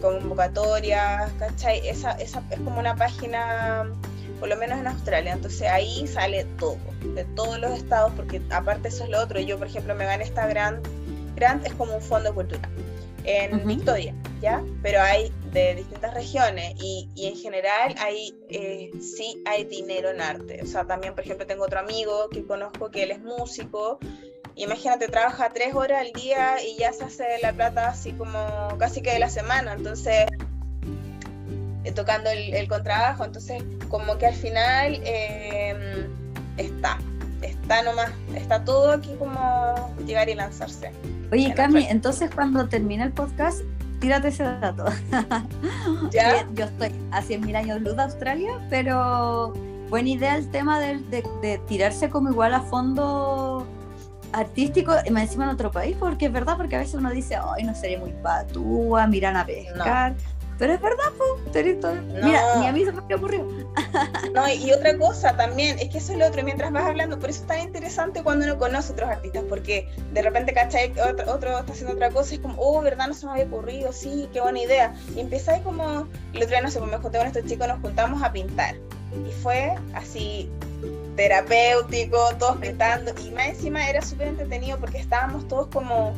convocatorias, 0.02 1.32
¿cachai? 1.38 1.88
Esa, 1.88 2.12
esa 2.14 2.42
es 2.50 2.60
como 2.62 2.80
una 2.80 2.96
página, 2.96 3.86
por 4.40 4.50
lo 4.50 4.58
menos 4.58 4.80
en 4.80 4.88
Australia, 4.88 5.34
entonces 5.34 5.68
ahí 5.68 6.08
sale 6.08 6.46
todo, 6.58 6.78
de 7.14 7.26
todos 7.36 7.60
los 7.60 7.72
estados, 7.72 8.12
porque 8.16 8.42
aparte 8.52 8.88
eso 8.88 9.04
es 9.04 9.10
lo 9.10 9.22
otro, 9.22 9.40
yo 9.40 9.58
por 9.58 9.68
ejemplo 9.68 9.94
me 9.96 10.06
gané 10.06 10.24
esta 10.24 10.48
grant, 10.48 10.86
grant 11.36 11.66
es 11.66 11.74
como 11.74 11.96
un 11.96 12.02
fondo 12.02 12.34
cultural 12.34 12.70
en 13.26 13.66
Victoria, 13.68 14.14
¿ya? 14.42 14.64
Pero 14.82 15.02
hay 15.02 15.32
de 15.54 15.76
distintas 15.76 16.14
regiones 16.14 16.74
y, 16.82 17.10
y 17.16 17.28
en 17.28 17.36
general 17.36 17.96
hay, 18.00 18.36
eh, 18.50 18.92
sí 19.00 19.42
hay 19.46 19.66
dinero 19.66 20.10
en 20.10 20.22
arte. 20.22 20.62
O 20.64 20.66
sea, 20.66 20.86
también, 20.86 21.14
por 21.14 21.24
ejemplo, 21.24 21.46
tengo 21.46 21.64
otro 21.64 21.80
amigo 21.80 22.30
que 22.30 22.46
conozco 22.46 22.90
que 22.90 23.04
él 23.04 23.12
es 23.12 23.22
músico. 23.22 24.00
Imagínate, 24.56 25.08
trabaja 25.08 25.50
tres 25.50 25.74
horas 25.74 26.02
al 26.02 26.12
día 26.14 26.58
y 26.64 26.78
ya 26.78 26.92
se 26.94 27.06
hace 27.06 27.26
la 27.42 27.54
plata 27.54 27.90
así 27.90 28.12
como 28.14 28.40
casi 28.80 29.02
que 29.02 29.12
de 29.12 29.20
la 29.20 29.30
semana. 29.30 29.74
Entonces, 29.74 30.26
eh, 31.84 31.92
tocando 31.92 32.30
el, 32.30 32.54
el, 32.54 32.68
contrabajo. 32.68 33.24
Entonces, 33.24 33.64
como 33.90 34.18
que 34.18 34.28
al 34.28 34.36
final 34.36 35.00
eh, 35.04 36.08
está, 36.58 36.98
está 37.42 37.84
nomás, 37.84 38.12
está 38.36 38.64
todo 38.64 38.92
aquí 38.92 39.16
como 39.20 39.94
llegar 40.06 40.30
y 40.30 40.36
lanzarse. 40.36 40.92
Oye, 41.32 41.54
Cami, 41.54 41.88
entonces 41.88 42.30
cuando 42.34 42.68
termine 42.68 43.04
el 43.04 43.12
podcast, 43.12 43.62
tírate 44.04 44.28
ese 44.28 44.44
dato. 44.44 44.86
¿Ya? 46.12 46.46
Yo 46.56 46.66
estoy 46.66 46.92
a 47.12 47.22
100.000 47.22 47.56
años 47.56 47.82
luz 47.82 47.96
de 47.96 48.04
Australia, 48.04 48.52
pero 48.70 49.54
buena 49.90 50.10
idea 50.10 50.36
el 50.36 50.50
tema 50.52 50.80
de, 50.80 51.62
tirarse 51.68 52.10
como 52.10 52.30
igual 52.30 52.54
a 52.54 52.62
fondo 52.62 53.66
artístico, 54.34 54.94
y 55.06 55.12
me 55.12 55.22
encima 55.22 55.46
en 55.46 55.52
otro 55.52 55.72
país, 55.72 55.96
porque 55.98 56.26
es 56.26 56.34
verdad, 56.34 56.58
porque 56.58 56.76
a 56.76 56.80
veces 56.80 56.96
uno 56.96 57.12
dice, 57.12 57.38
ay, 57.38 57.64
no 57.64 57.74
sería 57.76 58.00
muy 58.00 58.12
patúa, 58.12 59.08
miran 59.08 59.38
a 59.38 59.46
pescar. 59.46 60.16
Pero 60.58 60.74
es 60.74 60.82
verdad, 60.82 61.12
pues, 61.18 61.66
Mira, 62.24 62.60
ni 62.60 62.68
a 62.68 62.72
mí 62.72 62.86
se 62.86 62.92
me 62.92 63.16
ocurrió. 63.16 63.48
no, 64.34 64.50
y 64.50 64.72
otra 64.72 64.98
cosa 64.98 65.36
también, 65.36 65.80
es 65.80 65.90
que 65.90 65.98
eso 65.98 66.14
es 66.14 66.20
lo 66.20 66.28
otro, 66.28 66.44
mientras 66.44 66.72
vas 66.72 66.86
hablando, 66.86 67.20
por 67.20 67.30
eso 67.30 67.42
es 67.42 67.48
tan 67.48 67.60
interesante 67.62 68.24
cuando 68.24 68.46
uno 68.46 68.58
conoce 68.58 68.94
otros 68.94 69.10
artistas, 69.10 69.44
porque 69.50 69.90
de 70.14 70.22
repente, 70.22 70.54
¿cachai? 70.54 70.92
Otro, 71.00 71.32
otro 71.32 71.60
está 71.60 71.72
haciendo 71.72 71.94
otra 71.94 72.10
cosa 72.12 72.34
y 72.34 72.38
es 72.38 72.42
como, 72.42 72.56
oh, 72.60 72.82
¿verdad? 72.82 73.08
No 73.08 73.14
se 73.14 73.26
me 73.26 73.34
había 73.34 73.46
ocurrido, 73.46 73.92
sí, 73.92 74.30
qué 74.32 74.42
buena 74.42 74.62
idea. 74.62 74.94
Y 75.16 75.20
empezáis 75.20 75.64
como, 75.64 76.08
el 76.34 76.38
otro 76.38 76.50
día, 76.50 76.62
no 76.62 76.70
sé, 76.70 76.80
pues 76.80 76.92
me 76.92 76.98
junté 76.98 77.18
con 77.18 77.28
estos 77.28 77.46
chicos, 77.46 77.68
nos 77.68 77.82
juntamos 77.82 78.22
a 78.22 78.32
pintar. 78.32 78.76
Y 79.28 79.32
fue 79.32 79.76
así, 79.94 80.50
terapéutico, 81.16 82.36
todos 82.40 82.58
pintando, 82.58 83.12
y 83.24 83.32
más 83.32 83.48
encima 83.48 83.88
era 83.88 84.02
súper 84.02 84.30
entretenido 84.30 84.78
porque 84.80 84.98
estábamos 84.98 85.48
todos 85.48 85.68
como 85.68 86.14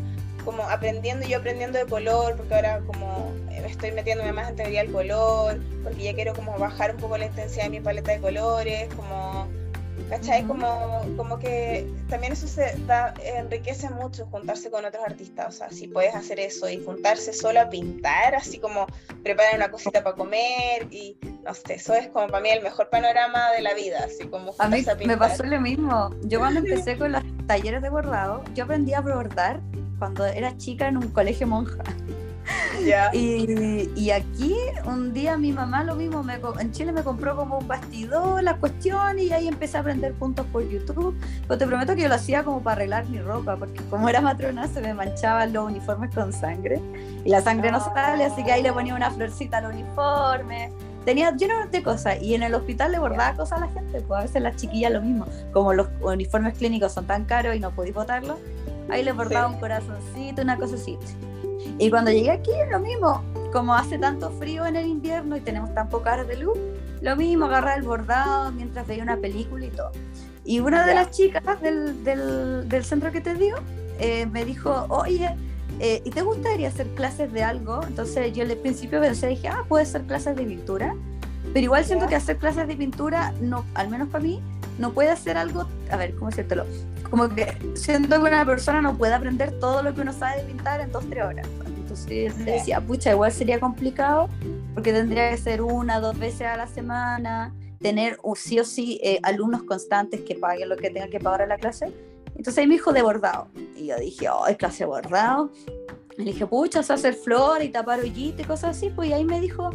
como 0.45 0.63
aprendiendo, 0.69 1.27
yo 1.27 1.39
aprendiendo 1.39 1.77
de 1.79 1.85
color, 1.85 2.37
porque 2.37 2.53
ahora 2.53 2.79
como 2.85 3.33
estoy 3.65 3.91
metiéndome 3.91 4.31
más 4.31 4.49
en 4.49 4.55
teoría 4.55 4.83
del 4.83 4.91
color, 4.91 5.59
porque 5.83 6.03
ya 6.03 6.13
quiero 6.13 6.33
como 6.33 6.57
bajar 6.57 6.91
un 6.95 6.97
poco 6.97 7.17
la 7.17 7.25
intensidad 7.25 7.65
de 7.65 7.69
mi 7.71 7.79
paleta 7.79 8.11
de 8.11 8.19
colores, 8.19 8.93
como, 8.95 9.47
¿cachai? 10.09 10.43
como, 10.43 11.03
como 11.17 11.39
que 11.39 11.87
también 12.09 12.33
eso 12.33 12.47
se 12.47 12.75
da, 12.85 13.13
enriquece 13.23 13.89
mucho 13.89 14.25
juntarse 14.27 14.69
con 14.69 14.85
otros 14.85 15.03
artistas, 15.03 15.47
o 15.47 15.57
sea, 15.57 15.69
si 15.71 15.87
puedes 15.87 16.15
hacer 16.15 16.39
eso 16.39 16.69
y 16.69 16.83
juntarse 16.83 17.33
solo 17.33 17.61
a 17.61 17.69
pintar, 17.69 18.35
así 18.35 18.59
como 18.59 18.87
preparar 19.23 19.55
una 19.55 19.69
cosita 19.69 20.03
para 20.03 20.15
comer 20.15 20.87
y 20.91 21.17
no 21.43 21.53
sé, 21.53 21.75
eso 21.75 21.93
es 21.93 22.07
como 22.07 22.27
para 22.27 22.41
mí 22.41 22.49
el 22.49 22.63
mejor 22.63 22.89
panorama 22.89 23.51
de 23.51 23.61
la 23.61 23.73
vida, 23.73 24.05
así 24.05 24.27
como 24.27 24.53
a 24.57 24.67
mí 24.67 24.85
me 25.05 25.17
pasó 25.17 25.43
lo 25.43 25.59
mismo. 25.59 26.11
Yo 26.23 26.39
cuando 26.39 26.59
empecé 26.65 26.97
con 26.97 27.11
los 27.11 27.23
talleres 27.47 27.81
de 27.81 27.89
bordado, 27.89 28.43
yo 28.53 28.63
aprendí 28.63 28.93
a 28.93 29.01
bordar 29.01 29.59
cuando 29.99 30.25
era 30.25 30.57
chica 30.57 30.87
en 30.87 30.97
un 30.97 31.09
colegio 31.09 31.47
monja. 31.47 31.83
Y, 33.13 33.89
y, 33.95 34.11
aquí 34.11 34.55
un 34.85 35.13
día 35.13 35.37
mi 35.37 35.51
mamá 35.51 35.83
lo 35.83 35.95
mismo, 35.95 36.23
me, 36.23 36.39
en 36.59 36.71
Chile 36.71 36.91
me 36.91 37.03
compró 37.03 37.35
como 37.35 37.59
un 37.59 37.67
bastidor, 37.67 38.43
la 38.43 38.57
cuestión, 38.57 39.17
y 39.17 39.31
ahí 39.31 39.47
empecé 39.47 39.77
a 39.77 39.79
aprender 39.79 40.13
puntos 40.13 40.45
por 40.47 40.67
YouTube. 40.67 41.17
Pero 41.47 41.57
te 41.57 41.65
prometo 41.65 41.95
que 41.95 42.03
yo 42.03 42.09
lo 42.09 42.15
hacía 42.15 42.43
como 42.43 42.61
para 42.61 42.75
arreglar 42.75 43.07
mi 43.09 43.19
ropa, 43.19 43.55
porque 43.55 43.81
como 43.89 44.09
era 44.09 44.21
matrona 44.21 44.67
se 44.67 44.81
me 44.81 44.93
manchaban 44.93 45.53
los 45.53 45.65
uniformes 45.65 46.13
con 46.13 46.31
sangre, 46.33 46.79
y 47.23 47.29
la 47.29 47.41
sangre 47.41 47.71
no 47.71 47.79
sale, 47.79 48.25
así 48.25 48.43
que 48.43 48.51
ahí 48.51 48.61
le 48.61 48.71
ponía 48.71 48.95
una 48.95 49.09
florcita 49.09 49.57
al 49.57 49.65
uniforme. 49.73 50.71
Tenía 51.05 51.35
lleno 51.35 51.53
de 51.67 51.83
cosas, 51.83 52.21
y 52.21 52.35
en 52.35 52.43
el 52.43 52.53
hospital 52.53 52.91
le 52.91 52.99
bordaba 52.99 53.35
cosas 53.35 53.61
a 53.61 53.65
la 53.65 53.71
gente, 53.71 54.01
pues 54.01 54.19
a 54.19 54.23
veces 54.23 54.41
las 54.41 54.55
chiquillas 54.55 54.91
lo 54.91 55.01
mismo, 55.01 55.25
como 55.53 55.73
los 55.73 55.87
uniformes 56.01 56.57
clínicos 56.57 56.93
son 56.93 57.05
tan 57.05 57.25
caros 57.25 57.55
y 57.55 57.59
no 57.59 57.71
podéis 57.71 57.95
botarlos 57.95 58.37
Ahí 58.89 59.03
le 59.03 59.11
bordaba 59.11 59.47
un 59.47 59.59
corazoncito, 59.59 60.41
una 60.41 60.57
cosa 60.57 60.75
así. 60.75 60.97
Y 61.77 61.89
cuando 61.89 62.11
llegué 62.11 62.31
aquí, 62.31 62.51
lo 62.71 62.79
mismo. 62.79 63.23
Como 63.51 63.73
hace 63.73 63.97
tanto 63.97 64.31
frío 64.31 64.65
en 64.65 64.75
el 64.75 64.85
invierno 64.85 65.37
y 65.37 65.41
tenemos 65.41 65.73
tan 65.73 65.89
pocas 65.89 66.15
horas 66.15 66.27
de 66.27 66.37
luz, 66.37 66.57
lo 67.01 67.15
mismo, 67.15 67.45
agarrar 67.45 67.77
el 67.77 67.83
bordado 67.83 68.51
mientras 68.51 68.85
veía 68.85 69.03
una 69.03 69.17
película 69.17 69.65
y 69.65 69.69
todo. 69.69 69.91
Y 70.43 70.59
una 70.59 70.85
de 70.85 70.93
las 70.93 71.11
chicas 71.11 71.43
del, 71.61 72.03
del, 72.03 72.67
del 72.67 72.83
centro 72.83 73.11
que 73.11 73.21
te 73.21 73.33
digo 73.33 73.57
eh, 73.99 74.25
me 74.25 74.45
dijo, 74.45 74.85
oye, 74.89 75.35
eh, 75.79 76.01
¿y 76.05 76.09
te 76.09 76.21
gustaría 76.21 76.67
hacer 76.67 76.87
clases 76.89 77.31
de 77.31 77.43
algo? 77.43 77.81
Entonces 77.83 78.33
yo 78.33 78.43
al 78.43 78.55
principio 78.57 79.01
pensé, 79.01 79.27
dije, 79.27 79.47
ah, 79.47 79.63
puede 79.67 79.85
ser 79.85 80.03
clases 80.03 80.35
de 80.35 80.43
pintura. 80.43 80.95
Pero 81.53 81.63
igual 81.63 81.85
siento 81.85 82.07
que 82.07 82.15
hacer 82.15 82.37
clases 82.37 82.67
de 82.67 82.75
pintura, 82.75 83.33
no, 83.39 83.65
al 83.75 83.89
menos 83.89 84.09
para 84.09 84.23
mí, 84.23 84.41
no 84.77 84.91
puede 84.91 85.09
hacer 85.09 85.37
algo, 85.37 85.67
a 85.89 85.97
ver, 85.97 86.15
¿cómo 86.15 86.29
decírtelo? 86.29 86.65
Como 87.09 87.29
que 87.29 87.55
siento 87.75 88.21
que 88.21 88.29
una 88.29 88.45
persona 88.45 88.81
no 88.81 88.97
puede 88.97 89.13
aprender 89.13 89.59
todo 89.59 89.83
lo 89.83 89.93
que 89.93 90.01
uno 90.01 90.13
sabe 90.13 90.41
de 90.41 90.47
pintar 90.47 90.81
en 90.81 90.91
dos, 90.91 91.05
tres 91.09 91.23
horas. 91.23 91.47
Entonces 91.65 92.45
decía, 92.45 92.81
pucha, 92.81 93.11
igual 93.11 93.31
sería 93.31 93.59
complicado 93.59 94.27
porque 94.73 94.91
tendría 94.91 95.29
que 95.29 95.37
ser 95.37 95.61
una, 95.61 95.99
dos 95.99 96.19
veces 96.19 96.41
a 96.41 96.57
la 96.57 96.67
semana, 96.67 97.53
tener 97.79 98.17
sí 98.35 98.59
o 98.59 98.65
sí 98.65 98.99
eh, 99.01 99.19
alumnos 99.23 99.63
constantes 99.63 100.21
que 100.21 100.35
paguen 100.35 100.69
lo 100.69 100.75
que 100.75 100.89
tengan 100.89 101.09
que 101.09 101.19
pagar 101.19 101.43
a 101.43 101.47
la 101.47 101.57
clase. 101.57 101.93
Entonces 102.29 102.57
ahí 102.57 102.67
me 102.67 102.73
dijo 102.73 102.91
de 102.91 103.01
bordado. 103.01 103.47
Y 103.77 103.87
yo 103.87 103.97
dije, 103.97 104.27
oh, 104.29 104.47
es 104.47 104.57
clase 104.57 104.79
de 104.79 104.87
bordado. 104.87 105.51
Y 106.17 106.23
le 106.23 106.31
dije, 106.31 106.45
pucha, 106.45 106.83
sé 106.83 106.93
hacer 106.93 107.13
flor 107.13 107.61
y 107.63 107.69
tapar 107.69 107.99
hoyito 107.99 108.41
y 108.41 108.45
cosas 108.45 108.75
así. 108.77 108.89
Pues 108.89 109.09
y 109.09 109.13
ahí 109.13 109.23
me 109.23 109.39
dijo, 109.39 109.69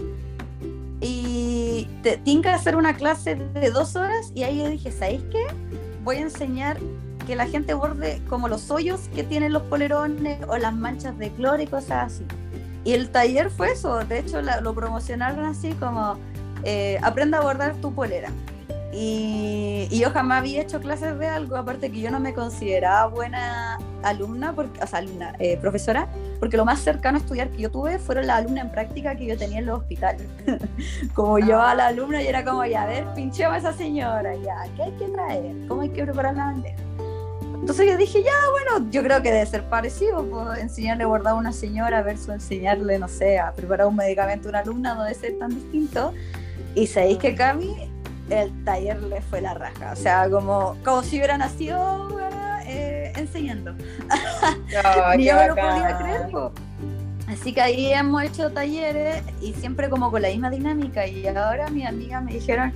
y 1.00 1.59
te 2.02 2.16
tienes 2.18 2.42
que 2.42 2.50
hacer 2.50 2.76
una 2.76 2.94
clase 2.94 3.34
de 3.34 3.70
dos 3.70 3.96
horas. 3.96 4.32
Y 4.34 4.42
ahí 4.42 4.58
yo 4.58 4.68
dije, 4.68 4.90
¿sabéis 4.92 5.22
qué? 5.30 5.46
Voy 6.02 6.16
a 6.16 6.20
enseñar 6.20 6.78
que 7.26 7.36
la 7.36 7.46
gente 7.46 7.74
borde 7.74 8.22
como 8.28 8.48
los 8.48 8.70
hoyos 8.70 9.08
que 9.14 9.22
tienen 9.22 9.52
los 9.52 9.62
polerones 9.64 10.38
o 10.48 10.56
las 10.56 10.74
manchas 10.74 11.16
de 11.18 11.30
cloro 11.30 11.62
y 11.62 11.66
cosas 11.66 12.12
así. 12.12 12.24
Y 12.84 12.92
el 12.92 13.10
taller 13.10 13.50
fue 13.50 13.72
eso, 13.72 13.98
de 14.04 14.20
hecho 14.20 14.40
lo 14.40 14.74
promocionaron 14.74 15.44
así 15.44 15.72
como 15.74 16.16
eh, 16.64 16.98
aprenda 17.02 17.38
a 17.38 17.42
bordar 17.42 17.74
tu 17.76 17.92
polera. 17.94 18.30
Y, 18.92 19.88
yo 19.90 20.10
jamás 20.10 20.38
había 20.40 20.62
hecho 20.62 20.80
clases 20.80 21.18
de 21.18 21.26
algo, 21.28 21.56
aparte 21.56 21.90
que 21.90 22.00
yo 22.00 22.10
no 22.10 22.18
me 22.18 22.32
consideraba 22.32 23.06
buena 23.06 23.78
alumna, 24.02 24.52
porque, 24.54 24.82
o 24.82 24.86
sea, 24.86 25.00
alumna, 25.00 25.34
eh, 25.38 25.58
profesora, 25.58 26.08
porque 26.38 26.56
lo 26.56 26.64
más 26.64 26.80
cercano 26.80 27.18
a 27.18 27.20
estudiar 27.20 27.50
que 27.50 27.58
yo 27.58 27.70
tuve 27.70 27.98
fueron 27.98 28.26
las 28.26 28.38
alumnas 28.38 28.64
en 28.64 28.72
práctica 28.72 29.14
que 29.14 29.26
yo 29.26 29.36
tenía 29.36 29.58
en 29.58 29.66
los 29.66 29.80
hospitales. 29.80 30.26
como 31.14 31.38
yo 31.38 31.60
a 31.60 31.74
la 31.74 31.88
alumna 31.88 32.22
y 32.22 32.26
era 32.26 32.44
como, 32.44 32.64
ya, 32.64 32.84
a 32.84 32.86
ver, 32.86 33.04
pinchemos 33.14 33.54
a 33.54 33.58
esa 33.58 33.72
señora, 33.72 34.34
ya, 34.36 34.64
¿qué 34.76 34.84
hay 34.84 34.92
que 34.92 35.06
traer? 35.08 35.54
¿Cómo 35.68 35.82
hay 35.82 35.90
que 35.90 36.02
preparar 36.02 36.34
la 36.34 36.46
bandeja? 36.46 36.76
Entonces 37.60 37.86
yo 37.90 37.96
dije, 37.98 38.22
ya, 38.22 38.32
bueno, 38.52 38.90
yo 38.90 39.02
creo 39.02 39.20
que 39.20 39.30
debe 39.30 39.44
ser 39.44 39.64
parecido, 39.64 40.24
pues, 40.24 40.60
enseñarle 40.60 41.04
a 41.04 41.06
bordar 41.06 41.34
a 41.34 41.36
una 41.36 41.52
señora 41.52 42.02
versus 42.02 42.30
enseñarle, 42.30 42.98
no 42.98 43.06
sé, 43.06 43.38
a 43.38 43.52
preparar 43.52 43.86
un 43.86 43.96
medicamento 43.96 44.48
a 44.48 44.50
una 44.50 44.58
alumna 44.60 44.94
no 44.94 45.04
debe 45.04 45.14
ser 45.14 45.38
tan 45.38 45.50
distinto. 45.50 46.14
Y 46.74 46.86
sabéis 46.86 47.18
que 47.18 47.34
Cami, 47.34 47.89
el 48.30 48.64
taller 48.64 49.02
le 49.02 49.20
fue 49.20 49.40
la 49.40 49.54
raja. 49.54 49.92
O 49.92 49.96
sea, 49.96 50.28
como, 50.30 50.76
como 50.84 51.02
si 51.02 51.16
hubiera 51.16 51.36
nacido 51.36 52.18
eh, 52.66 53.12
enseñando. 53.16 53.74
Ni 55.16 55.24
yo 55.24 55.36
me 55.36 55.48
lo 55.48 55.54
podía 55.54 55.98
creer. 55.98 56.30
Así 57.28 57.52
que 57.52 57.60
ahí 57.60 57.92
hemos 57.92 58.22
hecho 58.24 58.50
talleres 58.50 59.22
y 59.40 59.52
siempre 59.54 59.88
como 59.88 60.10
con 60.10 60.22
la 60.22 60.28
misma 60.28 60.50
dinámica. 60.50 61.06
Y 61.06 61.26
ahora 61.26 61.68
mis 61.68 61.86
amigas 61.86 62.24
me 62.24 62.32
dijeron, 62.32 62.72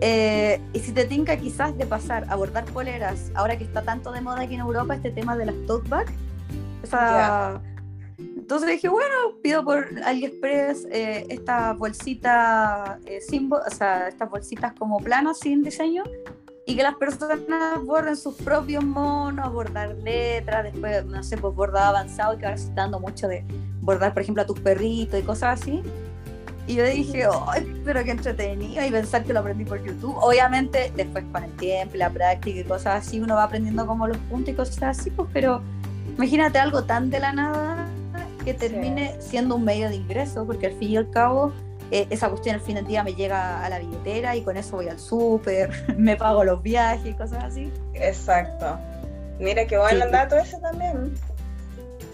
eh, 0.00 0.60
y 0.72 0.80
si 0.80 0.92
te 0.92 1.04
tinca 1.04 1.36
quizás 1.36 1.76
de 1.78 1.86
pasar 1.86 2.26
a 2.28 2.36
bordar 2.36 2.64
poleras, 2.66 3.30
ahora 3.34 3.56
que 3.56 3.64
está 3.64 3.82
tanto 3.82 4.12
de 4.12 4.20
moda 4.20 4.42
aquí 4.42 4.54
en 4.54 4.60
Europa 4.60 4.94
este 4.94 5.10
tema 5.10 5.36
de 5.36 5.46
las 5.46 5.54
tote 5.66 5.88
bags, 5.88 6.12
esa, 6.82 7.62
entonces 8.44 8.68
dije, 8.68 8.90
bueno, 8.90 9.38
pido 9.42 9.64
por 9.64 9.88
AliExpress 10.04 10.86
eh, 10.90 11.24
esta 11.30 11.72
bolsita 11.72 12.98
eh, 13.06 13.22
o 13.50 13.70
sea, 13.70 14.08
estas 14.08 14.28
bolsitas 14.28 14.74
como 14.74 14.98
planas 14.98 15.38
sin 15.38 15.62
diseño 15.62 16.04
y 16.66 16.76
que 16.76 16.82
las 16.82 16.94
personas 16.96 17.38
borden 17.86 18.14
sus 18.18 18.34
propios 18.34 18.84
monos, 18.84 19.50
bordar 19.50 19.94
letras, 19.96 20.64
después, 20.64 21.06
no 21.06 21.22
sé, 21.22 21.38
pues 21.38 21.54
bordado 21.54 21.96
avanzado, 21.96 22.36
que 22.36 22.44
ahora 22.44 22.58
se 22.58 22.68
está 22.68 22.82
dando 22.82 23.00
mucho 23.00 23.28
de 23.28 23.46
bordar, 23.80 24.12
por 24.12 24.20
ejemplo, 24.20 24.42
a 24.42 24.46
tus 24.46 24.60
perritos 24.60 25.18
y 25.18 25.22
cosas 25.22 25.62
así. 25.62 25.80
Y 26.66 26.74
yo 26.74 26.84
dije, 26.84 27.26
¡ay, 27.46 27.80
pero 27.82 28.04
qué 28.04 28.10
entretenido! 28.10 28.84
Y 28.84 28.90
pensar 28.90 29.24
que 29.24 29.32
lo 29.32 29.40
aprendí 29.40 29.64
por 29.64 29.82
YouTube. 29.82 30.18
Obviamente, 30.18 30.92
después 30.94 31.24
con 31.32 31.44
el 31.44 31.52
tiempo, 31.56 31.96
la 31.96 32.10
práctica 32.10 32.60
y 32.60 32.64
cosas 32.64 33.06
así, 33.06 33.20
uno 33.20 33.36
va 33.36 33.44
aprendiendo 33.44 33.86
como 33.86 34.06
los 34.06 34.18
puntos 34.18 34.52
y 34.52 34.54
cosas 34.54 34.98
así, 34.98 35.10
pues, 35.10 35.30
pero 35.32 35.62
imagínate 36.18 36.58
algo 36.58 36.84
tan 36.84 37.08
de 37.08 37.20
la 37.20 37.32
nada 37.32 37.83
que 38.44 38.54
termine 38.54 39.16
siendo 39.20 39.56
un 39.56 39.64
medio 39.64 39.88
de 39.88 39.96
ingreso, 39.96 40.46
porque 40.46 40.66
al 40.66 40.74
fin 40.74 40.90
y 40.90 40.96
al 40.96 41.10
cabo 41.10 41.52
eh, 41.90 42.06
esa 42.10 42.28
cuestión 42.28 42.56
al 42.56 42.60
fin 42.60 42.76
del 42.76 42.86
día 42.86 43.04
me 43.04 43.14
llega 43.14 43.64
a 43.64 43.68
la 43.68 43.78
billetera 43.78 44.34
y 44.36 44.42
con 44.42 44.56
eso 44.56 44.76
voy 44.76 44.88
al 44.88 44.98
súper, 44.98 45.70
me 45.96 46.16
pago 46.16 46.44
los 46.44 46.62
viajes 46.62 47.06
y 47.06 47.14
cosas 47.14 47.44
así. 47.44 47.72
Exacto. 47.94 48.78
Mira 49.38 49.66
qué 49.66 49.78
bueno 49.78 50.04
el 50.04 50.10
dato 50.10 50.36
ese 50.36 50.58
también. 50.58 51.14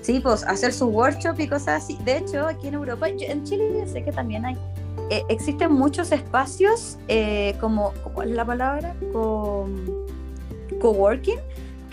Sí, 0.02 0.20
pues 0.20 0.44
hacer 0.44 0.72
su 0.72 0.88
workshop 0.88 1.38
y 1.38 1.48
cosas 1.48 1.84
así. 1.84 1.98
De 2.04 2.18
hecho, 2.18 2.46
aquí 2.46 2.68
en 2.68 2.74
Europa, 2.74 3.08
en 3.08 3.44
Chile 3.44 3.86
sé 3.86 4.02
que 4.02 4.12
también 4.12 4.46
hay, 4.46 4.56
eh, 5.10 5.22
existen 5.28 5.72
muchos 5.72 6.10
espacios 6.12 6.98
eh, 7.08 7.54
como, 7.60 7.92
¿cuál 8.14 8.30
es 8.30 8.36
la 8.36 8.44
palabra? 8.44 8.94
Con 9.12 9.86
coworking, 10.80 11.38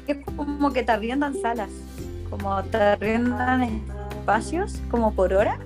que 0.06 0.14
es 0.14 0.18
como 0.36 0.72
que 0.72 0.84
te 0.84 0.92
arriendan 0.92 1.36
salas, 1.42 1.70
como 2.30 2.64
te 2.64 2.78
arriendan 2.78 3.84
espacios 4.28 4.82
como 4.92 5.14
por 5.14 5.34
hora. 5.34 5.58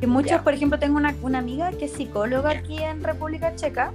Que 0.00 0.06
muchos, 0.06 0.40
por 0.40 0.54
ejemplo, 0.54 0.78
tengo 0.78 0.96
una, 0.96 1.14
una, 1.22 1.38
amiga 1.38 1.70
que 1.70 1.84
es 1.84 1.92
psicóloga 1.92 2.50
aquí 2.50 2.78
en 2.78 3.04
República 3.04 3.54
Checa 3.54 3.92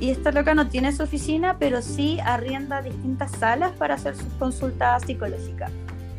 y 0.00 0.10
esta 0.10 0.32
loca 0.32 0.54
no 0.54 0.68
tiene 0.68 0.92
su 0.92 1.02
oficina, 1.02 1.56
pero 1.58 1.82
sí 1.82 2.18
arrienda 2.24 2.80
distintas 2.80 3.32
salas 3.32 3.72
para 3.72 3.94
hacer 3.94 4.16
sus 4.16 4.32
consultas 4.38 5.02
psicológicas. 5.04 5.70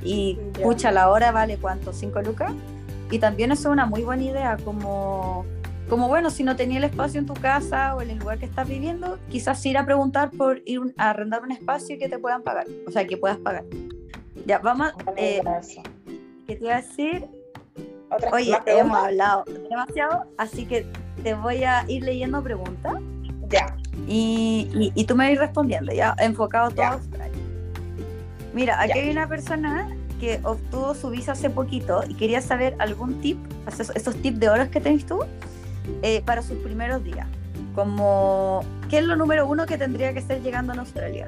Y 0.03 0.38
pucha, 0.62 0.91
la 0.91 1.10
hora 1.10 1.32
vale 1.32 1.57
cuánto, 1.57 1.93
¿Cinco 1.93 2.22
lucas. 2.22 2.53
Y 3.12 3.18
también 3.18 3.51
eso 3.51 3.70
es 3.70 3.74
una 3.74 3.88
muy 3.88 4.03
buena 4.03 4.24
idea, 4.24 4.57
como, 4.64 5.45
como 5.89 6.07
bueno, 6.07 6.30
si 6.30 6.43
no 6.43 6.55
tenía 6.55 6.78
el 6.78 6.84
espacio 6.84 7.20
en 7.20 7.26
tu 7.26 7.34
casa 7.34 7.95
o 7.95 8.01
en 8.01 8.12
el 8.12 8.20
lugar 8.20 8.38
que 8.38 8.45
estás 8.45 8.68
viviendo, 8.68 9.18
quizás 9.30 9.66
ir 9.66 9.80
a 9.80 9.86
preguntar 9.86 10.30
por 10.30 10.62
ir 10.66 10.80
a 10.97 11.10
arrendar 11.10 11.41
un 11.41 11.51
espacio 11.51 11.97
que 11.97 12.07
te 12.07 12.20
puedan 12.20 12.43
pagar, 12.43 12.68
o 12.88 12.91
sea, 12.91 13.07
que 13.07 13.18
puedas 13.18 13.38
pagar. 13.38 13.66
Ya, 14.45 14.60
vamos. 14.60 14.93
Eh, 15.18 15.41
¿Qué 16.50 16.56
te 16.56 16.66
iba 16.66 16.78
a 16.78 16.82
decir? 16.82 17.28
Oye, 18.34 18.58
hemos 18.66 18.97
hablado 18.97 19.43
demasiado, 19.70 20.26
así 20.39 20.66
que 20.66 20.84
te 21.22 21.36
voy 21.36 21.64
a 21.64 21.86
ir 21.88 22.02
leyendo 22.02 22.41
preguntas. 22.41 22.95
Ya. 23.50 23.78
Y, 24.08 24.91
y, 24.95 25.04
tú 25.04 25.16
me 25.16 25.26
vas 25.26 25.30
a 25.30 25.34
ir 25.34 25.39
respondiendo, 25.39 25.93
ya, 25.93 26.16
enfocado 26.18 26.72
todo 26.72 26.86
a 26.86 26.93
Australia. 26.93 27.38
Mira, 28.52 28.82
aquí 28.82 28.97
hay 28.97 29.12
una 29.12 29.30
persona 29.30 29.95
que 30.20 30.39
obtuvo 30.43 30.95
su 30.95 31.12
visa 31.12 31.34
hace 31.34 31.52
poquito 31.52 32.02
y 32.10 32.16
quería 32.16 32.41
saber 32.41 32.76
algún 32.80 33.22
tip, 33.22 33.38
esos, 33.68 34.16
tips 34.16 34.39
de 34.39 34.50
horas 34.50 34.70
que 34.70 34.82
tenés 34.82 35.06
tú, 35.06 35.20
eh, 36.02 36.24
para 36.26 36.41
sus 36.41 36.58
primeros 36.58 37.04
días. 37.04 37.28
Como, 37.76 38.62
¿qué 38.89 38.97
es 38.97 39.06
lo 39.06 39.16
número 39.16 39.45
uno 39.45 39.68
que 39.68 39.78
tendría 39.78 40.14
que 40.14 40.20
estar 40.20 40.41
llegando 40.41 40.74
a 40.74 40.78
Australia? 40.78 41.28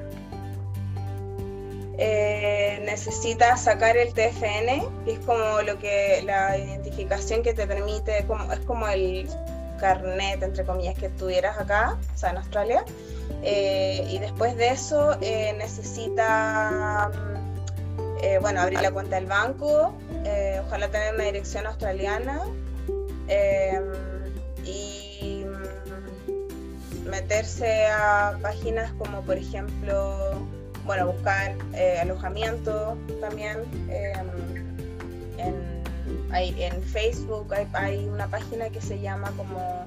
Eh, 2.04 2.80
necesitas 2.84 3.62
sacar 3.62 3.96
el 3.96 4.12
TFN, 4.12 5.04
que 5.04 5.12
es 5.12 5.18
como 5.20 5.62
lo 5.62 5.78
que 5.78 6.20
la 6.24 6.58
identificación 6.58 7.44
que 7.44 7.54
te 7.54 7.64
permite, 7.64 8.18
es 8.18 8.60
como 8.66 8.88
el 8.88 9.28
carnet, 9.78 10.42
entre 10.42 10.64
comillas, 10.64 10.98
que 10.98 11.10
tuvieras 11.10 11.56
acá, 11.58 11.96
o 12.12 12.18
sea, 12.18 12.30
en 12.30 12.38
Australia. 12.38 12.84
Eh, 13.44 14.04
y 14.10 14.18
después 14.18 14.56
de 14.56 14.70
eso 14.70 15.16
eh, 15.20 15.54
necesita, 15.56 17.12
eh, 18.20 18.38
bueno, 18.40 18.60
abrir 18.62 18.82
la 18.82 18.90
cuenta 18.90 19.14
del 19.14 19.26
banco, 19.26 19.94
ojalá 20.66 20.88
tener 20.88 21.14
una 21.14 21.24
dirección 21.24 21.66
australiana 21.66 22.42
y 24.64 25.44
meterse 27.06 27.86
a 27.86 28.36
páginas 28.42 28.92
como, 28.94 29.22
por 29.22 29.36
ejemplo, 29.36 30.48
bueno, 30.84 31.12
buscar 31.12 31.54
eh, 31.74 31.98
alojamiento 32.00 32.96
también. 33.20 33.58
Em, 33.88 34.28
en, 35.38 35.82
en, 36.34 36.82
Facebook 36.82 37.52
hay, 37.72 38.06
una 38.06 38.26
página 38.26 38.68
que 38.70 38.80
se 38.80 39.00
llama 39.00 39.32
como 39.36 39.86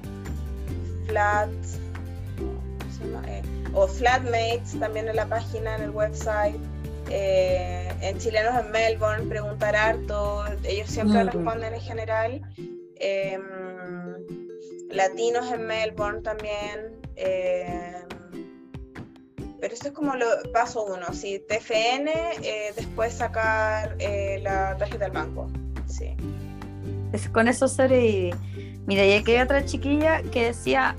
Flat 1.06 1.50
eh, 3.26 3.42
o 3.74 3.86
Flatmates 3.86 4.78
también 4.78 5.08
en 5.08 5.16
la 5.16 5.26
página, 5.26 5.76
en 5.76 5.82
el 5.82 5.90
website. 5.90 6.56
Eh, 7.08 7.92
en 8.00 8.18
chilenos 8.18 8.54
en 8.58 8.70
Melbourne, 8.72 9.26
preguntar 9.28 9.76
harto, 9.76 10.44
ellos 10.64 10.90
siempre 10.90 11.22
responden 11.24 11.74
en 11.74 11.80
general. 11.80 12.42
Em, 12.96 13.42
latinos 14.90 15.52
en 15.52 15.66
Melbourne 15.66 16.22
también. 16.22 16.96
Pero 19.60 19.74
eso 19.74 19.88
es 19.88 19.92
como 19.92 20.14
lo 20.14 20.26
paso 20.52 20.84
uno, 20.84 21.12
si 21.12 21.38
TFN, 21.38 22.08
eh, 22.42 22.72
después 22.76 23.14
sacar 23.14 23.96
eh, 23.98 24.40
la 24.42 24.76
tarjeta 24.76 25.04
del 25.04 25.12
banco. 25.12 25.48
Sí. 25.86 26.16
con 27.32 27.48
eso 27.48 27.68
sobre 27.68 28.32
Mira, 28.86 29.04
ya 29.04 29.22
que 29.24 29.36
hay 29.36 29.42
otra 29.42 29.64
chiquilla 29.64 30.22
que 30.22 30.46
decía, 30.46 30.94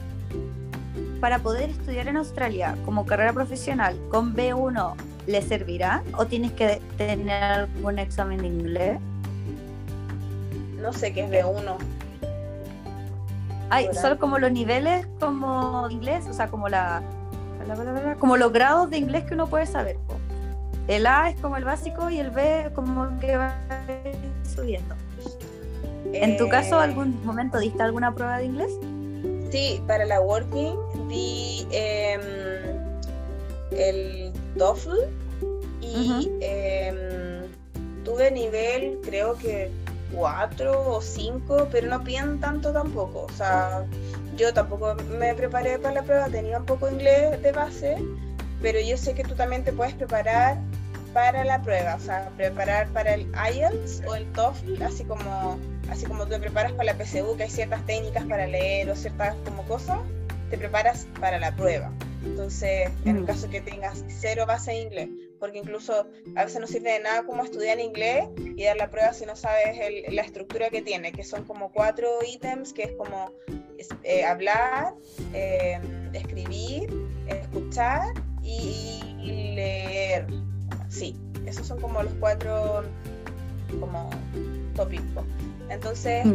para 1.22 1.40
poder 1.40 1.70
estudiar 1.70 2.10
en 2.10 2.18
Australia 2.18 2.78
como 2.84 3.06
carrera 3.06 3.32
profesional 3.32 3.98
con 4.10 4.36
B1, 4.36 4.94
¿le 5.26 5.42
servirá 5.42 6.04
o 6.18 6.26
tienes 6.26 6.52
que 6.52 6.82
tener 6.98 7.44
algún 7.44 7.98
examen 7.98 8.40
de 8.40 8.48
inglés? 8.48 9.00
No 10.82 10.92
sé 10.92 11.14
qué 11.14 11.24
es 11.24 11.32
B1. 11.32 11.78
Hay 13.70 13.88
solo 13.94 14.20
como 14.20 14.38
los 14.38 14.52
niveles 14.52 15.08
como 15.20 15.90
inglés, 15.90 16.26
o 16.28 16.34
sea, 16.34 16.50
como 16.50 16.68
la 16.68 17.02
como 18.20 18.38
los 18.38 18.52
grados 18.52 18.90
de 18.90 18.98
inglés 18.98 19.24
que 19.26 19.34
uno 19.34 19.48
puede 19.48 19.66
saber. 19.66 19.98
El 20.88 21.06
A 21.06 21.30
es 21.30 21.40
como 21.42 21.58
el 21.58 21.66
básico 21.66 22.10
y 22.10 22.20
el 22.20 22.32
B 22.32 22.72
como 22.74 23.20
que 23.20 23.38
va 23.38 23.56
subiendo. 24.56 24.96
¿En 26.14 26.38
tu 26.38 26.48
caso, 26.48 26.80
eh, 26.80 26.86
algún 26.86 27.24
momento 27.26 27.60
diste 27.60 27.84
alguna 27.84 28.14
prueba 28.16 28.38
de 28.38 28.46
inglés? 28.46 28.72
Sí, 29.52 29.82
para 29.88 30.06
la 30.06 30.22
working 30.22 30.76
di 31.10 31.68
em, 31.72 32.22
el 33.72 34.32
TOEFL 34.58 34.92
y 35.82 36.30
em, 36.42 36.96
tuve 38.04 38.32
nivel, 38.32 39.00
creo 39.04 39.36
que 39.36 39.70
4 40.14 40.90
o 40.90 41.02
5, 41.02 41.68
pero 41.72 41.90
no 41.90 42.04
piden 42.04 42.40
tanto 42.40 42.72
tampoco. 42.72 43.26
O 43.26 43.36
sea, 43.36 43.86
yo 44.38 44.54
tampoco 44.54 44.96
me 44.96 45.34
preparé 45.34 45.80
para 45.80 45.96
la 45.96 46.04
prueba, 46.04 46.28
tenía 46.28 46.60
un 46.60 46.66
poco 46.66 46.86
de 46.86 46.94
inglés 46.94 47.42
de 47.42 47.52
base, 47.52 47.98
pero 48.62 48.80
yo 48.80 48.96
sé 48.98 49.14
que 49.14 49.24
tú 49.24 49.36
también 49.36 49.64
te 49.64 49.74
puedes 49.74 49.96
preparar 49.96 50.58
para 51.14 51.44
la 51.44 51.62
prueba, 51.62 51.96
o 51.96 52.00
sea, 52.00 52.30
preparar 52.38 52.88
para 52.90 53.16
el 53.16 53.28
IELTS 53.54 54.04
o 54.08 54.16
el 54.16 54.32
TOEFL, 54.34 54.84
así 54.84 55.04
como, 55.04 55.58
así 55.90 56.06
como 56.06 56.24
tú 56.26 56.30
te 56.32 56.40
preparas 56.40 56.74
para 56.74 56.94
la 56.94 57.04
PSU, 57.04 57.36
que 57.36 57.44
hay 57.44 57.50
ciertas 57.50 57.84
técnicas 57.86 58.24
para 58.26 58.46
leer 58.46 58.90
o 58.90 58.96
ciertas 58.96 59.36
como 59.44 59.64
cosas, 59.64 60.00
te 60.52 60.58
preparas 60.58 61.08
para 61.20 61.40
la 61.40 61.56
prueba. 61.56 61.92
Entonces, 62.24 62.92
en 63.06 63.18
el 63.18 63.24
mm. 63.24 63.26
caso 63.26 63.50
que 63.50 63.62
tengas 63.62 64.04
cero 64.08 64.46
base 64.46 64.72
en 64.72 64.88
inglés, 64.88 65.10
porque 65.40 65.60
incluso 65.60 66.08
a 66.36 66.46
veces 66.46 66.60
no 66.60 66.68
sirve 66.68 66.92
de 66.94 67.00
nada 67.00 67.24
como 67.26 67.44
estudiar 67.44 67.80
inglés 67.80 68.28
y 68.56 68.64
dar 68.64 68.78
la 68.78 68.90
prueba 68.90 69.14
si 69.14 69.26
no 69.26 69.36
sabes 69.36 69.78
la 70.10 70.22
estructura 70.22 70.70
que 70.70 70.82
tiene, 70.82 71.12
que 71.12 71.24
son 71.24 71.44
como 71.46 71.72
cuatro 71.72 72.10
ítems, 72.28 72.74
que 72.74 72.84
es 72.84 72.92
como 72.94 73.32
eh, 74.04 74.26
hablar, 74.26 74.94
eh, 75.34 75.80
escribir, 76.14 76.90
escuchar 77.28 78.14
y, 78.44 79.54
leer. 79.56 80.28
Sí, 80.90 81.16
esos 81.46 81.68
son 81.68 81.82
como 81.82 82.02
los 82.02 82.14
cuatro 82.20 82.84
como 83.80 84.10
tópicos. 84.76 85.26
Entonces, 85.70 86.26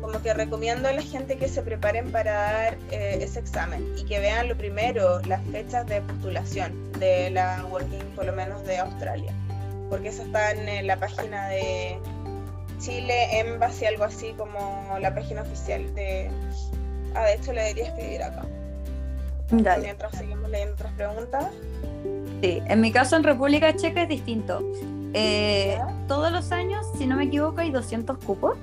como 0.00 0.20
que 0.22 0.32
recomiendo 0.34 0.88
a 0.88 0.92
la 0.92 1.02
gente 1.02 1.36
que 1.36 1.48
se 1.48 1.62
preparen 1.62 2.10
para 2.10 2.32
dar 2.32 2.78
eh, 2.90 3.18
ese 3.20 3.40
examen 3.40 3.84
y 3.96 4.04
que 4.04 4.18
vean 4.20 4.48
lo 4.48 4.56
primero, 4.56 5.20
las 5.22 5.44
fechas 5.48 5.86
de 5.86 6.00
postulación 6.02 6.92
de 6.98 7.30
la 7.30 7.64
Working, 7.70 8.14
por 8.14 8.26
lo 8.26 8.32
menos 8.32 8.64
de 8.64 8.78
Australia, 8.78 9.32
porque 9.90 10.08
eso 10.08 10.22
está 10.22 10.52
en 10.52 10.86
la 10.86 10.96
página 10.96 11.48
de 11.48 11.98
Chile 12.78 13.40
Embassy, 13.40 13.86
algo 13.86 14.04
así 14.04 14.32
como 14.36 14.96
la 15.00 15.14
página 15.14 15.42
oficial 15.42 15.94
de... 15.94 16.30
Ah, 17.14 17.24
de 17.24 17.34
hecho 17.34 17.52
le 17.52 17.62
debería 17.62 17.86
escribir 17.86 18.22
acá. 18.22 18.44
Dale. 19.50 19.84
Mientras 19.84 20.12
seguimos 20.16 20.50
leyendo 20.50 20.74
otras 20.74 20.92
preguntas. 20.92 21.46
Sí, 22.42 22.62
en 22.66 22.80
mi 22.80 22.92
caso 22.92 23.16
en 23.16 23.24
República 23.24 23.74
Checa 23.74 24.02
es 24.02 24.08
distinto. 24.08 24.62
Eh, 25.14 25.78
todos 26.06 26.30
los 26.30 26.52
años, 26.52 26.86
si 26.96 27.06
no 27.06 27.16
me 27.16 27.24
equivoco, 27.24 27.60
hay 27.60 27.70
200 27.70 28.18
cupos 28.18 28.58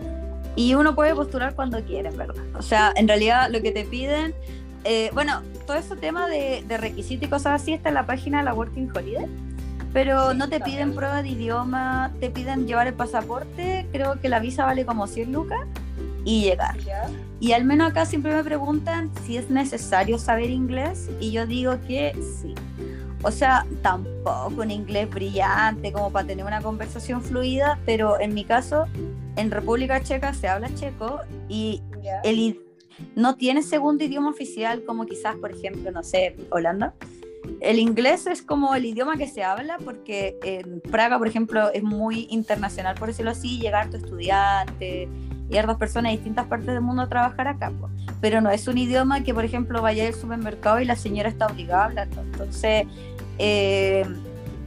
y 0.55 0.75
uno 0.75 0.95
puede 0.95 1.13
postular 1.15 1.55
cuando 1.55 1.83
quiere, 1.83 2.09
¿verdad? 2.11 2.43
O 2.57 2.61
sea, 2.61 2.93
en 2.95 3.07
realidad 3.07 3.49
lo 3.51 3.61
que 3.61 3.71
te 3.71 3.83
piden, 3.83 4.33
eh, 4.83 5.09
bueno, 5.13 5.41
todo 5.65 5.77
ese 5.77 5.95
tema 5.95 6.27
de, 6.27 6.63
de 6.67 6.77
requisitos 6.77 7.27
y 7.27 7.29
cosas 7.29 7.61
así 7.61 7.73
está 7.73 7.89
en 7.89 7.95
la 7.95 8.05
página 8.05 8.39
de 8.39 8.45
la 8.45 8.53
Working 8.53 8.91
Holiday, 8.95 9.27
pero 9.93 10.33
no 10.33 10.49
te 10.49 10.59
piden 10.59 10.93
prueba 10.93 11.23
de 11.23 11.29
idioma, 11.29 12.11
te 12.19 12.29
piden 12.29 12.67
llevar 12.67 12.87
el 12.87 12.93
pasaporte, 12.93 13.87
creo 13.91 14.19
que 14.19 14.29
la 14.29 14.39
visa 14.39 14.65
vale 14.65 14.85
como 14.85 15.07
100 15.07 15.31
lucas 15.31 15.61
y 16.25 16.41
llegar. 16.41 16.75
Y 17.39 17.53
al 17.53 17.63
menos 17.63 17.91
acá 17.91 18.05
siempre 18.05 18.33
me 18.33 18.43
preguntan 18.43 19.11
si 19.25 19.37
es 19.37 19.49
necesario 19.49 20.17
saber 20.17 20.49
inglés 20.49 21.09
y 21.19 21.31
yo 21.31 21.45
digo 21.45 21.79
que 21.87 22.13
sí. 22.41 22.55
O 23.21 23.31
sea, 23.31 23.65
tampoco 23.81 24.61
un 24.61 24.71
inglés 24.71 25.09
brillante 25.09 25.91
como 25.91 26.11
para 26.11 26.27
tener 26.27 26.45
una 26.45 26.61
conversación 26.61 27.21
fluida, 27.21 27.79
pero 27.85 28.19
en 28.19 28.33
mi 28.33 28.43
caso, 28.43 28.85
en 29.35 29.51
República 29.51 30.01
Checa 30.01 30.33
se 30.33 30.47
habla 30.47 30.73
checo 30.75 31.19
y 31.49 31.81
el, 32.23 32.59
no 33.15 33.35
tiene 33.35 33.61
segundo 33.63 34.03
idioma 34.03 34.29
oficial 34.29 34.83
como 34.85 35.05
quizás, 35.05 35.35
por 35.35 35.51
ejemplo, 35.51 35.91
no 35.91 36.03
sé, 36.03 36.35
Holanda. 36.49 36.93
El 37.59 37.77
inglés 37.77 38.25
es 38.25 38.41
como 38.41 38.73
el 38.73 38.85
idioma 38.85 39.17
que 39.17 39.27
se 39.27 39.43
habla 39.43 39.77
porque 39.83 40.37
en 40.43 40.81
Praga, 40.81 41.17
por 41.17 41.27
ejemplo, 41.27 41.71
es 41.71 41.83
muy 41.83 42.27
internacional, 42.29 42.95
por 42.95 43.09
decirlo 43.09 43.31
así, 43.31 43.59
llegar 43.59 43.89
tu 43.89 43.97
estudiante, 43.97 45.07
y 45.49 45.61
dos 45.61 45.77
personas 45.77 46.11
de 46.11 46.17
distintas 46.17 46.47
partes 46.47 46.67
del 46.67 46.81
mundo 46.81 47.03
a 47.03 47.09
trabajar 47.09 47.47
acá. 47.47 47.71
Pero 48.19 48.41
no 48.41 48.49
es 48.49 48.67
un 48.67 48.77
idioma 48.77 49.23
que, 49.23 49.33
por 49.33 49.45
ejemplo, 49.45 49.81
vaya 49.81 50.07
al 50.07 50.13
supermercado 50.13 50.79
y 50.79 50.85
la 50.85 50.95
señora 50.95 51.29
está 51.29 51.47
obligada 51.47 51.83
a 51.83 51.85
hablarlo. 51.85 52.21
Entonces, 52.21 52.87
eh, 53.37 54.05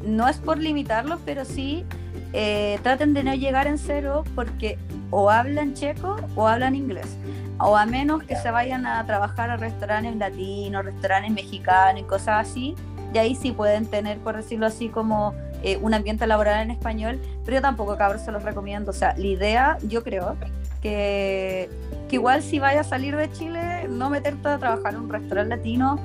no 0.05 0.29
es 0.29 0.37
por 0.39 0.59
limitarlos, 0.59 1.21
pero 1.25 1.45
sí 1.45 1.85
eh, 2.33 2.79
traten 2.83 3.15
de 3.15 3.25
no 3.25 3.35
llegar 3.35 3.67
en 3.67 3.79
cero 3.79 4.25
porque 4.35 4.79
o 5.11 5.31
hablan 5.31 5.75
checo 5.75 6.17
o 6.37 6.47
hablan 6.47 6.75
inglés. 6.75 7.17
O 7.61 7.77
a 7.77 7.87
menos 7.87 8.23
que 8.23 8.37
se 8.37 8.51
vayan 8.51 8.87
a 8.87 9.05
trabajar 9.07 9.51
a 9.51 9.57
restaurantes 9.57 10.17
latinos, 10.17 10.85
restaurantes 10.85 11.33
mexicanos 11.33 12.03
y 12.03 12.05
cosas 12.05 12.49
así. 12.49 12.75
Y 13.13 13.19
ahí 13.19 13.35
sí 13.35 13.53
pueden 13.53 13.87
tener, 13.87 14.19
por 14.19 14.37
decirlo 14.37 14.67
así, 14.67 14.89
como 14.91 15.35
eh, 15.63 15.77
un 15.79 15.95
ambiente 15.95 16.27
laboral 16.27 16.63
en 16.63 16.71
español. 16.71 17.19
Pero 17.45 17.57
yo 17.57 17.63
tampoco, 17.63 17.97
cabros, 17.97 18.23
se 18.23 18.31
los 18.31 18.43
recomiendo. 18.43 18.91
O 18.91 18.95
sea, 18.95 19.15
la 19.17 19.27
idea, 19.27 19.79
yo 19.83 20.05
creo, 20.05 20.37
que, 20.81 21.69
que 22.09 22.17
igual 22.17 22.43
si 22.43 22.59
vaya 22.59 22.81
a 22.81 22.85
salir 22.85 23.17
de 23.17 23.31
Chile, 23.33 23.89
no 23.89 24.11
meterte 24.11 24.49
a 24.49 24.59
trabajar 24.59 24.95
en 24.95 25.01
un 25.01 25.09
restaurante 25.09 25.57
latino 25.57 25.99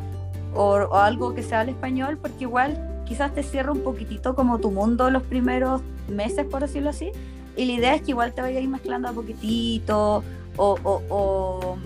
o, 0.55 0.95
algo 0.95 1.34
que 1.34 1.43
sea 1.43 1.61
el 1.61 1.69
español, 1.69 2.17
porque 2.17 2.43
igual 2.43 3.03
quizás 3.05 3.34
te 3.34 3.43
cierra 3.43 3.71
un 3.71 3.82
poquitito 3.82 4.36
como 4.36 4.59
tu 4.59 4.71
mundo 4.71 5.09
los 5.09 5.24
primeros 5.24 5.82
meses, 6.10 6.45
por 6.45 6.62
decirlo 6.62 6.89
así. 6.89 7.12
Y 7.56 7.66
la 7.66 7.74
idea 7.74 7.95
es 7.95 8.01
que 8.01 8.12
igual 8.12 8.34
te 8.34 8.41
vayas 8.41 8.64
mezclando 8.66 9.08
a 9.08 9.14
poquitito 9.14 10.24
o, 10.58 10.78
o, 10.84 11.01
o, 11.10 11.78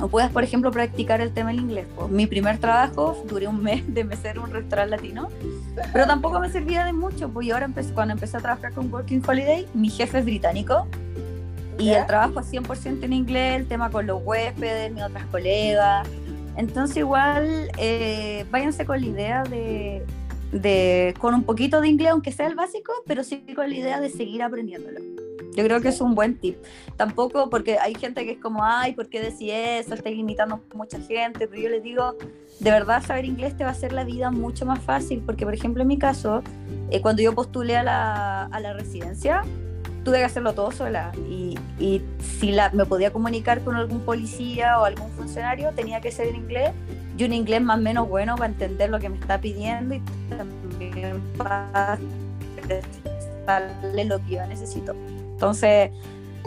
o, 0.00 0.08
puedas, 0.08 0.30
por 0.30 0.44
ejemplo, 0.44 0.70
practicar 0.70 1.20
el 1.20 1.32
tema 1.32 1.50
del 1.50 1.60
inglés. 1.60 1.86
Pues, 1.96 2.10
mi 2.10 2.26
primer 2.26 2.58
trabajo 2.58 3.24
duré 3.28 3.48
un 3.48 3.62
mes 3.62 3.82
de 3.92 4.04
mesero 4.04 4.42
en 4.42 4.48
un 4.48 4.52
restaurante 4.54 4.96
latino, 4.96 5.28
pero 5.92 6.06
tampoco 6.06 6.38
me 6.38 6.50
servía 6.50 6.84
de 6.84 6.92
mucho, 6.92 7.28
pues 7.28 7.50
ahora 7.50 7.64
empecé, 7.64 7.92
cuando 7.92 8.14
empecé 8.14 8.36
a 8.36 8.40
trabajar 8.40 8.72
con 8.72 8.92
Working 8.92 9.22
Holiday, 9.26 9.66
mi 9.74 9.90
jefe 9.90 10.18
es 10.18 10.24
británico 10.24 10.86
y 11.78 11.90
el 11.90 12.06
trabajo 12.06 12.40
es 12.40 12.52
100% 12.52 13.02
en 13.02 13.12
inglés, 13.12 13.56
el 13.56 13.66
tema 13.66 13.90
con 13.90 14.06
los 14.06 14.22
huéspedes, 14.22 14.92
mis 14.92 15.02
otras 15.02 15.26
colegas. 15.26 16.06
Entonces 16.56 16.98
igual 16.98 17.68
eh, 17.78 18.46
váyanse 18.50 18.86
con 18.86 19.00
la 19.00 19.06
idea 19.06 19.42
de, 19.42 20.04
de, 20.54 21.14
con 21.18 21.34
un 21.34 21.42
poquito 21.42 21.80
de 21.80 21.88
inglés, 21.88 22.10
aunque 22.12 22.32
sea 22.32 22.46
el 22.46 22.54
básico, 22.54 22.92
pero 23.06 23.24
sí 23.24 23.44
con 23.54 23.68
la 23.68 23.74
idea 23.74 24.00
de 24.00 24.08
seguir 24.08 24.42
aprendiéndolo. 24.42 25.00
Yo 25.56 25.62
creo 25.62 25.80
que 25.80 25.88
es 25.88 26.00
un 26.00 26.14
buen 26.14 26.36
tip. 26.36 26.56
Tampoco 26.96 27.48
porque 27.48 27.78
hay 27.78 27.94
gente 27.94 28.24
que 28.24 28.32
es 28.32 28.38
como, 28.38 28.64
ay, 28.64 28.92
¿por 28.92 29.08
qué 29.08 29.20
decís 29.20 29.50
eso? 29.52 29.94
Estás 29.94 30.12
limitando 30.12 30.56
a 30.56 30.76
mucha 30.76 30.98
gente. 31.00 31.46
Pero 31.46 31.62
yo 31.62 31.68
les 31.68 31.82
digo, 31.82 32.16
de 32.58 32.70
verdad 32.70 33.04
saber 33.04 33.24
inglés 33.24 33.56
te 33.56 33.62
va 33.62 33.70
a 33.70 33.72
hacer 33.72 33.92
la 33.92 34.02
vida 34.02 34.32
mucho 34.32 34.66
más 34.66 34.80
fácil. 34.80 35.22
Porque, 35.24 35.44
por 35.44 35.54
ejemplo, 35.54 35.82
en 35.82 35.88
mi 35.88 35.98
caso, 35.98 36.42
eh, 36.90 37.00
cuando 37.00 37.22
yo 37.22 37.34
postulé 37.34 37.76
a 37.76 37.84
la, 37.84 38.44
a 38.46 38.60
la 38.60 38.72
residencia, 38.72 39.42
tuve 40.04 40.18
que 40.18 40.24
hacerlo 40.24 40.54
todo 40.54 40.70
sola 40.70 41.12
y, 41.28 41.56
y, 41.78 42.02
si 42.38 42.52
la, 42.52 42.70
me 42.70 42.84
podía 42.84 43.10
comunicar 43.10 43.62
con 43.64 43.74
algún 43.74 44.00
policía 44.00 44.78
o 44.78 44.84
algún 44.84 45.10
funcionario 45.12 45.70
tenía 45.74 46.00
que 46.02 46.12
ser 46.12 46.28
en 46.28 46.36
inglés 46.36 46.72
y 47.16 47.24
un 47.24 47.32
inglés 47.32 47.62
más 47.62 47.78
o 47.78 47.80
menos 47.80 48.08
bueno 48.08 48.36
para 48.36 48.46
entender 48.46 48.90
lo 48.90 48.98
que 48.98 49.08
me 49.08 49.18
está 49.18 49.38
pidiendo 49.38 49.94
y 49.94 50.02
también 50.30 51.22
para 51.36 51.98
darle 53.46 54.04
lo 54.04 54.18
que 54.24 54.32
yo 54.32 54.46
necesito. 54.46 54.94
Entonces, 55.32 55.90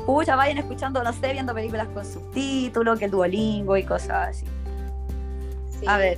pucha, 0.05 0.35
vayan 0.35 0.57
escuchando, 0.57 1.03
no 1.03 1.13
sé, 1.13 1.31
viendo 1.33 1.53
películas 1.53 1.87
con 1.93 2.05
subtítulos, 2.05 2.99
que 2.99 3.05
el 3.05 3.11
Duolingo 3.11 3.77
y 3.77 3.83
cosas 3.83 4.29
así. 4.29 4.45
a 5.85 5.97
ver, 5.97 6.17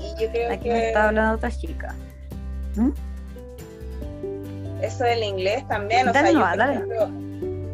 aquí 0.52 0.70
me 0.70 0.88
está 0.88 1.10
hablando 1.10 1.36
otra 1.36 1.52
chica. 1.52 1.94
¿Mm? 2.76 2.90
Eso 4.82 5.04
del 5.04 5.24
inglés 5.24 5.68
también, 5.68 6.08
o 6.08 6.14
sea, 6.14 6.32
yo, 6.32 7.10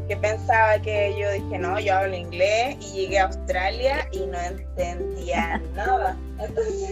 que 0.07 0.15
pensaba 0.17 0.79
que 0.79 1.15
yo 1.17 1.31
dije, 1.31 1.57
no, 1.57 1.79
yo 1.79 1.95
hablo 1.95 2.15
inglés 2.15 2.77
y 2.79 3.01
llegué 3.01 3.19
a 3.19 3.25
Australia 3.25 4.07
y 4.11 4.19
no 4.27 4.39
entendía 4.39 5.61
nada. 5.73 6.17
Entonces, 6.39 6.91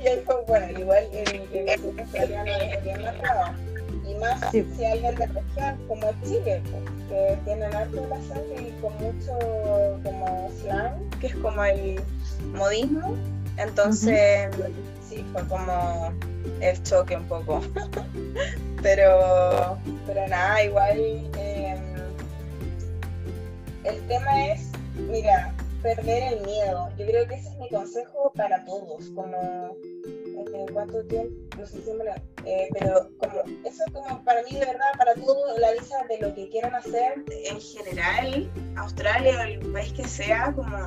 y 0.00 0.06
ahí 0.06 0.22
fue, 0.26 0.36
bueno, 0.46 0.78
igual 0.78 1.04
el, 1.12 1.48
el 1.52 2.00
australiano 2.00 2.50
bien 2.82 3.02
marcado. 3.02 3.52
Y 4.08 4.14
más 4.16 4.50
si 4.50 4.84
alguien 4.84 5.14
de 5.14 5.26
región 5.26 5.78
como 5.88 6.10
Chile, 6.24 6.62
que 7.08 7.38
tienen 7.44 7.74
harto 7.74 8.06
la 8.08 8.16
sangre 8.22 8.68
y 8.68 8.80
con 8.80 8.94
mucho 8.96 9.38
como 10.02 10.50
slang, 10.60 11.10
que 11.20 11.28
es 11.28 11.34
como 11.36 11.64
el 11.64 12.00
modismo. 12.52 13.16
Entonces, 13.56 14.50
sí, 15.08 15.24
fue 15.32 15.46
como 15.46 16.12
el 16.60 16.82
choque 16.82 17.16
un 17.16 17.24
poco. 17.28 17.62
pero, 18.82 19.78
pero 20.06 20.28
nada, 20.28 20.64
igual. 20.64 20.98
Eh, 21.38 21.83
el 23.84 24.06
tema 24.08 24.46
es, 24.46 24.70
mira, 24.96 25.54
perder 25.82 26.32
el 26.32 26.46
miedo. 26.46 26.88
Yo 26.98 27.06
creo 27.06 27.28
que 27.28 27.34
ese 27.34 27.48
es 27.48 27.58
mi 27.58 27.68
consejo 27.68 28.32
para 28.34 28.64
todos, 28.64 29.10
como 29.14 29.76
eh, 30.06 30.66
cuánto 30.72 31.04
tiempo, 31.04 31.34
no 31.58 31.66
sé 31.66 31.82
si 31.82 31.92
me 31.92 32.04
eh, 32.46 32.68
pero 32.72 33.08
como 33.18 33.40
eso 33.64 33.82
es 33.86 33.92
como 33.92 34.24
para 34.24 34.42
mí 34.42 34.52
de 34.52 34.66
verdad, 34.66 34.92
para 34.96 35.14
todo 35.14 35.58
la 35.58 35.72
visa 35.72 35.96
de 36.08 36.18
lo 36.18 36.34
que 36.34 36.48
quieran 36.48 36.74
hacer 36.74 37.24
en 37.28 37.60
general, 37.60 38.50
Australia 38.76 39.38
o 39.38 39.42
el 39.42 39.72
país 39.72 39.92
que 39.92 40.08
sea, 40.08 40.52
como 40.54 40.86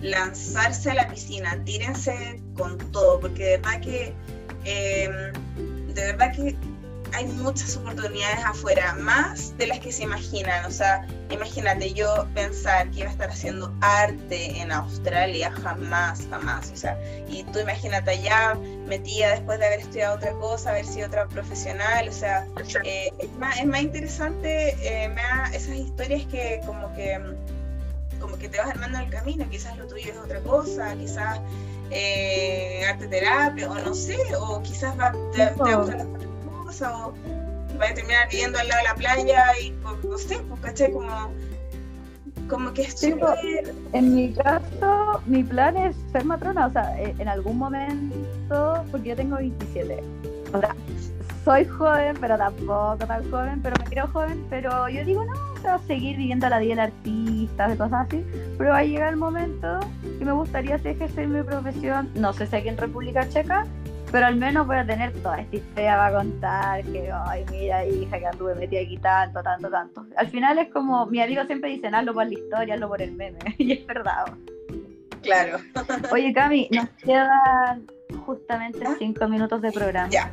lanzarse 0.00 0.90
a 0.90 0.94
la 0.94 1.08
piscina, 1.08 1.62
tírense 1.64 2.42
con 2.56 2.78
todo, 2.92 3.20
porque 3.20 3.44
de 3.44 3.56
verdad 3.58 3.80
que 3.80 4.14
eh, 4.64 5.32
de 5.94 6.04
verdad 6.12 6.32
que 6.34 6.56
hay 7.14 7.26
muchas 7.26 7.76
oportunidades 7.76 8.44
afuera, 8.44 8.94
más 8.94 9.56
de 9.56 9.68
las 9.68 9.78
que 9.78 9.92
se 9.92 10.02
imaginan. 10.02 10.64
O 10.64 10.70
sea, 10.70 11.06
imagínate 11.30 11.94
yo 11.94 12.26
pensar 12.34 12.90
que 12.90 13.00
iba 13.00 13.08
a 13.08 13.12
estar 13.12 13.30
haciendo 13.30 13.72
arte 13.80 14.58
en 14.58 14.72
Australia, 14.72 15.52
jamás, 15.62 16.26
jamás. 16.28 16.72
O 16.72 16.76
sea, 16.76 16.98
y 17.28 17.44
tú 17.44 17.60
imagínate 17.60 18.10
allá 18.10 18.58
metida 18.86 19.30
después 19.30 19.60
de 19.60 19.66
haber 19.66 19.80
estudiado 19.80 20.16
otra 20.16 20.32
cosa, 20.32 20.70
haber 20.70 20.84
sido 20.84 21.06
otra 21.06 21.26
profesional. 21.28 22.08
O 22.08 22.12
sea, 22.12 22.46
eh, 22.84 23.12
es, 23.18 23.32
más, 23.38 23.58
es, 23.58 23.66
más, 23.66 23.82
interesante 23.82 24.70
eh, 24.82 25.14
esas 25.52 25.76
historias 25.76 26.26
que 26.26 26.60
como 26.66 26.92
que 26.94 27.20
como 28.20 28.38
que 28.38 28.48
te 28.48 28.58
vas 28.58 28.68
armando 28.68 28.98
el 28.98 29.10
camino, 29.10 29.46
quizás 29.50 29.76
lo 29.76 29.86
tuyo 29.86 30.10
es 30.10 30.18
otra 30.18 30.40
cosa, 30.40 30.94
quizás 30.96 31.40
eh, 31.90 32.82
arte 32.88 33.06
terapia, 33.06 33.70
o 33.70 33.74
no 33.74 33.94
sé, 33.94 34.16
o 34.38 34.62
quizás 34.62 34.98
va, 34.98 35.12
te, 35.32 35.46
te 35.46 35.74
gustan 35.76 35.98
las 35.98 36.06
o 36.66 37.14
vaya 37.78 37.92
a 37.92 37.94
terminar 37.94 38.28
viviendo 38.30 38.58
al 38.58 38.68
lado 38.68 38.82
de 38.82 38.88
la 38.88 38.94
playa 38.94 39.44
y 39.60 39.70
no 39.70 40.18
sé, 40.18 40.38
pues 40.48 40.60
caché 40.60 40.92
como 40.92 41.30
como 42.48 42.74
que 42.74 42.82
es 42.82 42.94
pues, 43.18 43.38
en 43.94 44.14
mi 44.14 44.32
caso 44.34 45.22
mi 45.26 45.42
plan 45.42 45.76
es 45.76 45.96
ser 46.12 46.24
matrona 46.26 46.66
o 46.66 46.72
sea 46.72 47.00
eh, 47.00 47.14
en 47.18 47.28
algún 47.28 47.56
momento 47.56 48.84
porque 48.90 49.10
yo 49.10 49.16
tengo 49.16 49.36
27 49.36 50.02
o 50.52 50.60
sea 50.60 50.76
soy 51.44 51.64
joven 51.64 52.16
pero 52.20 52.36
tampoco 52.36 52.98
tan 53.06 53.30
joven 53.30 53.60
pero 53.62 53.76
me 53.82 53.84
creo 53.86 54.06
joven 54.08 54.44
pero 54.50 54.88
yo 54.88 55.04
digo 55.04 55.24
no 55.24 55.32
o 55.32 55.60
sea 55.62 55.78
seguir 55.86 56.16
viviendo 56.16 56.48
la 56.48 56.58
vida 56.58 56.70
del 56.70 56.80
artista 56.80 57.68
de 57.68 57.76
cosas 57.76 58.06
así. 58.06 58.24
Pero 58.58 58.70
va 58.70 58.78
a 58.78 58.84
llegar 58.84 59.12
el 59.12 59.16
momento 59.16 59.80
que 60.18 60.24
me 60.24 60.32
gustaría 60.32 60.76
ejercer 60.76 61.28
mi 61.28 61.42
profesión 61.42 62.10
no 62.14 62.32
sé 62.32 62.46
si 62.46 62.56
aquí 62.56 62.68
en 62.68 62.76
República 62.76 63.28
Checa 63.28 63.66
pero 64.14 64.26
al 64.26 64.36
menos 64.36 64.64
voy 64.64 64.76
a 64.76 64.86
tener 64.86 65.12
toda 65.24 65.40
esta 65.40 65.56
historia 65.56 65.96
para 65.96 66.16
contar, 66.18 66.84
que, 66.84 67.10
ay, 67.26 67.44
mira, 67.50 67.84
hija, 67.84 68.16
que 68.20 68.26
anduve 68.28 68.54
metida 68.54 68.80
aquí 68.82 68.96
tanto, 68.98 69.42
tanto, 69.42 69.68
tanto. 69.68 70.06
Al 70.16 70.28
final 70.28 70.56
es 70.60 70.72
como, 70.72 71.04
mi 71.06 71.20
amigo 71.20 71.44
siempre 71.46 71.70
dice, 71.70 71.88
hazlo 71.88 72.14
por 72.14 72.24
la 72.24 72.32
historia, 72.32 72.74
hazlo 72.74 72.86
por 72.86 73.02
el 73.02 73.10
meme, 73.10 73.40
y 73.58 73.72
es 73.72 73.84
verdad. 73.84 74.26
Claro. 75.20 75.58
Oye, 76.12 76.32
Cami, 76.32 76.68
nos 76.70 76.88
quedan 77.04 77.86
justamente 78.24 78.84
¿Ah? 78.86 78.94
cinco 79.00 79.26
minutos 79.26 79.60
de 79.62 79.72
programa. 79.72 80.08
Ya. 80.10 80.30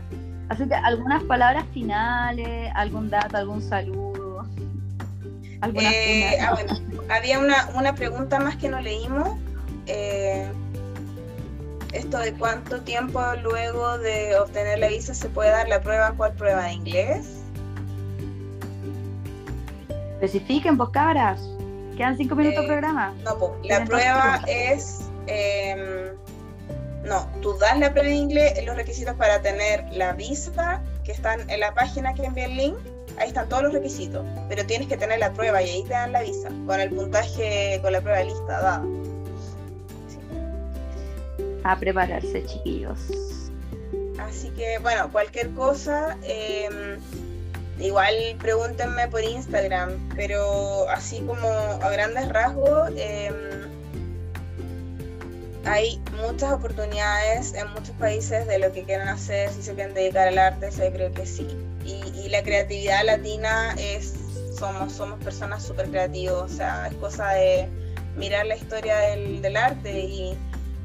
Así 0.50 0.68
que 0.68 0.76
algunas 0.76 1.24
palabras 1.24 1.66
finales, 1.74 2.72
algún 2.76 3.10
dato, 3.10 3.36
algún 3.36 3.64
saludo. 3.64 4.46
Eh, 5.74 6.38
ah, 6.40 6.54
bueno, 6.54 6.80
había 7.10 7.40
una, 7.40 7.68
una 7.74 7.96
pregunta 7.96 8.40
más 8.40 8.58
que 8.58 8.70
no 8.70 8.80
leímos. 8.80 9.40
Eh, 9.88 10.52
esto 11.94 12.20
de 12.20 12.34
cuánto 12.34 12.82
tiempo 12.82 13.22
luego 13.42 13.98
de 13.98 14.38
obtener 14.38 14.80
la 14.80 14.88
visa 14.88 15.14
se 15.14 15.30
puede 15.30 15.50
dar 15.50 15.68
la 15.68 15.82
prueba, 15.82 16.14
¿cuál 16.16 16.34
prueba 16.34 16.64
de 16.64 16.74
inglés? 16.74 17.28
Especifiquen, 20.14 20.78
vos 20.78 20.89
cabras. 20.92 21.42
Quedan 21.98 22.16
cinco 22.18 22.36
minutos 22.36 22.60
de 22.60 22.66
eh, 22.66 22.68
programa. 22.68 23.14
No, 23.24 23.38
pues, 23.38 23.52
la 23.64 23.84
prueba 23.86 24.42
es. 24.48 25.10
Em, 25.28 26.16
no, 27.04 27.28
tú 27.42 27.58
das 27.58 27.78
la 27.80 27.92
prueba 27.92 28.10
de 28.10 28.16
inglés, 28.16 28.66
los 28.66 28.76
requisitos 28.76 29.16
para 29.16 29.42
tener 29.42 29.84
la 29.92 30.14
visa, 30.14 30.82
que 31.04 31.12
están 31.12 31.50
en 31.50 31.60
la 31.60 31.74
página 31.74 32.14
que 32.14 32.24
envía 32.24 32.46
el 32.46 32.56
link, 32.56 32.78
ahí 33.18 33.30
están 33.30 33.50
todos 33.50 33.64
los 33.64 33.74
requisitos, 33.74 34.26
pero 34.48 34.66
tienes 34.66 34.88
que 34.88 34.98
tener 34.98 35.20
la 35.20 35.34
prueba 35.34 35.62
y 35.64 35.70
ahí 35.70 35.84
te 35.84 35.89
dan 35.89 36.12
la 36.12 36.22
visa, 36.22 36.50
con 36.68 36.80
el 36.80 36.92
puntaje, 36.92 37.80
con 37.82 37.92
la 37.92 38.02
prueba 38.02 38.24
lista 38.24 38.62
dada 38.62 38.84
a 41.64 41.78
prepararse, 41.78 42.45
chiquillos. 42.45 42.99
Así 44.20 44.49
que, 44.51 44.78
bueno, 44.80 45.12
cualquier 45.12 45.51
cosa, 45.51 46.18
em, 46.24 46.99
igual 47.80 48.16
pregúntenme 48.39 49.07
por 49.07 49.24
Instagram, 49.24 49.91
pero 50.16 50.88
así 50.89 51.20
como 51.22 51.47
a 51.47 51.89
grandes 51.89 52.30
rasgos, 52.30 52.91
em, 52.95 53.34
hay 55.66 56.01
muchas 56.22 56.53
oportunidades 56.53 57.53
en 57.53 57.68
muchos 57.72 57.95
países 57.97 58.47
de 58.47 58.59
lo 58.59 58.72
que 58.72 58.84
quieran 58.84 59.07
hacer, 59.07 59.49
si 59.51 59.62
se 59.62 59.74
quieren 59.74 59.93
dedicar 59.93 60.28
al 60.28 60.38
arte, 60.38 60.70
yo 60.72 60.91
creo 60.91 61.12
que 61.14 61.26
sí. 61.26 61.47
Y, 61.86 62.30
la 62.30 62.43
creatividad 62.43 63.03
latina 63.03 63.76
es, 63.78 64.14
somos, 64.57 64.93
somos 64.93 65.22
personas 65.22 65.64
súper 65.64 65.89
creativos, 65.89 66.49
o 66.49 66.55
sea, 66.55 66.88
es 66.88 66.93
cosa 66.95 67.32
de 67.32 67.68
mirar 68.16 68.45
la 68.45 68.55
historia 68.55 68.97
del 68.99 69.57
arte 69.57 69.99
y 69.99 70.38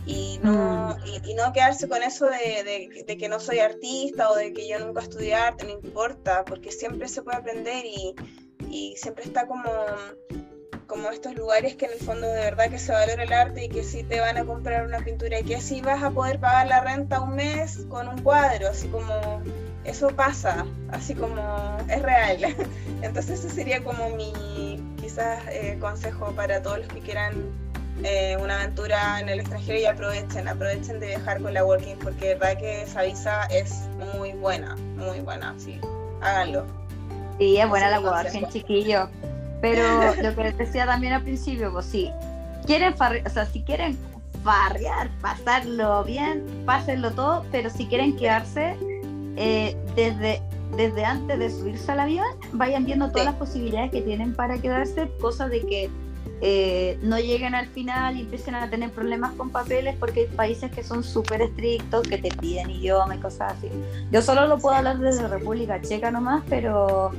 y 0.06 0.38
no, 0.42 0.96
mm. 0.96 1.28
y, 1.28 1.34
no 1.34 1.52
quedarse 1.52 1.88
con 1.88 2.02
eso 2.02 2.26
de, 2.26 2.88
de, 3.06 3.16
que 3.18 3.28
no 3.28 3.40
soy 3.40 3.58
artista 3.58 4.30
o 4.30 4.36
de 4.36 4.52
que 4.52 4.68
yo 4.68 4.78
nunca 4.78 5.02
estudié 5.02 5.34
arte, 5.34 5.64
no 5.64 5.72
importa, 5.72 6.44
porque 6.44 6.70
siempre 6.70 7.08
se 7.08 7.22
puede 7.22 7.38
aprender 7.38 7.84
y, 7.84 8.14
y, 8.70 8.94
siempre 8.96 9.24
está 9.24 9.48
como, 9.48 9.68
como 10.86 11.10
estos 11.10 11.34
lugares 11.34 11.74
que 11.74 11.86
en 11.86 11.92
el 11.92 11.98
fondo 11.98 12.26
de 12.28 12.40
verdad 12.40 12.70
que 12.70 12.78
se 12.78 12.92
valora 12.92 13.24
el 13.24 13.32
arte 13.32 13.64
y 13.64 13.68
que 13.68 13.82
sí 13.82 14.04
te 14.04 14.20
van 14.20 14.36
a 14.36 14.44
comprar 14.44 14.86
una 14.86 15.00
pintura 15.00 15.40
y 15.40 15.44
que 15.44 15.56
así 15.56 15.80
vas 15.80 16.02
a 16.02 16.12
poder 16.12 16.38
pagar 16.38 16.68
la 16.68 16.80
renta 16.80 17.20
un 17.20 17.34
mes 17.34 17.84
con 17.88 18.08
un 18.08 18.22
cuadro, 18.22 18.68
así 18.68 18.86
como 18.88 19.42
eso 19.84 20.08
pasa, 20.08 20.66
así 20.90 21.14
como 21.14 21.78
es 21.88 22.02
real. 22.02 22.56
Entonces 23.02 23.40
ese 23.44 23.50
sería 23.54 23.82
como 23.82 24.10
mi 24.10 24.32
quizás 25.00 25.42
eh, 25.48 25.76
consejo 25.80 26.32
para 26.32 26.62
todos 26.62 26.78
los 26.78 26.88
que 26.88 27.00
quieran 27.00 27.65
eh, 28.02 28.36
una 28.40 28.60
aventura 28.60 29.20
en 29.20 29.28
el 29.28 29.40
extranjero 29.40 29.78
y 29.78 29.86
aprovechen, 29.86 30.48
aprovechen 30.48 31.00
de 31.00 31.08
viajar 31.08 31.40
con 31.40 31.54
la 31.54 31.64
Working 31.64 31.98
porque 31.98 32.28
de 32.28 32.34
verdad 32.34 32.58
que 32.58 32.82
esa 32.82 33.02
visa 33.02 33.44
es 33.46 33.88
muy 34.16 34.32
buena, 34.32 34.76
muy 34.96 35.20
buena, 35.20 35.54
sí, 35.58 35.80
háganlo. 36.20 36.66
Sí, 37.38 37.56
es 37.56 37.68
buena 37.68 37.90
la 37.90 38.00
Working, 38.00 38.48
chiquillo. 38.48 39.08
Pero 39.60 39.82
lo 40.22 40.34
que 40.34 40.42
les 40.42 40.58
decía 40.58 40.86
también 40.86 41.14
al 41.14 41.22
principio, 41.22 41.72
pues 41.72 41.86
sí, 41.86 42.10
quieren 42.66 42.94
o 42.94 43.30
sea, 43.30 43.46
si 43.46 43.62
quieren 43.62 43.98
farrear, 44.44 45.08
pasarlo 45.20 46.04
bien, 46.04 46.44
pásenlo 46.66 47.10
todo, 47.12 47.44
pero 47.50 47.70
si 47.70 47.86
quieren 47.86 48.16
quedarse 48.16 48.76
eh, 49.36 49.76
desde 49.94 50.40
desde 50.76 51.04
antes 51.04 51.38
de 51.38 51.50
subirse 51.50 51.92
al 51.92 52.00
avión, 52.00 52.26
vayan 52.52 52.84
viendo 52.84 53.10
todas 53.10 53.26
las 53.26 53.34
posibilidades 53.36 53.90
que 53.92 54.02
tienen 54.02 54.34
para 54.34 54.58
quedarse, 54.58 55.08
cosa 55.20 55.48
de 55.48 55.60
que 55.60 55.90
eh, 56.40 56.98
no 57.02 57.18
lleguen 57.18 57.54
al 57.54 57.66
final 57.66 58.16
y 58.16 58.20
empiecen 58.20 58.54
a 58.54 58.68
tener 58.68 58.90
problemas 58.90 59.32
con 59.32 59.50
papeles 59.50 59.96
porque 59.98 60.20
hay 60.20 60.26
países 60.26 60.70
que 60.70 60.82
son 60.82 61.02
súper 61.02 61.42
estrictos, 61.42 62.06
que 62.06 62.18
te 62.18 62.30
piden 62.30 62.70
idioma 62.70 63.16
y 63.16 63.18
cosas 63.18 63.54
así. 63.54 63.68
Yo 64.10 64.20
solo 64.22 64.46
lo 64.46 64.58
puedo 64.58 64.76
hablar 64.76 64.98
desde 64.98 65.26
República 65.28 65.80
Checa 65.80 66.10
nomás, 66.10 66.42
pero 66.48 67.10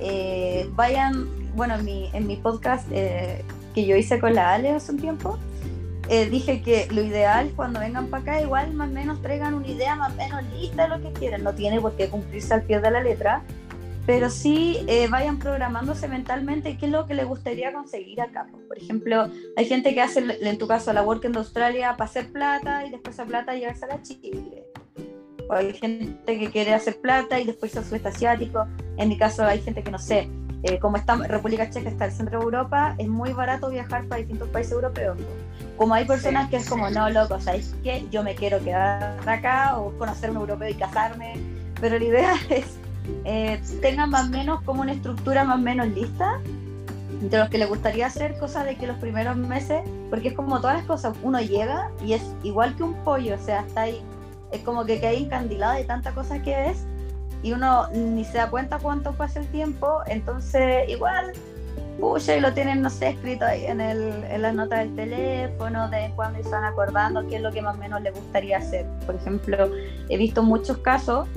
eh, 0.00 0.68
vayan, 0.74 1.28
bueno, 1.56 1.74
en 1.74 1.84
mi, 1.84 2.10
en 2.12 2.26
mi 2.26 2.36
podcast 2.36 2.86
eh, 2.92 3.44
que 3.74 3.86
yo 3.86 3.96
hice 3.96 4.20
con 4.20 4.34
la 4.34 4.54
Ale 4.54 4.70
hace 4.70 4.92
un 4.92 5.00
tiempo, 5.00 5.38
dije 6.08 6.60
que 6.60 6.88
lo 6.90 7.02
ideal 7.02 7.52
cuando 7.54 7.78
vengan 7.78 8.08
para 8.08 8.22
acá 8.22 8.42
igual 8.42 8.72
más 8.72 8.90
o 8.90 8.92
menos 8.92 9.22
traigan 9.22 9.54
una 9.54 9.68
idea 9.68 9.94
más 9.94 10.12
o 10.12 10.16
menos 10.16 10.42
lista 10.58 10.88
de 10.88 10.88
lo 10.88 11.00
que 11.00 11.12
quieren, 11.16 11.44
no 11.44 11.54
tiene 11.54 11.80
por 11.80 11.92
qué 11.92 12.08
cumplirse 12.08 12.52
al 12.52 12.62
pie 12.62 12.80
de 12.80 12.90
la 12.90 13.00
letra, 13.00 13.44
pero 14.06 14.30
sí 14.30 14.78
eh, 14.86 15.08
vayan 15.08 15.38
programándose 15.38 16.08
mentalmente 16.08 16.76
qué 16.76 16.86
es 16.86 16.92
lo 16.92 17.06
que 17.06 17.14
les 17.14 17.26
gustaría 17.26 17.72
conseguir 17.72 18.20
acá. 18.20 18.46
Pues, 18.50 18.64
por 18.64 18.78
ejemplo, 18.78 19.28
hay 19.56 19.64
gente 19.66 19.94
que 19.94 20.00
hace, 20.00 20.24
en 20.40 20.58
tu 20.58 20.66
caso, 20.66 20.92
la 20.92 21.02
Work 21.02 21.24
in 21.24 21.36
Australia 21.36 21.96
para 21.96 22.08
hacer 22.08 22.32
plata 22.32 22.86
y 22.86 22.90
después 22.90 23.14
esa 23.14 23.24
plata 23.24 23.54
llevarse 23.54 23.86
a 23.86 24.02
Chile. 24.02 24.64
O 25.48 25.52
hay 25.52 25.72
gente 25.72 26.38
que 26.38 26.50
quiere 26.50 26.74
hacer 26.74 27.00
plata 27.00 27.40
y 27.40 27.44
después 27.44 27.76
al 27.76 27.84
sudeste 27.84 28.08
asiático. 28.08 28.66
En 28.96 29.08
mi 29.08 29.18
caso, 29.18 29.44
hay 29.44 29.60
gente 29.60 29.82
que 29.82 29.90
no 29.90 29.98
sé, 29.98 30.28
eh, 30.62 30.78
como 30.78 30.96
está 30.96 31.16
República 31.16 31.70
Checa 31.70 31.88
está 31.88 32.04
el 32.04 32.12
centro 32.12 32.38
de 32.38 32.44
Europa, 32.44 32.94
es 32.98 33.08
muy 33.08 33.32
barato 33.32 33.70
viajar 33.70 34.06
para 34.06 34.18
distintos 34.18 34.48
países 34.48 34.72
europeos. 34.72 35.16
Como 35.76 35.94
hay 35.94 36.04
personas 36.04 36.50
que 36.50 36.56
es 36.56 36.68
como, 36.68 36.90
no, 36.90 37.08
loco, 37.08 37.40
¿sabes 37.40 37.74
qué? 37.82 38.04
Yo 38.10 38.22
me 38.22 38.34
quiero 38.34 38.62
quedar 38.62 39.18
acá 39.26 39.78
o 39.78 39.96
conocer 39.96 40.30
un 40.30 40.36
europeo 40.36 40.68
y 40.68 40.74
casarme. 40.74 41.34
Pero 41.80 41.98
la 41.98 42.04
idea 42.04 42.34
es 42.50 42.79
eh, 43.24 43.60
tengan 43.80 44.10
más 44.10 44.28
o 44.28 44.30
menos 44.30 44.62
como 44.62 44.82
una 44.82 44.92
estructura 44.92 45.44
más 45.44 45.56
o 45.56 45.60
menos 45.60 45.88
lista 45.88 46.40
de 47.20 47.38
los 47.38 47.48
que 47.50 47.58
les 47.58 47.68
gustaría 47.68 48.06
hacer 48.06 48.38
cosas 48.38 48.64
de 48.64 48.76
que 48.76 48.86
los 48.86 48.96
primeros 48.96 49.36
meses, 49.36 49.82
porque 50.08 50.28
es 50.28 50.34
como 50.34 50.60
todas 50.60 50.76
las 50.76 50.86
cosas, 50.86 51.16
uno 51.22 51.40
llega 51.40 51.90
y 52.04 52.14
es 52.14 52.22
igual 52.42 52.74
que 52.76 52.82
un 52.82 52.94
pollo, 53.04 53.34
o 53.34 53.38
sea, 53.38 53.60
está 53.60 53.82
ahí, 53.82 54.00
es 54.52 54.60
como 54.62 54.84
que 54.84 55.00
queda 55.00 55.12
encandilado 55.12 55.74
de 55.74 55.84
tantas 55.84 56.14
cosas 56.14 56.40
que 56.40 56.70
es 56.70 56.84
y 57.42 57.52
uno 57.52 57.88
ni 57.92 58.24
se 58.24 58.38
da 58.38 58.50
cuenta 58.50 58.78
cuánto 58.78 59.12
pasa 59.12 59.40
el 59.40 59.46
tiempo, 59.48 60.00
entonces 60.06 60.88
igual 60.88 61.32
pucha, 62.00 62.36
y 62.36 62.40
lo 62.40 62.52
tienen, 62.52 62.82
no 62.82 62.90
sé, 62.90 63.10
escrito 63.10 63.44
ahí 63.44 63.66
en, 63.66 63.80
el, 63.80 64.24
en 64.24 64.42
las 64.42 64.54
notas 64.54 64.80
del 64.80 64.96
teléfono, 64.96 65.88
de 65.90 66.10
cuando 66.16 66.38
están 66.38 66.64
acordando 66.64 67.26
qué 67.28 67.36
es 67.36 67.42
lo 67.42 67.52
que 67.52 67.62
más 67.62 67.76
o 67.76 67.78
menos 67.78 68.00
les 68.02 68.14
gustaría 68.14 68.58
hacer. 68.58 68.86
Por 69.06 69.14
ejemplo, 69.14 69.70
he 70.08 70.16
visto 70.16 70.42
muchos 70.42 70.78
casos, 70.78 71.28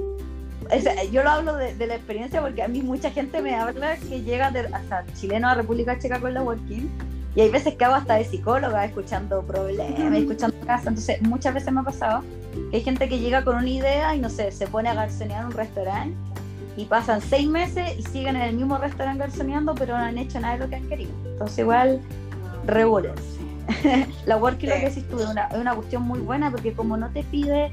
yo 1.11 1.23
lo 1.23 1.29
hablo 1.29 1.55
de, 1.55 1.87
la 1.87 1.95
experiencia 1.95 2.41
porque 2.41 2.63
a 2.63 2.67
mí 2.67 2.81
mucha 2.81 3.11
gente 3.11 3.41
me 3.41 3.55
habla 3.55 3.97
que 3.97 4.21
llega 4.21 4.51
de, 4.51 4.61
hasta 4.73 5.05
chileno 5.13 5.49
a 5.49 5.55
República 5.55 5.99
Checa 5.99 6.19
con 6.19 6.33
la 6.33 6.41
Working 6.41 6.89
y 7.35 7.41
hay 7.41 7.49
veces 7.49 7.75
que 7.75 7.85
hago 7.85 7.95
hasta 7.95 8.15
de 8.15 8.25
psicóloga, 8.25 8.85
escuchando 8.85 9.41
problemas, 9.41 10.13
escuchando 10.13 10.55
casos. 10.65 10.87
Entonces, 10.87 11.21
muchas 11.23 11.53
veces 11.55 11.73
me 11.73 11.79
ha 11.79 11.83
pasado 11.83 12.23
que 12.69 12.77
hay 12.77 12.83
gente 12.83 13.09
que 13.09 13.19
llega 13.19 13.43
con 13.43 13.55
una 13.55 13.69
idea 13.69 14.15
y 14.15 14.19
no 14.19 14.29
sé, 14.29 14.51
se 14.51 14.67
pone 14.67 14.89
a 14.89 14.93
garzonear 14.93 15.45
un 15.45 15.51
restaurante 15.51 16.15
y 16.77 16.85
pasan 16.85 17.21
seis 17.21 17.47
meses 17.47 17.97
y 17.97 18.03
siguen 18.03 18.35
en 18.35 18.43
el 18.43 18.55
mismo 18.55 18.77
restaurante 18.77 19.19
garzoneando, 19.19 19.73
pero 19.73 19.97
no 19.97 20.03
han 20.03 20.17
hecho 20.17 20.39
nada 20.39 20.53
de 20.53 20.59
lo 20.59 20.69
que 20.69 20.75
han 20.75 20.87
querido. 20.87 21.11
Entonces, 21.25 21.59
igual, 21.59 22.01
regúlense. 22.67 23.23
la 24.25 24.37
working, 24.37 24.69
lo 24.69 24.75
que 24.75 24.89
decís 24.89 25.07
tú, 25.09 25.19
es 25.19 25.27
una, 25.27 25.47
es 25.47 25.57
una 25.57 25.73
cuestión 25.73 26.03
muy 26.03 26.19
buena 26.19 26.51
porque, 26.51 26.73
como 26.73 26.97
no 26.97 27.09
te 27.09 27.23
pide 27.23 27.71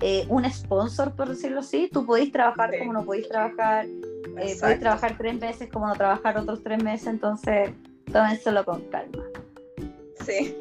eh, 0.00 0.26
un 0.28 0.44
sponsor, 0.50 1.12
por 1.14 1.28
decirlo 1.28 1.60
así, 1.60 1.88
tú 1.92 2.04
podéis 2.04 2.32
trabajar 2.32 2.70
como 2.78 2.92
no 2.92 3.04
podéis 3.04 3.28
trabajar, 3.28 3.86
eh, 3.86 4.56
podéis 4.60 4.80
trabajar 4.80 5.16
tres 5.16 5.40
meses 5.40 5.68
como 5.72 5.86
no 5.86 5.94
trabajar 5.94 6.36
otros 6.36 6.62
tres 6.62 6.82
meses, 6.82 7.06
entonces 7.06 7.70
tómenselo 8.12 8.64
con 8.64 8.82
calma. 8.82 9.24
Sí. 10.24 10.56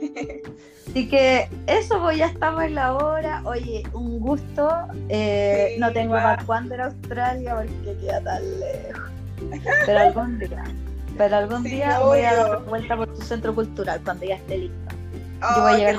Así 0.88 1.10
que 1.10 1.50
eso, 1.68 2.00
pues 2.02 2.18
ya 2.18 2.28
estamos 2.28 2.64
en 2.64 2.76
la 2.76 2.94
hora. 2.94 3.42
Oye, 3.46 3.84
un 3.94 4.20
gusto. 4.20 4.70
Eh, 5.10 5.76
no 5.80 5.92
tengo 5.92 6.14
para 6.14 6.42
cuándo 6.46 6.74
era 6.74 6.86
Australia 6.86 7.56
porque 7.56 7.98
queda 8.00 8.22
tan 8.22 8.42
lejos. 8.60 9.12
Pero 9.86 10.00
algún 10.00 10.40
día. 10.40 10.64
Pero 11.18 11.36
algún 11.36 11.64
día 11.64 12.00
voy 12.00 12.22
a 12.22 12.36
dar 12.36 12.64
vuelta 12.66 12.96
por 12.96 13.14
tu 13.14 13.22
centro 13.22 13.54
cultural 13.54 14.00
cuando 14.04 14.26
ya 14.26 14.36
esté 14.36 14.58
listo. 14.58 14.96
Yo 15.42 15.62
voy 15.62 15.74
a 15.74 15.78
llegar 15.78 15.96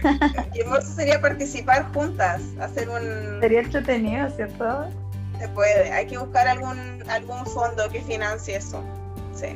qué 0.52 0.60
hermoso 0.60 0.88
sería 0.94 1.20
participar 1.20 1.92
juntas, 1.92 2.42
hacer 2.60 2.88
un... 2.88 3.40
Sería 3.40 3.60
entretenido, 3.60 4.30
¿cierto? 4.30 4.86
Se 5.38 5.48
puede, 5.48 5.90
hay 5.92 6.06
que 6.06 6.18
buscar 6.18 6.48
algún, 6.48 7.02
algún 7.08 7.44
fondo 7.46 7.88
que 7.90 8.00
financie 8.02 8.56
eso. 8.56 8.82
Sí. 9.34 9.46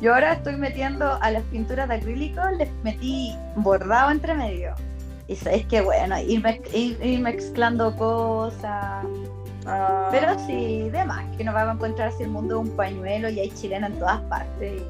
Yo 0.00 0.12
ahora 0.14 0.34
estoy 0.34 0.56
metiendo 0.56 1.18
a 1.22 1.30
las 1.30 1.42
pinturas 1.44 1.88
de 1.88 1.94
acrílico, 1.94 2.40
les 2.58 2.70
metí 2.84 3.34
bordado 3.56 4.10
entre 4.10 4.34
medio. 4.34 4.74
Y 5.28 5.32
es 5.32 5.66
que 5.66 5.80
bueno, 5.80 6.16
ir, 6.20 7.20
mezclando 7.20 7.96
cosas. 7.96 9.04
Ah. 9.66 10.08
Pero 10.12 10.38
sí, 10.46 10.88
demás, 10.90 11.24
que 11.36 11.42
nos 11.42 11.54
vamos 11.54 11.70
a 11.70 11.74
encontrar 11.74 12.08
así 12.08 12.22
el 12.22 12.28
mundo 12.28 12.54
de 12.54 12.60
un 12.60 12.76
pañuelo 12.76 13.28
y 13.28 13.40
hay 13.40 13.50
chileno 13.50 13.86
en 13.88 13.98
todas 13.98 14.20
partes. 14.22 14.82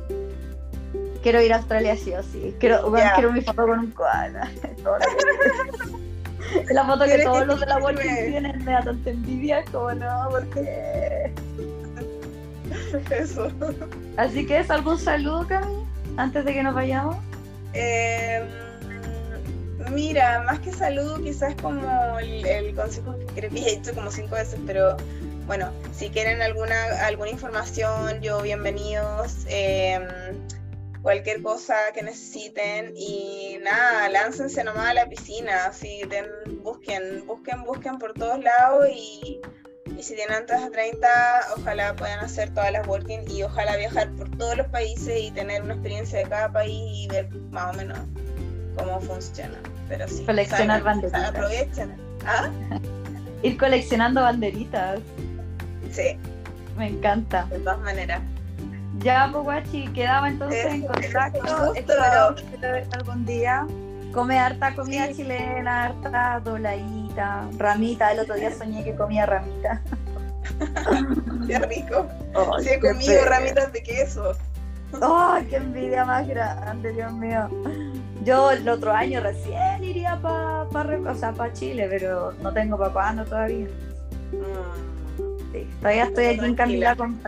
Quiero 1.27 1.43
ir 1.43 1.53
a 1.53 1.57
Australia 1.57 1.97
sí 1.97 2.13
o 2.15 2.23
sí. 2.23 2.55
Quiero, 2.61 2.93
quiero 3.17 3.33
mi 3.33 3.41
foto 3.41 3.67
con 3.67 3.81
un 3.81 3.91
koala. 3.91 4.49
la 6.71 6.85
foto 6.85 7.05
que 7.05 7.19
todos 7.25 7.45
los 7.49 7.59
de 7.59 7.67
la 7.67 7.79
World 7.79 8.01
tienen 8.01 8.65
me 8.65 8.71
da 8.71 8.83
tanta 8.83 9.11
envidia 9.11 9.65
como 9.73 9.93
no, 9.95 10.29
porque 10.31 11.33
Eso. 13.11 13.51
Así 14.17 14.47
que 14.47 14.61
es 14.61 14.71
algún 14.71 15.01
saludo, 15.01 15.45
Cami, 15.49 15.85
antes 16.17 16.45
de 16.45 16.55
que 16.55 16.63
nos 16.63 16.77
vayamos. 16.77 17.17
Em, 17.73 18.45
mira, 19.91 20.45
más 20.47 20.61
que 20.61 20.73
saludo, 20.73 21.21
quizás 21.21 21.57
como 21.61 22.21
el, 22.21 22.73
consejo 22.77 23.19
que 23.19 23.27
creo 23.35 23.51
que 23.51 23.59
he 23.59 23.73
hecho 23.73 23.93
como 23.95 24.13
cinco 24.13 24.37
veces, 24.37 24.61
pero 24.65 24.97
bueno, 25.49 25.71
si 25.93 26.09
quieren 26.09 26.41
alguna, 26.41 27.05
alguna 27.05 27.31
información, 27.31 28.21
yo 28.21 28.43
bienvenidos. 28.43 29.45
Em, 29.49 30.05
cualquier 31.07 31.41
cosa 31.41 31.77
que 31.95 32.03
necesiten 32.03 32.93
y 32.97 33.59
nada, 33.63 34.09
láncense 34.09 34.65
nomás 34.65 34.89
a 34.89 34.95
la 34.95 35.09
piscina, 35.09 35.67
así 35.67 36.03
busquen, 36.65 37.25
busquen, 37.25 37.63
busquen 37.63 37.99
por 38.01 38.13
todos 38.15 38.43
lados 38.43 38.89
y 38.93 39.41
y 39.97 40.03
si 40.03 40.17
tienen 40.17 40.39
antes 40.39 40.61
de 40.61 40.69
30, 40.69 41.09
ojalá 41.59 41.95
puedan 41.95 42.19
hacer 42.19 42.53
todas 42.53 42.73
las 42.73 42.85
working 42.89 43.21
y 43.31 43.45
ojalá 43.45 43.77
viajar 43.77 44.11
por 44.17 44.29
todos 44.37 44.57
los 44.57 44.67
países 44.67 45.23
y 45.23 45.31
tener 45.31 45.63
una 45.63 45.75
experiencia 45.75 46.19
de 46.19 46.25
cada 46.29 46.53
país 46.53 46.75
y 46.75 47.07
ver 47.07 47.33
más 47.53 47.73
o 47.73 47.79
menos 47.79 47.99
cómo 48.77 49.01
funciona. 49.01 49.59
Pero 49.89 50.09
sí, 50.09 50.25
coleccionar 50.27 50.83
banderitas. 50.83 51.29
Aprovechen. 51.29 51.95
¿Ah? 52.27 52.51
Ir 53.45 53.57
coleccionando 53.57 54.23
banderitas. 54.23 54.99
Sí. 55.93 56.19
Me 56.77 56.89
encanta. 56.89 57.45
De 57.45 57.61
todas 57.61 57.79
maneras. 57.79 58.21
Ya, 59.07 59.31
Poguachi, 59.33 59.87
quedaba 59.93 60.27
entonces 60.27 60.67
en 60.67 60.85
contacto. 60.85 61.75
Espero 61.75 62.37
verte 62.61 62.97
algún 62.97 63.25
día. 63.25 63.65
Come 64.13 64.37
harta 64.37 64.75
comida 64.75 65.13
chilena, 65.13 65.85
harta 65.85 66.41
doladita, 66.43 67.49
ramita. 67.57 68.11
El 68.11 68.19
otro 68.19 68.35
día 68.35 68.53
soñé 68.53 68.83
que 68.83 68.97
comía 68.97 69.25
ramita. 69.25 69.81
qué 71.47 71.59
rico. 71.61 72.09
sí, 72.61 72.71
he 72.71 72.81
comido 72.81 73.25
ramitas 73.27 73.73
de 73.73 73.81
queso. 73.81 74.33
¡Ay, 75.01 75.47
qué 75.51 75.57
envidia 75.59 76.05
más 76.05 76.27
grande, 76.27 76.93
Dios 76.93 77.13
mío! 77.13 77.49
Yo 78.25 78.51
el 78.51 78.69
otro 78.69 78.93
año 78.93 79.21
recién 79.21 79.85
iría 79.85 80.21
para 80.21 80.67
pa, 80.69 81.53
Chile, 81.53 81.87
pero 81.89 82.33
no 82.43 82.53
tengo 82.53 82.77
para 82.77 82.93
cuándo 82.93 83.25
todavía. 83.25 83.69
Mm. 84.33 85.53
Sí, 85.53 85.69
todavía 85.79 86.05
estoy 86.07 86.25
aquí 86.27 86.45
en 86.45 86.55
Camila 86.57 86.97
con 86.97 87.21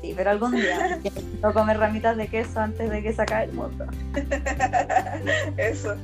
Sí, 0.00 0.14
pero 0.16 0.30
algún 0.30 0.52
día 0.52 0.98
no 1.42 1.52
comer 1.52 1.78
ramitas 1.78 2.16
de 2.16 2.26
queso 2.28 2.60
antes 2.60 2.90
de 2.90 3.02
que 3.02 3.12
se 3.12 3.22
acabe 3.22 3.44
el 3.44 3.52
mundo. 3.52 3.86
Eso. 5.56 5.94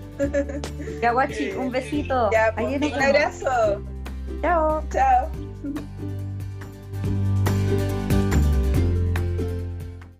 Ya, 1.00 1.12
guachi, 1.12 1.52
un 1.52 1.70
besito. 1.70 2.30
Ya, 2.30 2.52
pues, 2.54 2.80
un 2.80 3.02
abrazo. 3.02 3.82
Chao. 4.42 4.82
Chao. 4.90 6.12